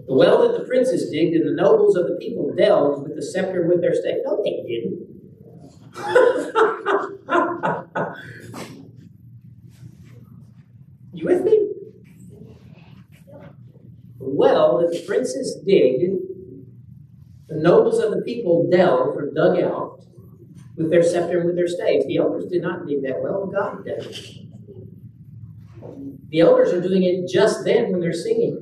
The 0.07 0.13
well 0.13 0.47
that 0.47 0.57
the 0.57 0.65
princes 0.65 1.11
digged 1.11 1.35
and 1.35 1.47
the 1.47 1.61
nobles 1.61 1.97
of 1.97 2.07
the 2.07 2.15
people 2.15 2.53
delved 2.55 3.03
with 3.03 3.15
the 3.15 3.21
scepter 3.21 3.67
with 3.67 3.81
their 3.81 3.93
stake. 3.93 4.23
No, 4.25 4.41
they 4.41 4.63
didn't. 4.65 5.05
you 11.13 11.25
with 11.25 11.43
me? 11.43 11.71
The 14.19 14.29
well 14.29 14.79
that 14.79 14.91
the 14.91 15.03
princes 15.05 15.57
digged, 15.65 16.21
the 17.49 17.55
nobles 17.55 17.99
of 17.99 18.11
the 18.11 18.21
people 18.21 18.69
delved 18.69 19.17
or 19.17 19.31
dug 19.33 19.59
out 19.59 20.05
with 20.77 20.91
their 20.91 21.03
scepter 21.03 21.39
and 21.39 21.47
with 21.47 21.55
their 21.55 21.67
staves. 21.67 22.05
The 22.05 22.17
elders 22.17 22.45
did 22.45 22.61
not 22.61 22.85
dig 22.87 23.01
that 23.03 23.21
well, 23.21 23.47
God 23.47 23.83
did. 23.83 24.47
The 26.29 26.41
elders 26.41 26.71
are 26.73 26.81
doing 26.81 27.03
it 27.03 27.27
just 27.27 27.65
then 27.65 27.91
when 27.91 27.99
they're 27.99 28.13
singing. 28.13 28.61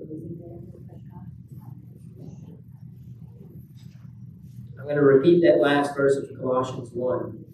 I'm 4.80 4.86
going 4.86 4.98
to 4.98 5.02
repeat 5.02 5.42
that 5.42 5.60
last 5.60 5.96
verse 5.96 6.16
of 6.16 6.30
Colossians 6.40 6.92
1, 6.94 7.46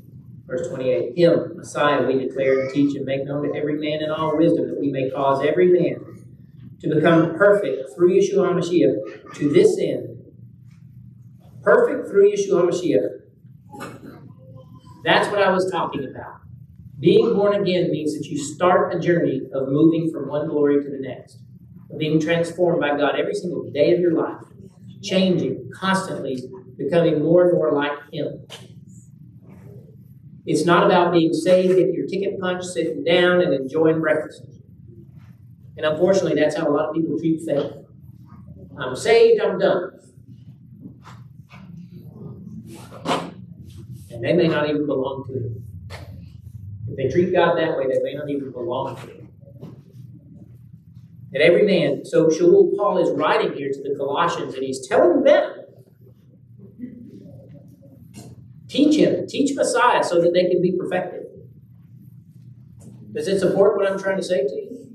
verse 0.45 0.67
28. 0.67 1.17
Him, 1.17 1.53
Messiah, 1.55 2.05
we 2.05 2.19
declare 2.19 2.59
and 2.59 2.73
teach 2.73 2.93
and 2.97 3.05
make 3.05 3.23
known 3.23 3.49
to 3.49 3.57
every 3.57 3.75
man 3.75 4.03
in 4.03 4.11
all 4.11 4.37
wisdom 4.37 4.67
that 4.67 4.79
we 4.79 4.91
may 4.91 5.09
cause 5.09 5.43
every 5.45 5.67
man 5.67 6.05
to 6.81 6.93
become 6.93 7.35
perfect 7.35 7.95
through 7.95 8.19
Yeshua 8.19 8.51
HaMashiach 8.51 9.33
to 9.35 9.49
this 9.49 9.79
end. 9.79 10.19
Perfect 11.63 12.09
through 12.09 12.33
Yeshua 12.33 12.65
HaMashiach. 12.65 13.20
That's 15.03 15.27
what 15.29 15.41
I 15.41 15.49
was 15.49 15.69
talking 15.71 16.07
about. 16.09 16.41
Being 16.99 17.33
born 17.33 17.59
again 17.59 17.91
means 17.91 18.15
that 18.15 18.27
you 18.27 18.37
start 18.37 18.93
a 18.95 18.99
journey 18.99 19.41
of 19.53 19.69
moving 19.69 20.11
from 20.11 20.27
one 20.29 20.47
glory 20.47 20.83
to 20.83 20.89
the 20.89 20.99
next, 20.99 21.39
of 21.89 21.97
being 21.97 22.19
transformed 22.19 22.79
by 22.79 22.95
God 22.95 23.15
every 23.19 23.33
single 23.33 23.69
day 23.71 23.93
of 23.93 23.99
your 23.99 24.13
life, 24.13 24.43
changing 25.01 25.71
constantly 25.73 26.43
becoming 26.77 27.23
more 27.23 27.49
and 27.49 27.53
more 27.53 27.71
like 27.71 27.93
Him. 28.11 28.45
It's 30.45 30.65
not 30.65 30.85
about 30.85 31.11
being 31.11 31.33
saved, 31.33 31.69
getting 31.69 31.93
your 31.93 32.07
ticket 32.07 32.39
punched, 32.39 32.65
sitting 32.65 33.03
down, 33.03 33.41
and 33.41 33.53
enjoying 33.53 33.99
breakfast. 33.99 34.43
And 35.77 35.85
unfortunately, 35.85 36.39
that's 36.39 36.55
how 36.55 36.67
a 36.67 36.73
lot 36.73 36.89
of 36.89 36.95
people 36.95 37.17
treat 37.17 37.41
faith. 37.45 37.73
I'm 38.77 38.95
saved, 38.95 39.41
I'm 39.41 39.57
done. 39.57 39.91
And 44.11 44.23
they 44.23 44.33
may 44.33 44.47
not 44.47 44.69
even 44.69 44.85
belong 44.85 45.25
to 45.27 45.33
Him. 45.33 45.63
If 46.89 46.97
they 46.97 47.09
treat 47.09 47.31
God 47.31 47.57
that 47.57 47.77
way, 47.77 47.85
they 47.87 48.01
may 48.03 48.13
not 48.13 48.29
even 48.29 48.51
belong 48.51 48.95
to 48.97 49.01
Him. 49.01 49.29
And 51.33 51.41
every 51.41 51.63
man, 51.63 52.03
so 52.03 52.27
Shaul 52.27 52.75
Paul 52.75 52.97
is 52.97 53.09
writing 53.17 53.53
here 53.53 53.71
to 53.71 53.81
the 53.81 53.95
Colossians, 53.95 54.53
and 54.53 54.63
he's 54.63 54.85
telling 54.85 55.23
them 55.23 55.61
Teach 58.71 58.95
him, 58.95 59.27
teach 59.27 59.53
Messiah 59.53 60.01
so 60.01 60.21
that 60.21 60.31
they 60.33 60.45
can 60.45 60.61
be 60.61 60.71
perfected. 60.71 61.23
Does 63.11 63.27
it 63.27 63.41
support 63.41 63.75
what 63.75 63.85
I'm 63.85 63.99
trying 63.99 64.15
to 64.15 64.23
say 64.23 64.47
to 64.47 64.55
you? 64.55 64.87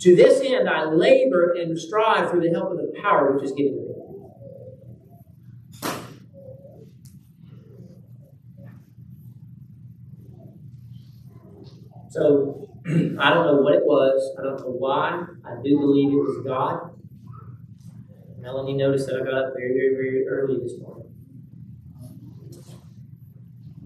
To 0.00 0.16
this 0.16 0.40
end, 0.40 0.68
I 0.68 0.86
labor 0.86 1.52
and 1.52 1.78
strive 1.78 2.28
through 2.28 2.40
the 2.40 2.50
help 2.50 2.72
of 2.72 2.78
the 2.78 2.92
power 3.00 3.30
which 3.32 3.44
is 3.44 3.52
given 3.52 3.76
me. 3.76 3.86
So, 12.16 12.66
I 12.86 13.28
don't 13.28 13.46
know 13.46 13.60
what 13.60 13.74
it 13.74 13.84
was. 13.84 14.34
I 14.38 14.42
don't 14.42 14.60
know 14.60 14.70
why. 14.70 15.22
I 15.44 15.56
do 15.62 15.78
believe 15.78 16.14
it 16.14 16.16
was 16.16 16.42
God. 16.46 16.98
Melanie 18.40 18.72
noticed 18.72 19.06
that 19.08 19.20
I 19.20 19.24
got 19.24 19.34
up 19.34 19.52
very, 19.54 19.74
very, 19.74 19.94
very 19.94 20.26
early 20.26 20.58
this 20.62 20.78
morning. 20.80 21.12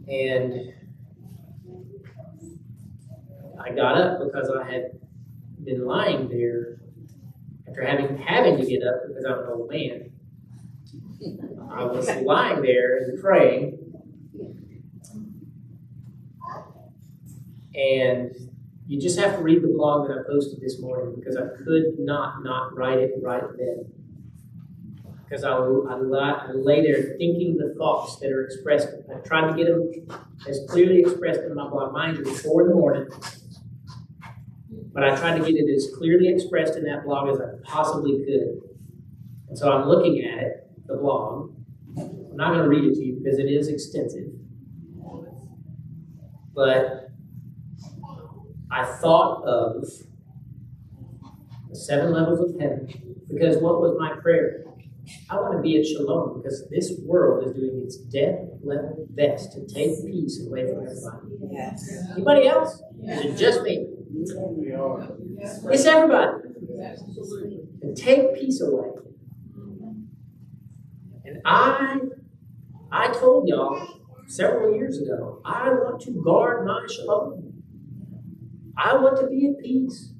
And 0.07 0.74
I 3.61 3.74
got 3.74 4.01
up 4.01 4.20
because 4.22 4.49
I 4.49 4.70
had 4.70 4.93
been 5.64 5.85
lying 5.85 6.28
there 6.28 6.78
after 7.66 7.85
having 7.85 8.16
having 8.16 8.59
to 8.59 8.64
get 8.64 8.85
up 8.85 9.09
because 9.09 9.24
I'm 9.24 9.41
an 9.41 9.47
old 9.49 9.70
man. 9.70 10.12
I 11.68 11.85
was 11.85 12.09
lying 12.22 12.62
there 12.62 12.99
and 12.99 13.20
praying. 13.20 13.80
And 17.81 18.35
you 18.87 19.01
just 19.01 19.18
have 19.18 19.37
to 19.37 19.43
read 19.43 19.62
the 19.62 19.68
blog 19.68 20.09
that 20.09 20.18
I 20.18 20.22
posted 20.26 20.61
this 20.61 20.81
morning 20.81 21.14
because 21.18 21.37
I 21.37 21.47
could 21.64 21.99
not 21.99 22.43
not 22.43 22.76
write 22.76 22.99
it 22.99 23.12
right 23.22 23.43
then 23.57 23.91
because 25.31 25.45
I, 25.45 25.53
I, 25.53 26.49
I 26.49 26.53
lay 26.53 26.83
there 26.83 27.14
thinking 27.16 27.57
the 27.57 27.74
thoughts 27.78 28.18
that 28.18 28.33
are 28.33 28.45
expressed. 28.45 28.89
I 29.14 29.20
tried 29.20 29.53
to 29.53 29.57
get 29.57 29.66
them 29.66 30.18
as 30.49 30.61
clearly 30.68 31.01
expressed 31.01 31.41
in 31.41 31.55
my 31.55 31.68
blog. 31.68 31.93
Mind 31.93 32.18
you, 32.18 32.24
before 32.24 32.66
the 32.66 32.74
morning. 32.74 33.09
But 34.93 35.05
I 35.05 35.14
tried 35.14 35.39
to 35.39 35.45
get 35.45 35.55
it 35.55 35.72
as 35.72 35.89
clearly 35.97 36.28
expressed 36.28 36.74
in 36.74 36.83
that 36.85 37.05
blog 37.05 37.28
as 37.28 37.41
I 37.41 37.45
possibly 37.62 38.24
could. 38.24 38.61
And 39.49 39.57
so 39.57 39.70
I'm 39.70 39.89
looking 39.89 40.24
at 40.24 40.39
it, 40.43 40.70
the 40.87 40.97
blog. 40.97 41.55
I'm 41.97 42.37
not 42.37 42.53
going 42.53 42.64
to 42.64 42.68
read 42.68 42.91
it 42.91 42.95
to 42.95 43.05
you 43.05 43.20
because 43.22 43.39
it 43.39 43.45
is 43.45 43.68
extensive. 43.68 44.33
But 46.53 47.09
I 48.71 48.85
thought 48.85 49.43
of 49.45 49.85
the 51.68 51.77
seven 51.77 52.12
levels 52.12 52.41
of 52.41 52.61
heaven 52.61 52.89
because 53.29 53.57
what 53.59 53.81
was 53.81 53.97
my 53.99 54.14
prayer? 54.21 54.64
I 55.29 55.37
want 55.37 55.57
to 55.57 55.62
be 55.62 55.79
at 55.79 55.87
shalom 55.87 56.41
because 56.41 56.68
this 56.71 56.93
world 57.05 57.47
is 57.47 57.55
doing 57.55 57.83
its 57.85 57.97
dead 57.97 58.49
level 58.62 59.07
best 59.11 59.53
to 59.53 59.66
take 59.66 60.05
peace 60.07 60.41
away 60.47 60.66
from 60.68 60.87
everybody. 60.87 61.53
Yes. 61.53 61.91
Anybody 62.12 62.47
else? 62.47 62.83
Is 63.03 63.25
it 63.25 63.37
just 63.37 63.62
me? 63.62 63.87
It's 65.73 65.85
everybody. 65.87 66.43
And 67.83 67.97
take 67.97 68.35
peace 68.35 68.61
away. 68.61 68.91
And 71.25 71.41
I 71.45 71.99
I 72.93 73.12
told 73.12 73.49
y'all 73.49 74.01
several 74.27 74.75
years 74.75 75.01
ago, 75.01 75.41
I 75.45 75.71
want 75.71 76.01
to 76.03 76.11
guard 76.25 76.66
my 76.66 76.87
shalom. 76.89 77.49
I 78.83 78.95
want 78.95 79.20
to 79.20 79.26
be 79.26 79.47
at 79.47 79.62
peace. 79.62 80.12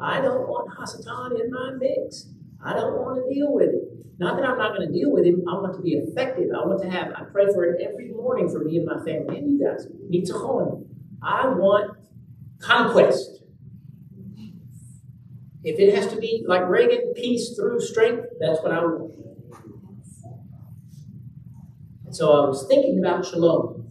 I 0.00 0.20
don't 0.20 0.48
want 0.48 0.76
Hasatan 0.76 1.40
in 1.40 1.50
my 1.52 1.70
mix. 1.78 2.26
I 2.64 2.72
don't 2.74 2.94
want 2.94 3.22
to 3.22 3.32
deal 3.32 3.52
with 3.52 3.68
it. 3.68 3.84
Not 4.18 4.36
that 4.36 4.44
I'm 4.44 4.58
not 4.58 4.76
going 4.76 4.88
to 4.88 4.92
deal 4.92 5.12
with 5.12 5.24
him. 5.24 5.44
I 5.48 5.54
want 5.54 5.76
to 5.76 5.82
be 5.82 5.92
effective. 5.92 6.48
I 6.52 6.66
want 6.66 6.82
to 6.82 6.90
have, 6.90 7.12
I 7.14 7.22
pray 7.30 7.46
for 7.46 7.64
it 7.64 7.80
every 7.80 8.10
morning 8.10 8.50
for 8.50 8.64
me 8.64 8.78
and 8.78 8.86
my 8.86 8.96
family 9.04 9.38
and 9.38 9.52
you 9.52 9.64
guys. 9.64 9.86
Nitzachon. 10.10 10.84
I 11.22 11.46
want 11.46 11.96
conquest. 12.58 13.42
If 15.62 15.78
it 15.78 15.94
has 15.94 16.08
to 16.08 16.16
be 16.16 16.44
like 16.46 16.68
Reagan, 16.68 17.12
peace 17.14 17.54
through 17.54 17.80
strength, 17.80 18.26
that's 18.40 18.60
what 18.62 18.72
I 18.72 18.80
want. 18.84 19.14
So 22.10 22.32
I 22.32 22.48
was 22.48 22.66
thinking 22.66 22.98
about 22.98 23.24
shalom. 23.26 23.86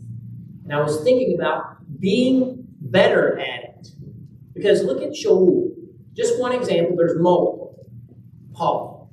And 0.65 0.73
I 0.73 0.81
was 0.81 1.01
thinking 1.03 1.35
about 1.39 1.77
being 2.01 2.65
better 2.81 3.39
at 3.39 3.63
it. 3.63 3.66
Because 4.57 4.83
look 4.83 5.01
at 5.03 5.11
Shaul. 5.11 5.69
Just 6.15 6.39
one 6.39 6.51
example, 6.51 6.95
there's 6.97 7.15
multiple. 7.19 7.85
Paul. 8.53 9.11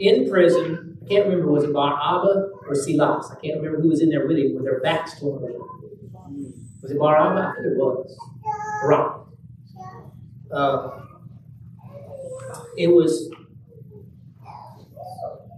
In 0.00 0.28
prison, 0.30 0.98
I 1.04 1.08
can't 1.08 1.26
remember, 1.26 1.52
was 1.52 1.64
it 1.64 1.74
Bar 1.74 1.92
Abba 1.92 2.48
or 2.66 2.74
Silas? 2.74 3.30
I 3.30 3.34
can't 3.40 3.58
remember 3.58 3.82
who 3.82 3.90
was 3.90 4.00
in 4.00 4.08
there 4.08 4.26
with 4.26 4.38
him 4.38 4.54
with 4.54 4.64
their 4.64 4.80
backs 4.80 5.20
torn 5.20 5.44
open. 5.44 5.60
Was 6.82 6.90
it 6.90 6.98
Bar 6.98 7.16
Abba? 7.16 7.40
I 7.40 7.54
think 7.54 7.66
it 7.66 7.76
was. 7.76 8.18
Right. 8.84 9.18
Uh, 10.50 11.02
it 12.78 12.88
was, 12.88 13.30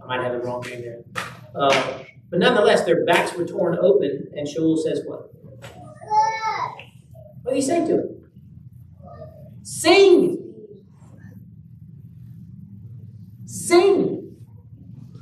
I 0.03 0.07
might 0.07 0.23
have 0.23 0.33
the 0.33 0.39
wrong 0.39 0.61
name 0.61 0.81
there. 0.81 1.03
Uh, 1.55 1.99
but 2.29 2.39
nonetheless, 2.39 2.83
their 2.83 3.05
backs 3.05 3.33
were 3.33 3.45
torn 3.45 3.77
open, 3.81 4.27
and 4.35 4.45
Shaul 4.47 4.77
says 4.77 5.01
what? 5.05 5.33
What 7.43 7.53
did 7.53 7.55
he 7.55 7.61
say 7.61 7.85
to 7.87 7.93
him? 7.93 8.14
Sing! 9.85 10.55
Sing! 13.45 14.35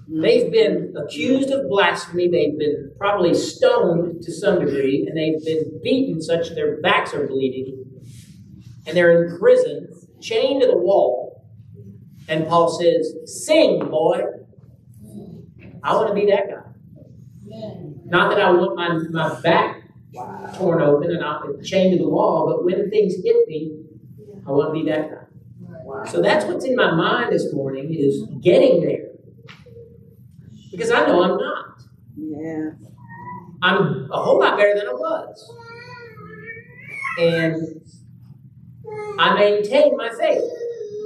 They've 0.08 0.50
been 0.50 0.94
accused 0.96 1.52
of 1.52 1.68
blasphemy. 1.68 2.30
They've 2.30 2.58
been 2.58 2.94
probably 2.98 3.34
stoned 3.34 4.24
to 4.24 4.32
some 4.32 4.64
degree, 4.64 5.06
and 5.06 5.18
they've 5.18 5.44
been 5.44 5.82
beaten 5.84 6.22
such 6.22 6.56
their 6.56 6.80
backs 6.80 7.14
are 7.14 7.28
bleeding. 7.28 7.84
And 8.88 8.96
they're 8.96 9.26
in 9.26 9.38
prison, 9.38 9.90
chained 10.22 10.62
to 10.62 10.68
the 10.68 10.78
wall. 10.78 11.46
And 12.30 12.48
Paul 12.48 12.70
says, 12.70 13.18
Sing, 13.26 13.80
boy. 13.90 14.22
I 15.84 15.94
want 15.94 16.08
to 16.08 16.14
be 16.14 16.28
that 16.28 16.48
guy. 16.50 16.72
Not 18.06 18.30
that 18.30 18.40
I 18.40 18.50
want 18.52 18.78
my, 18.78 18.94
my 19.10 19.42
back 19.42 19.82
torn 20.56 20.82
open 20.82 21.12
and 21.12 21.22
I'm 21.22 21.62
chained 21.62 21.98
to 21.98 22.02
the 22.02 22.10
wall, 22.10 22.48
but 22.48 22.64
when 22.64 22.90
things 22.90 23.16
hit 23.22 23.46
me, 23.50 23.83
I 24.46 24.52
want 24.52 24.74
to 24.74 24.84
be 24.84 24.90
that 24.90 25.10
guy. 25.10 25.24
So 26.10 26.22
that's 26.22 26.46
what's 26.46 26.66
in 26.66 26.76
my 26.76 26.92
mind 26.92 27.32
this 27.32 27.54
morning 27.54 27.94
is 27.94 28.24
getting 28.42 28.82
there. 28.82 29.08
Because 30.72 30.92
I 30.92 31.06
know 31.06 31.24
I'm 31.24 31.38
not. 31.38 31.84
Yeah. 32.18 32.72
I'm 33.62 34.10
a 34.12 34.22
whole 34.22 34.40
lot 34.40 34.58
better 34.58 34.76
than 34.76 34.88
I 34.88 34.94
was. 34.94 35.56
And 37.20 37.82
I 39.20 39.36
maintain 39.36 39.96
my 39.96 40.10
faith. 40.10 40.42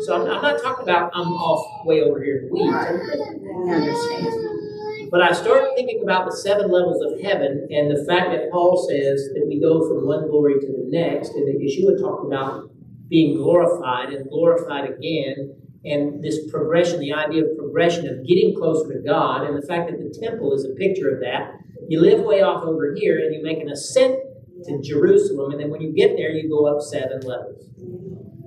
So 0.06 0.16
I'm, 0.16 0.22
I'm 0.22 0.42
not 0.42 0.62
talking 0.62 0.84
about 0.84 1.12
I'm 1.14 1.28
off 1.34 1.86
way 1.86 2.02
over 2.02 2.24
here 2.24 2.38
in 2.38 2.48
the 2.48 2.54
weeds. 2.54 2.74
I 2.74 3.76
understand. 3.76 5.10
But 5.12 5.22
I 5.22 5.32
start 5.32 5.70
thinking 5.76 6.02
about 6.04 6.30
the 6.30 6.36
seven 6.36 6.70
levels 6.70 7.02
of 7.02 7.20
heaven 7.22 7.68
and 7.70 7.92
the 7.92 8.04
fact 8.06 8.32
that 8.32 8.52
Paul 8.52 8.78
says 8.90 9.30
that 9.34 9.46
we 9.48 9.60
go 9.60 9.88
from 9.88 10.06
one 10.06 10.28
glory 10.28 10.60
to 10.60 10.68
the 10.68 10.86
next, 10.88 11.32
and 11.32 11.48
that 11.48 11.62
Yeshua 11.62 12.00
talked 12.00 12.26
about 12.26 12.70
being 13.10 13.38
glorified 13.38 14.14
and 14.14 14.30
glorified 14.30 14.90
again, 14.90 15.56
and 15.86 16.24
this 16.24 16.50
progression, 16.52 17.00
the 17.00 17.14
idea 17.14 17.46
of 17.46 17.58
progression 17.58 18.08
of 18.08 18.26
getting 18.26 18.56
closer 18.56 18.94
to 18.94 19.00
God, 19.00 19.48
and 19.48 19.62
the 19.62 19.66
fact 19.66 19.90
that 19.90 19.98
the 19.98 20.20
temple 20.20 20.54
is 20.54 20.66
a 20.66 20.70
picture 20.76 21.10
of 21.10 21.22
that. 21.22 21.54
You 21.88 22.02
live 22.02 22.22
way 22.22 22.42
off 22.42 22.64
over 22.64 22.94
here, 22.96 23.20
and 23.20 23.34
you 23.34 23.42
make 23.44 23.60
an 23.60 23.70
ascent 23.70 24.20
to 24.66 24.82
Jerusalem, 24.82 25.52
and 25.52 25.62
then 25.62 25.70
when 25.70 25.82
you 25.82 25.94
get 25.94 26.18
there, 26.18 26.32
you 26.32 26.50
go 26.50 26.66
up 26.66 26.82
seven 26.82 27.22
levels 27.22 27.64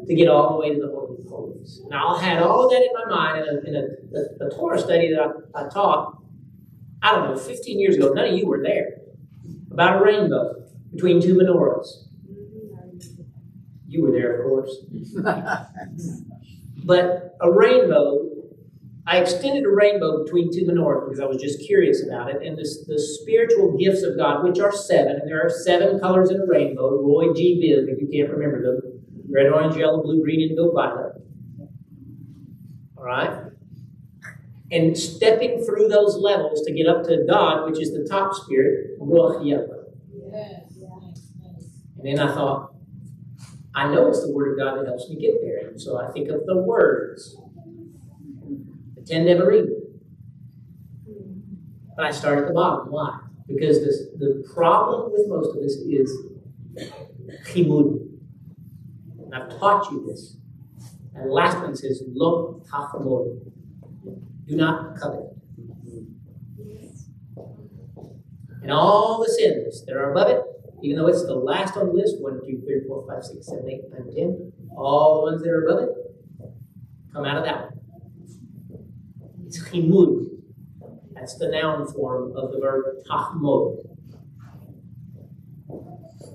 to 0.07 0.15
get 0.15 0.29
all 0.29 0.53
the 0.53 0.59
way 0.59 0.75
to 0.75 0.81
the 0.81 0.89
Holy 0.89 1.19
of 1.23 1.27
Holies. 1.31 1.83
Now, 1.89 2.17
I 2.17 2.23
had 2.23 2.43
all 2.43 2.65
of 2.65 2.71
that 2.73 2.83
in 2.83 2.89
my 2.93 3.15
mind 3.15 3.47
in 3.47 3.57
a, 3.57 3.61
in 3.61 3.77
a, 3.77 4.47
a, 4.47 4.51
Torah 4.51 4.79
study 4.79 5.15
that 5.15 5.21
I, 5.55 5.61
I 5.61 5.69
taught, 5.69 6.21
I 7.01 7.13
don't 7.13 7.31
know, 7.31 7.37
15 7.37 7.79
years 7.79 7.97
ago. 7.97 8.13
None 8.13 8.31
of 8.31 8.35
you 8.37 8.47
were 8.47 8.61
there. 8.61 8.99
About 9.71 10.01
a 10.01 10.05
rainbow 10.05 10.67
between 10.93 11.23
two 11.23 11.37
menorahs. 11.37 12.09
You 13.91 14.05
were 14.05 14.12
there, 14.12 14.41
of 14.41 14.47
course. 14.47 14.76
But 16.82 17.36
a 17.41 17.51
rainbow, 17.53 18.26
I 19.07 19.18
extended 19.18 19.64
a 19.64 19.70
rainbow 19.70 20.24
between 20.24 20.53
two 20.53 20.64
menorahs 20.64 21.05
because 21.05 21.20
I 21.20 21.26
was 21.26 21.41
just 21.41 21.61
curious 21.61 22.05
about 22.05 22.30
it. 22.30 22.43
And 22.43 22.57
this, 22.57 22.86
the 22.86 22.99
spiritual 22.99 23.76
gifts 23.76 24.03
of 24.03 24.16
God, 24.16 24.45
which 24.45 24.59
are 24.61 24.72
seven, 24.72 25.16
and 25.16 25.28
there 25.28 25.45
are 25.45 25.51
seven 25.51 26.01
colors 26.01 26.30
in 26.30 26.41
a 26.41 26.47
rainbow. 26.47 27.03
Roy 27.03 27.34
G. 27.34 27.61
Biv, 27.62 27.93
if 27.93 28.01
you 28.01 28.09
can't 28.09 28.32
remember 28.32 28.62
them 28.62 29.01
red, 29.32 29.47
orange, 29.47 29.76
yellow, 29.76 30.03
blue, 30.03 30.22
green, 30.22 30.41
indigo, 30.41 30.72
violet. 30.72 31.12
All 32.97 33.05
right? 33.05 33.45
And 34.72 34.97
stepping 34.97 35.64
through 35.64 35.88
those 35.88 36.16
levels 36.16 36.62
to 36.62 36.72
get 36.72 36.86
up 36.86 37.05
to 37.05 37.24
God, 37.28 37.70
which 37.70 37.80
is 37.80 37.93
the 37.93 38.07
top 38.09 38.34
spirit, 38.34 38.99
Ruach 39.01 39.47
Yellow. 39.47 39.84
Yes. 40.32 40.62
And 41.97 42.07
then 42.07 42.18
I 42.18 42.34
thought, 42.34 42.70
I 43.75 43.93
know 43.93 44.09
it's 44.09 44.23
the 44.27 44.33
Word 44.33 44.53
of 44.53 44.59
God 44.59 44.79
that 44.79 44.87
helps 44.87 45.09
me 45.09 45.16
get 45.16 45.41
there. 45.41 45.68
And 45.68 45.81
so 45.81 45.99
I 45.99 46.11
think 46.12 46.29
of 46.29 46.45
the 46.47 46.57
words. 46.57 47.37
The 48.97 49.03
ten 49.03 49.25
never 49.25 49.47
read. 49.49 49.66
But 51.97 52.07
I 52.07 52.11
start 52.11 52.39
at 52.39 52.49
the 52.49 52.55
bottom. 52.55 52.91
Why? 52.91 53.21
Because 53.47 53.81
this, 53.85 54.07
the 54.18 54.45
problem 54.55 55.12
with 55.12 55.29
most 55.29 55.57
of 55.57 55.62
us 55.62 55.75
is 55.75 56.12
chimud. 57.47 58.09
And 59.25 59.35
I've 59.35 59.59
taught 59.59 59.91
you 59.93 60.05
this. 60.07 60.37
And 61.14 61.31
last 61.31 61.59
one 61.59 61.77
says, 61.77 62.03
lo 62.09 62.62
tachamod. 62.71 63.41
Do 64.47 64.57
not 64.57 64.97
covet. 64.99 65.37
And 68.62 68.73
all 68.73 69.23
the 69.23 69.31
sins 69.31 69.85
that 69.87 69.97
are 69.97 70.11
above 70.11 70.31
it, 70.31 70.43
even 70.83 70.97
though 70.97 71.09
it's 71.09 71.24
the 71.26 71.35
last 71.35 71.76
on 71.76 71.87
the 71.87 71.93
list 71.93 72.20
1, 72.20 72.41
2, 72.47 72.62
3, 72.66 72.81
4, 72.87 73.07
5, 73.07 73.24
6, 73.24 73.47
7, 73.47 73.68
8, 73.68 73.81
9, 74.07 74.14
10 74.14 74.53
all 74.76 75.16
the 75.16 75.33
ones 75.33 75.43
that 75.43 75.51
are 75.51 75.64
above 75.66 75.83
it 75.85 76.01
come 77.12 77.24
out 77.24 77.39
of 77.39 77.45
that 77.45 77.61
one. 77.62 77.81
It's 79.47 79.62
chimud. 79.64 80.26
That's 81.12 81.37
the 81.37 81.49
noun 81.49 81.87
form 81.93 82.37
of 82.37 82.53
the 82.53 82.61
verb 82.61 82.85
tahmod. 83.11 83.85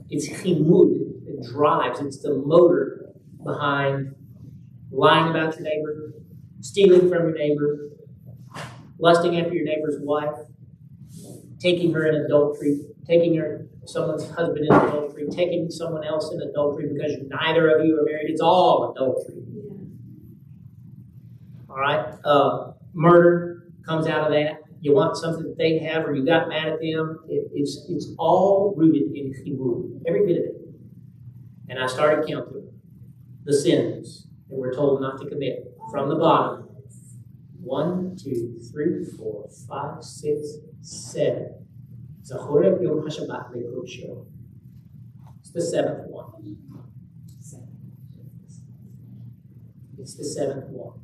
It's 0.09 0.27
chimud. 0.29 1.27
It 1.27 1.43
drives. 1.51 2.01
It's 2.01 2.21
the 2.21 2.35
motor 2.35 3.13
behind 3.43 4.15
lying 4.91 5.29
about 5.29 5.55
your 5.55 5.63
neighbor, 5.63 6.13
stealing 6.61 7.09
from 7.09 7.29
your 7.29 7.37
neighbor, 7.37 7.89
lusting 8.99 9.39
after 9.39 9.53
your 9.53 9.65
neighbor's 9.65 9.99
wife, 10.01 10.35
taking 11.59 11.93
her 11.93 12.05
in 12.05 12.25
adultery, 12.25 12.81
taking 13.07 13.35
her 13.35 13.67
someone's 13.85 14.29
husband 14.31 14.65
in 14.65 14.73
adultery, 14.73 15.27
taking 15.29 15.69
someone 15.69 16.03
else 16.03 16.31
in 16.33 16.41
adultery 16.41 16.89
because 16.91 17.17
neither 17.27 17.69
of 17.69 17.85
you 17.85 17.99
are 17.99 18.05
married. 18.05 18.29
It's 18.29 18.41
all 18.41 18.93
adultery. 18.95 19.43
All 21.69 21.77
right? 21.77 22.15
Uh, 22.23 22.71
murder 22.93 23.67
comes 23.85 24.07
out 24.07 24.25
of 24.25 24.31
that. 24.31 24.61
You 24.81 24.93
want 24.93 25.17
something 25.17 25.43
that 25.43 25.57
they 25.57 25.79
have, 25.79 26.05
or 26.05 26.15
you 26.15 26.25
got 26.25 26.47
mad 26.47 26.67
at 26.67 26.79
them. 26.79 27.19
It, 27.27 27.49
it's 27.53 27.85
it's 27.89 28.13
all 28.17 28.73
rooted 28.77 29.15
in 29.15 29.33
chimud, 29.33 30.01
every 30.07 30.25
bit 30.25 30.37
of 30.37 30.43
it. 30.43 30.55
And 31.69 31.79
I 31.79 31.87
started 31.87 32.27
counting 32.27 32.69
the 33.43 33.53
sins 33.53 34.27
that 34.49 34.55
we're 34.55 34.73
told 34.73 35.01
not 35.01 35.19
to 35.21 35.27
commit 35.27 35.75
from 35.91 36.09
the 36.09 36.15
bottom. 36.15 36.69
One, 37.59 38.15
two, 38.15 38.59
three, 38.71 39.03
four, 39.05 39.49
five, 39.67 40.03
six, 40.03 40.57
seven. 40.81 41.64
Zachor 42.25 42.65
et 42.65 42.81
Yom 42.81 43.01
HaShabbat 43.01 43.53
Lekodsho. 43.53 44.25
It's 45.39 45.51
the 45.51 45.61
seventh 45.61 46.09
one. 46.09 46.57
It's 49.99 50.15
the 50.15 50.23
seventh 50.23 50.69
one. 50.69 50.99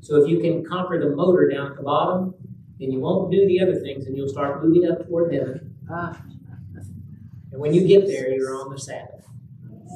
So 0.00 0.22
if 0.22 0.28
you 0.28 0.40
can 0.40 0.64
conquer 0.64 0.98
the 0.98 1.14
motor 1.14 1.48
down 1.48 1.70
at 1.70 1.76
the 1.76 1.82
bottom, 1.82 2.34
then 2.80 2.90
you 2.90 3.00
won't 3.00 3.30
do 3.30 3.46
the 3.46 3.60
other 3.60 3.78
things 3.80 4.06
and 4.06 4.16
you'll 4.16 4.28
start 4.28 4.64
moving 4.64 4.90
up 4.90 5.06
toward 5.06 5.32
heaven. 5.32 5.76
Ah. 5.90 6.20
And 7.52 7.60
when 7.60 7.72
you 7.74 7.86
get 7.86 8.06
there, 8.06 8.30
you're 8.30 8.54
on 8.56 8.70
the 8.70 8.78
Sabbath. 8.78 9.26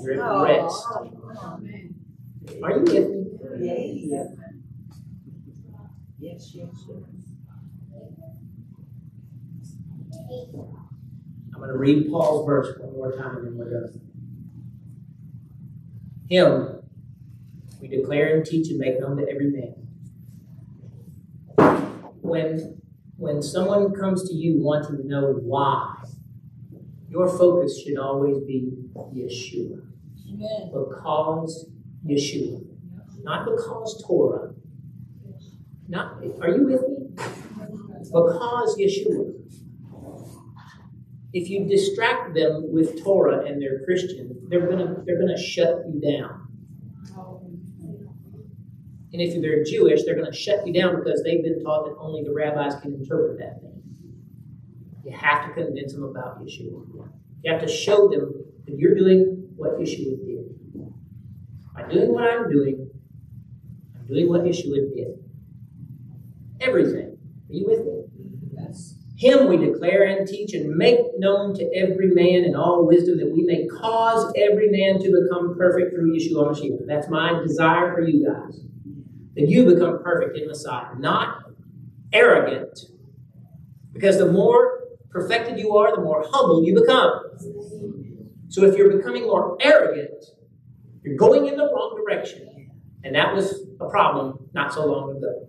You're 0.03 0.23
at 0.23 0.63
rest. 0.63 0.87
Are 0.91 1.05
you 1.05 2.83
with 2.83 3.09
me? 3.09 3.27
Yeah. 3.59 4.25
Yes, 6.19 6.53
yes, 6.55 6.69
yes. 6.89 7.22
I'm 10.33 11.61
going 11.61 11.69
to 11.69 11.79
read 11.79 12.11
Paul's 12.11 12.47
verse 12.47 12.77
one 12.79 12.93
more 12.95 13.13
time 13.17 13.37
and 13.37 13.47
then 13.47 13.57
we're 13.57 13.71
done. 13.71 14.01
Him 16.29 16.83
we 17.83 17.89
declare 17.89 18.37
and 18.37 18.47
teach 18.47 18.71
and 18.71 18.79
make 18.79 19.01
known 19.01 19.17
to 19.17 19.29
every 19.29 19.51
man. 19.51 19.75
When, 22.21 22.81
when 23.17 23.43
someone 23.43 23.93
comes 23.93 24.29
to 24.29 24.35
you 24.35 24.63
wanting 24.63 24.99
to 24.99 25.07
know 25.07 25.33
why, 25.33 25.97
your 27.11 27.29
focus 27.29 27.83
should 27.83 27.99
always 27.99 28.39
be 28.45 28.73
Yeshua. 28.95 29.85
Amen. 30.29 30.71
Because 30.73 31.67
Yeshua. 32.07 32.65
Not 33.25 33.45
because 33.45 34.03
Torah. 34.07 34.55
Not 35.89 36.23
are 36.41 36.49
you 36.51 36.65
with 36.65 36.89
me? 36.89 37.09
Because 37.17 38.79
Yeshua. 38.79 39.42
If 41.33 41.49
you 41.49 41.67
distract 41.67 42.35
them 42.35 42.71
with 42.73 43.03
Torah 43.03 43.45
and 43.47 43.61
they're 43.61 43.85
Christian, 43.85 44.39
they're 44.49 44.69
gonna 44.69 45.03
they're 45.07 45.19
gonna 45.19 45.39
shut 45.39 45.83
you 45.89 46.01
down. 46.01 46.43
And 49.13 49.21
if 49.21 49.41
they're 49.43 49.63
Jewish, 49.63 50.05
they're 50.05 50.15
to 50.15 50.33
shut 50.33 50.67
you 50.67 50.73
down 50.73 50.97
because 50.97 51.23
they've 51.23 51.43
been 51.43 51.63
taught 51.63 51.85
that 51.85 51.97
only 51.99 52.23
the 52.23 52.33
rabbis 52.33 52.81
can 52.81 52.95
interpret 52.95 53.39
that 53.41 53.61
thing. 53.61 53.83
You 55.05 55.13
have 55.13 55.47
to 55.47 55.53
convince 55.53 55.93
them 55.93 56.05
about 56.05 56.41
Yeshua. 56.43 56.87
You 57.43 57.53
have 57.53 57.61
to 57.61 57.69
show 57.69 58.09
them 58.09 58.33
that 58.67 58.79
you're 58.79 58.95
doing 58.95 59.51
what 59.57 59.79
Yeshua 59.79 60.17
did. 60.25 60.43
By 61.75 61.93
doing 61.93 62.13
what 62.13 62.25
I'm 62.25 62.51
doing, 62.51 62.91
I'm 63.99 64.07
doing 64.07 64.29
what 64.29 64.43
Yeshua 64.43 64.95
did. 64.95 65.19
Everything. 66.61 67.19
Are 67.51 67.55
you 67.55 67.67
with 67.67 67.85
me? 67.85 68.02
Him 69.23 69.47
we 69.47 69.57
declare 69.57 70.03
and 70.03 70.27
teach 70.27 70.53
and 70.53 70.75
make 70.75 70.99
known 71.17 71.55
to 71.55 71.71
every 71.77 72.09
man 72.09 72.43
in 72.43 72.57
all 72.57 72.85
wisdom 72.85 73.19
that 73.19 73.31
we 73.31 73.45
may 73.45 73.69
cause 73.69 74.33
every 74.37 74.69
man 74.69 74.99
to 74.99 75.23
become 75.23 75.57
perfect 75.57 75.95
through 75.95 76.13
Yeshua 76.13 76.51
Mashiach. 76.51 76.89
That's 76.89 77.09
my 77.09 77.41
desire 77.47 77.95
for 77.95 78.01
you 78.03 78.27
guys 78.27 78.63
that 79.37 79.49
you 79.49 79.65
become 79.65 80.03
perfect 80.03 80.37
in 80.37 80.49
Messiah, 80.49 80.97
not 80.99 81.45
arrogant. 82.13 82.77
Because 83.93 84.19
the 84.19 84.27
more 84.27 84.81
perfected 85.11 85.57
you 85.57 85.77
are, 85.77 85.95
the 85.95 86.03
more 86.03 86.25
humble 86.29 86.65
you 86.65 86.75
become. 86.75 87.13
So 88.49 88.65
if 88.65 88.77
you're 88.77 88.97
becoming 88.97 89.23
more 89.23 89.57
arrogant, 89.61 90.25
you're 91.05 91.17
going 91.17 91.47
in 91.47 91.57
the 91.57 91.67
wrong 91.73 91.97
direction. 92.05 92.73
And 93.05 93.15
that 93.15 93.33
was 93.33 93.69
a 93.81 93.89
problem 93.89 94.49
not 94.53 94.75
so 94.75 94.85
long 94.85 95.17
ago. 95.17 95.47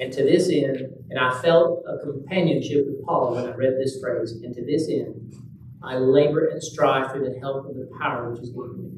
And 0.00 0.12
to 0.12 0.22
this 0.22 0.48
end, 0.48 0.86
and 1.10 1.18
I 1.18 1.40
felt 1.42 1.84
a 1.86 1.98
companionship 1.98 2.86
with 2.86 3.04
Paul 3.04 3.34
when 3.34 3.46
I 3.46 3.54
read 3.54 3.74
this 3.78 4.00
phrase, 4.00 4.32
and 4.32 4.54
to 4.54 4.64
this 4.64 4.88
end, 4.88 5.34
I 5.82 5.96
labor 5.96 6.46
and 6.46 6.62
strive 6.62 7.12
for 7.12 7.18
the 7.18 7.38
help 7.40 7.66
of 7.68 7.74
the 7.74 7.90
power 7.98 8.30
which 8.30 8.40
is 8.40 8.50
given 8.50 8.82
me. 8.82 8.90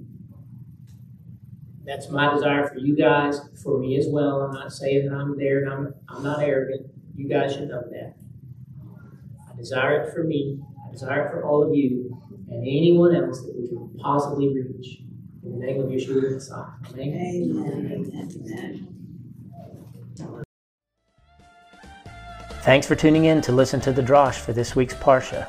That's 1.85 2.09
my 2.11 2.33
desire 2.33 2.69
for 2.69 2.79
you 2.79 2.95
guys, 2.95 3.41
for 3.63 3.79
me 3.79 3.97
as 3.99 4.07
well. 4.09 4.43
I'm 4.43 4.53
not 4.53 4.73
saying 4.73 5.09
that 5.09 5.15
I'm 5.15 5.37
there 5.37 5.65
and 5.65 5.73
I'm, 5.73 5.95
I'm 6.09 6.23
not 6.23 6.41
arrogant. 6.41 6.87
You 7.17 7.29
guys 7.29 7.55
should 7.55 7.69
know 7.69 7.83
that. 7.91 8.15
I 9.51 9.57
desire 9.57 10.03
it 10.03 10.15
for 10.15 10.23
me. 10.23 10.61
I 10.87 10.93
desire 10.93 11.27
it 11.27 11.31
for 11.31 11.45
all 11.45 11.63
of 11.63 11.75
you 11.75 12.17
and 12.49 12.63
anyone 12.63 13.15
else 13.15 13.43
that 13.43 13.57
we 13.59 13.69
can 13.69 13.91
possibly 13.99 14.55
reach. 14.55 15.01
In 15.43 15.59
the 15.59 15.67
name 15.67 15.81
of 15.81 15.89
Yeshua 15.89 16.33
Messiah. 16.33 16.67
Amen. 16.93 17.57
Amen. 17.57 18.31
Amen. 20.19 20.45
Thanks 22.71 22.87
for 22.87 22.95
tuning 22.95 23.25
in 23.25 23.41
to 23.41 23.51
listen 23.51 23.81
to 23.81 23.93
the 23.93 24.01
Drosh 24.01 24.37
for 24.37 24.53
this 24.53 24.77
week's 24.77 24.95
Parsha. 24.95 25.49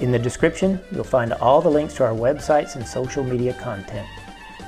In 0.00 0.10
the 0.10 0.18
description, 0.18 0.80
you'll 0.90 1.04
find 1.04 1.32
all 1.34 1.60
the 1.60 1.70
links 1.70 1.94
to 1.94 2.04
our 2.04 2.12
websites 2.12 2.74
and 2.74 2.84
social 2.84 3.22
media 3.22 3.54
content. 3.54 4.08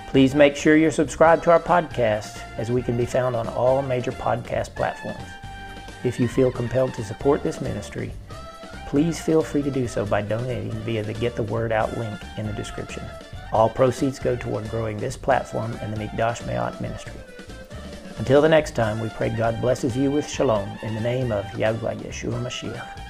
Please 0.07 0.33
make 0.33 0.55
sure 0.55 0.77
you're 0.77 0.93
subscribed 0.93 1.43
to 1.43 1.51
our 1.51 1.59
podcast, 1.59 2.41
as 2.57 2.71
we 2.71 2.83
can 2.83 2.97
be 2.97 3.05
found 3.05 3.35
on 3.35 3.49
all 3.49 3.83
major 3.83 4.13
podcast 4.13 4.77
platforms. 4.77 5.29
If 6.05 6.21
you 6.21 6.29
feel 6.29 6.53
compelled 6.53 6.95
to 6.95 7.03
support 7.03 7.43
this 7.43 7.61
ministry, 7.61 8.13
please 8.87 9.21
feel 9.21 9.43
free 9.43 9.63
to 9.63 9.71
do 9.73 9.89
so 9.89 10.07
by 10.07 10.23
donating 10.23 10.71
via 10.83 11.03
the 11.03 11.15
Get 11.15 11.35
the 11.35 11.43
Word 11.43 11.73
Out 11.73 11.99
link 11.99 12.21
in 12.37 12.47
the 12.47 12.53
description. 12.53 13.03
All 13.53 13.69
proceeds 13.69 14.21
go 14.21 14.37
toward 14.37 14.71
growing 14.71 14.99
this 14.99 15.17
platform 15.17 15.73
and 15.83 15.93
the 15.93 15.99
Mikdash 15.99 16.43
Meh'at 16.45 16.81
ministry. 16.81 17.21
Until 18.19 18.43
the 18.43 18.49
next 18.49 18.73
time, 18.73 18.99
we 18.99 19.09
pray 19.11 19.29
God 19.29 19.61
blesses 19.61 19.97
you 19.97 20.11
with 20.11 20.29
shalom 20.29 20.69
in 20.83 20.95
the 20.95 21.01
name 21.01 21.31
of 21.31 21.47
Yahweh 21.57 21.95
Yeshua 21.95 22.43
Mashiach. 22.43 23.08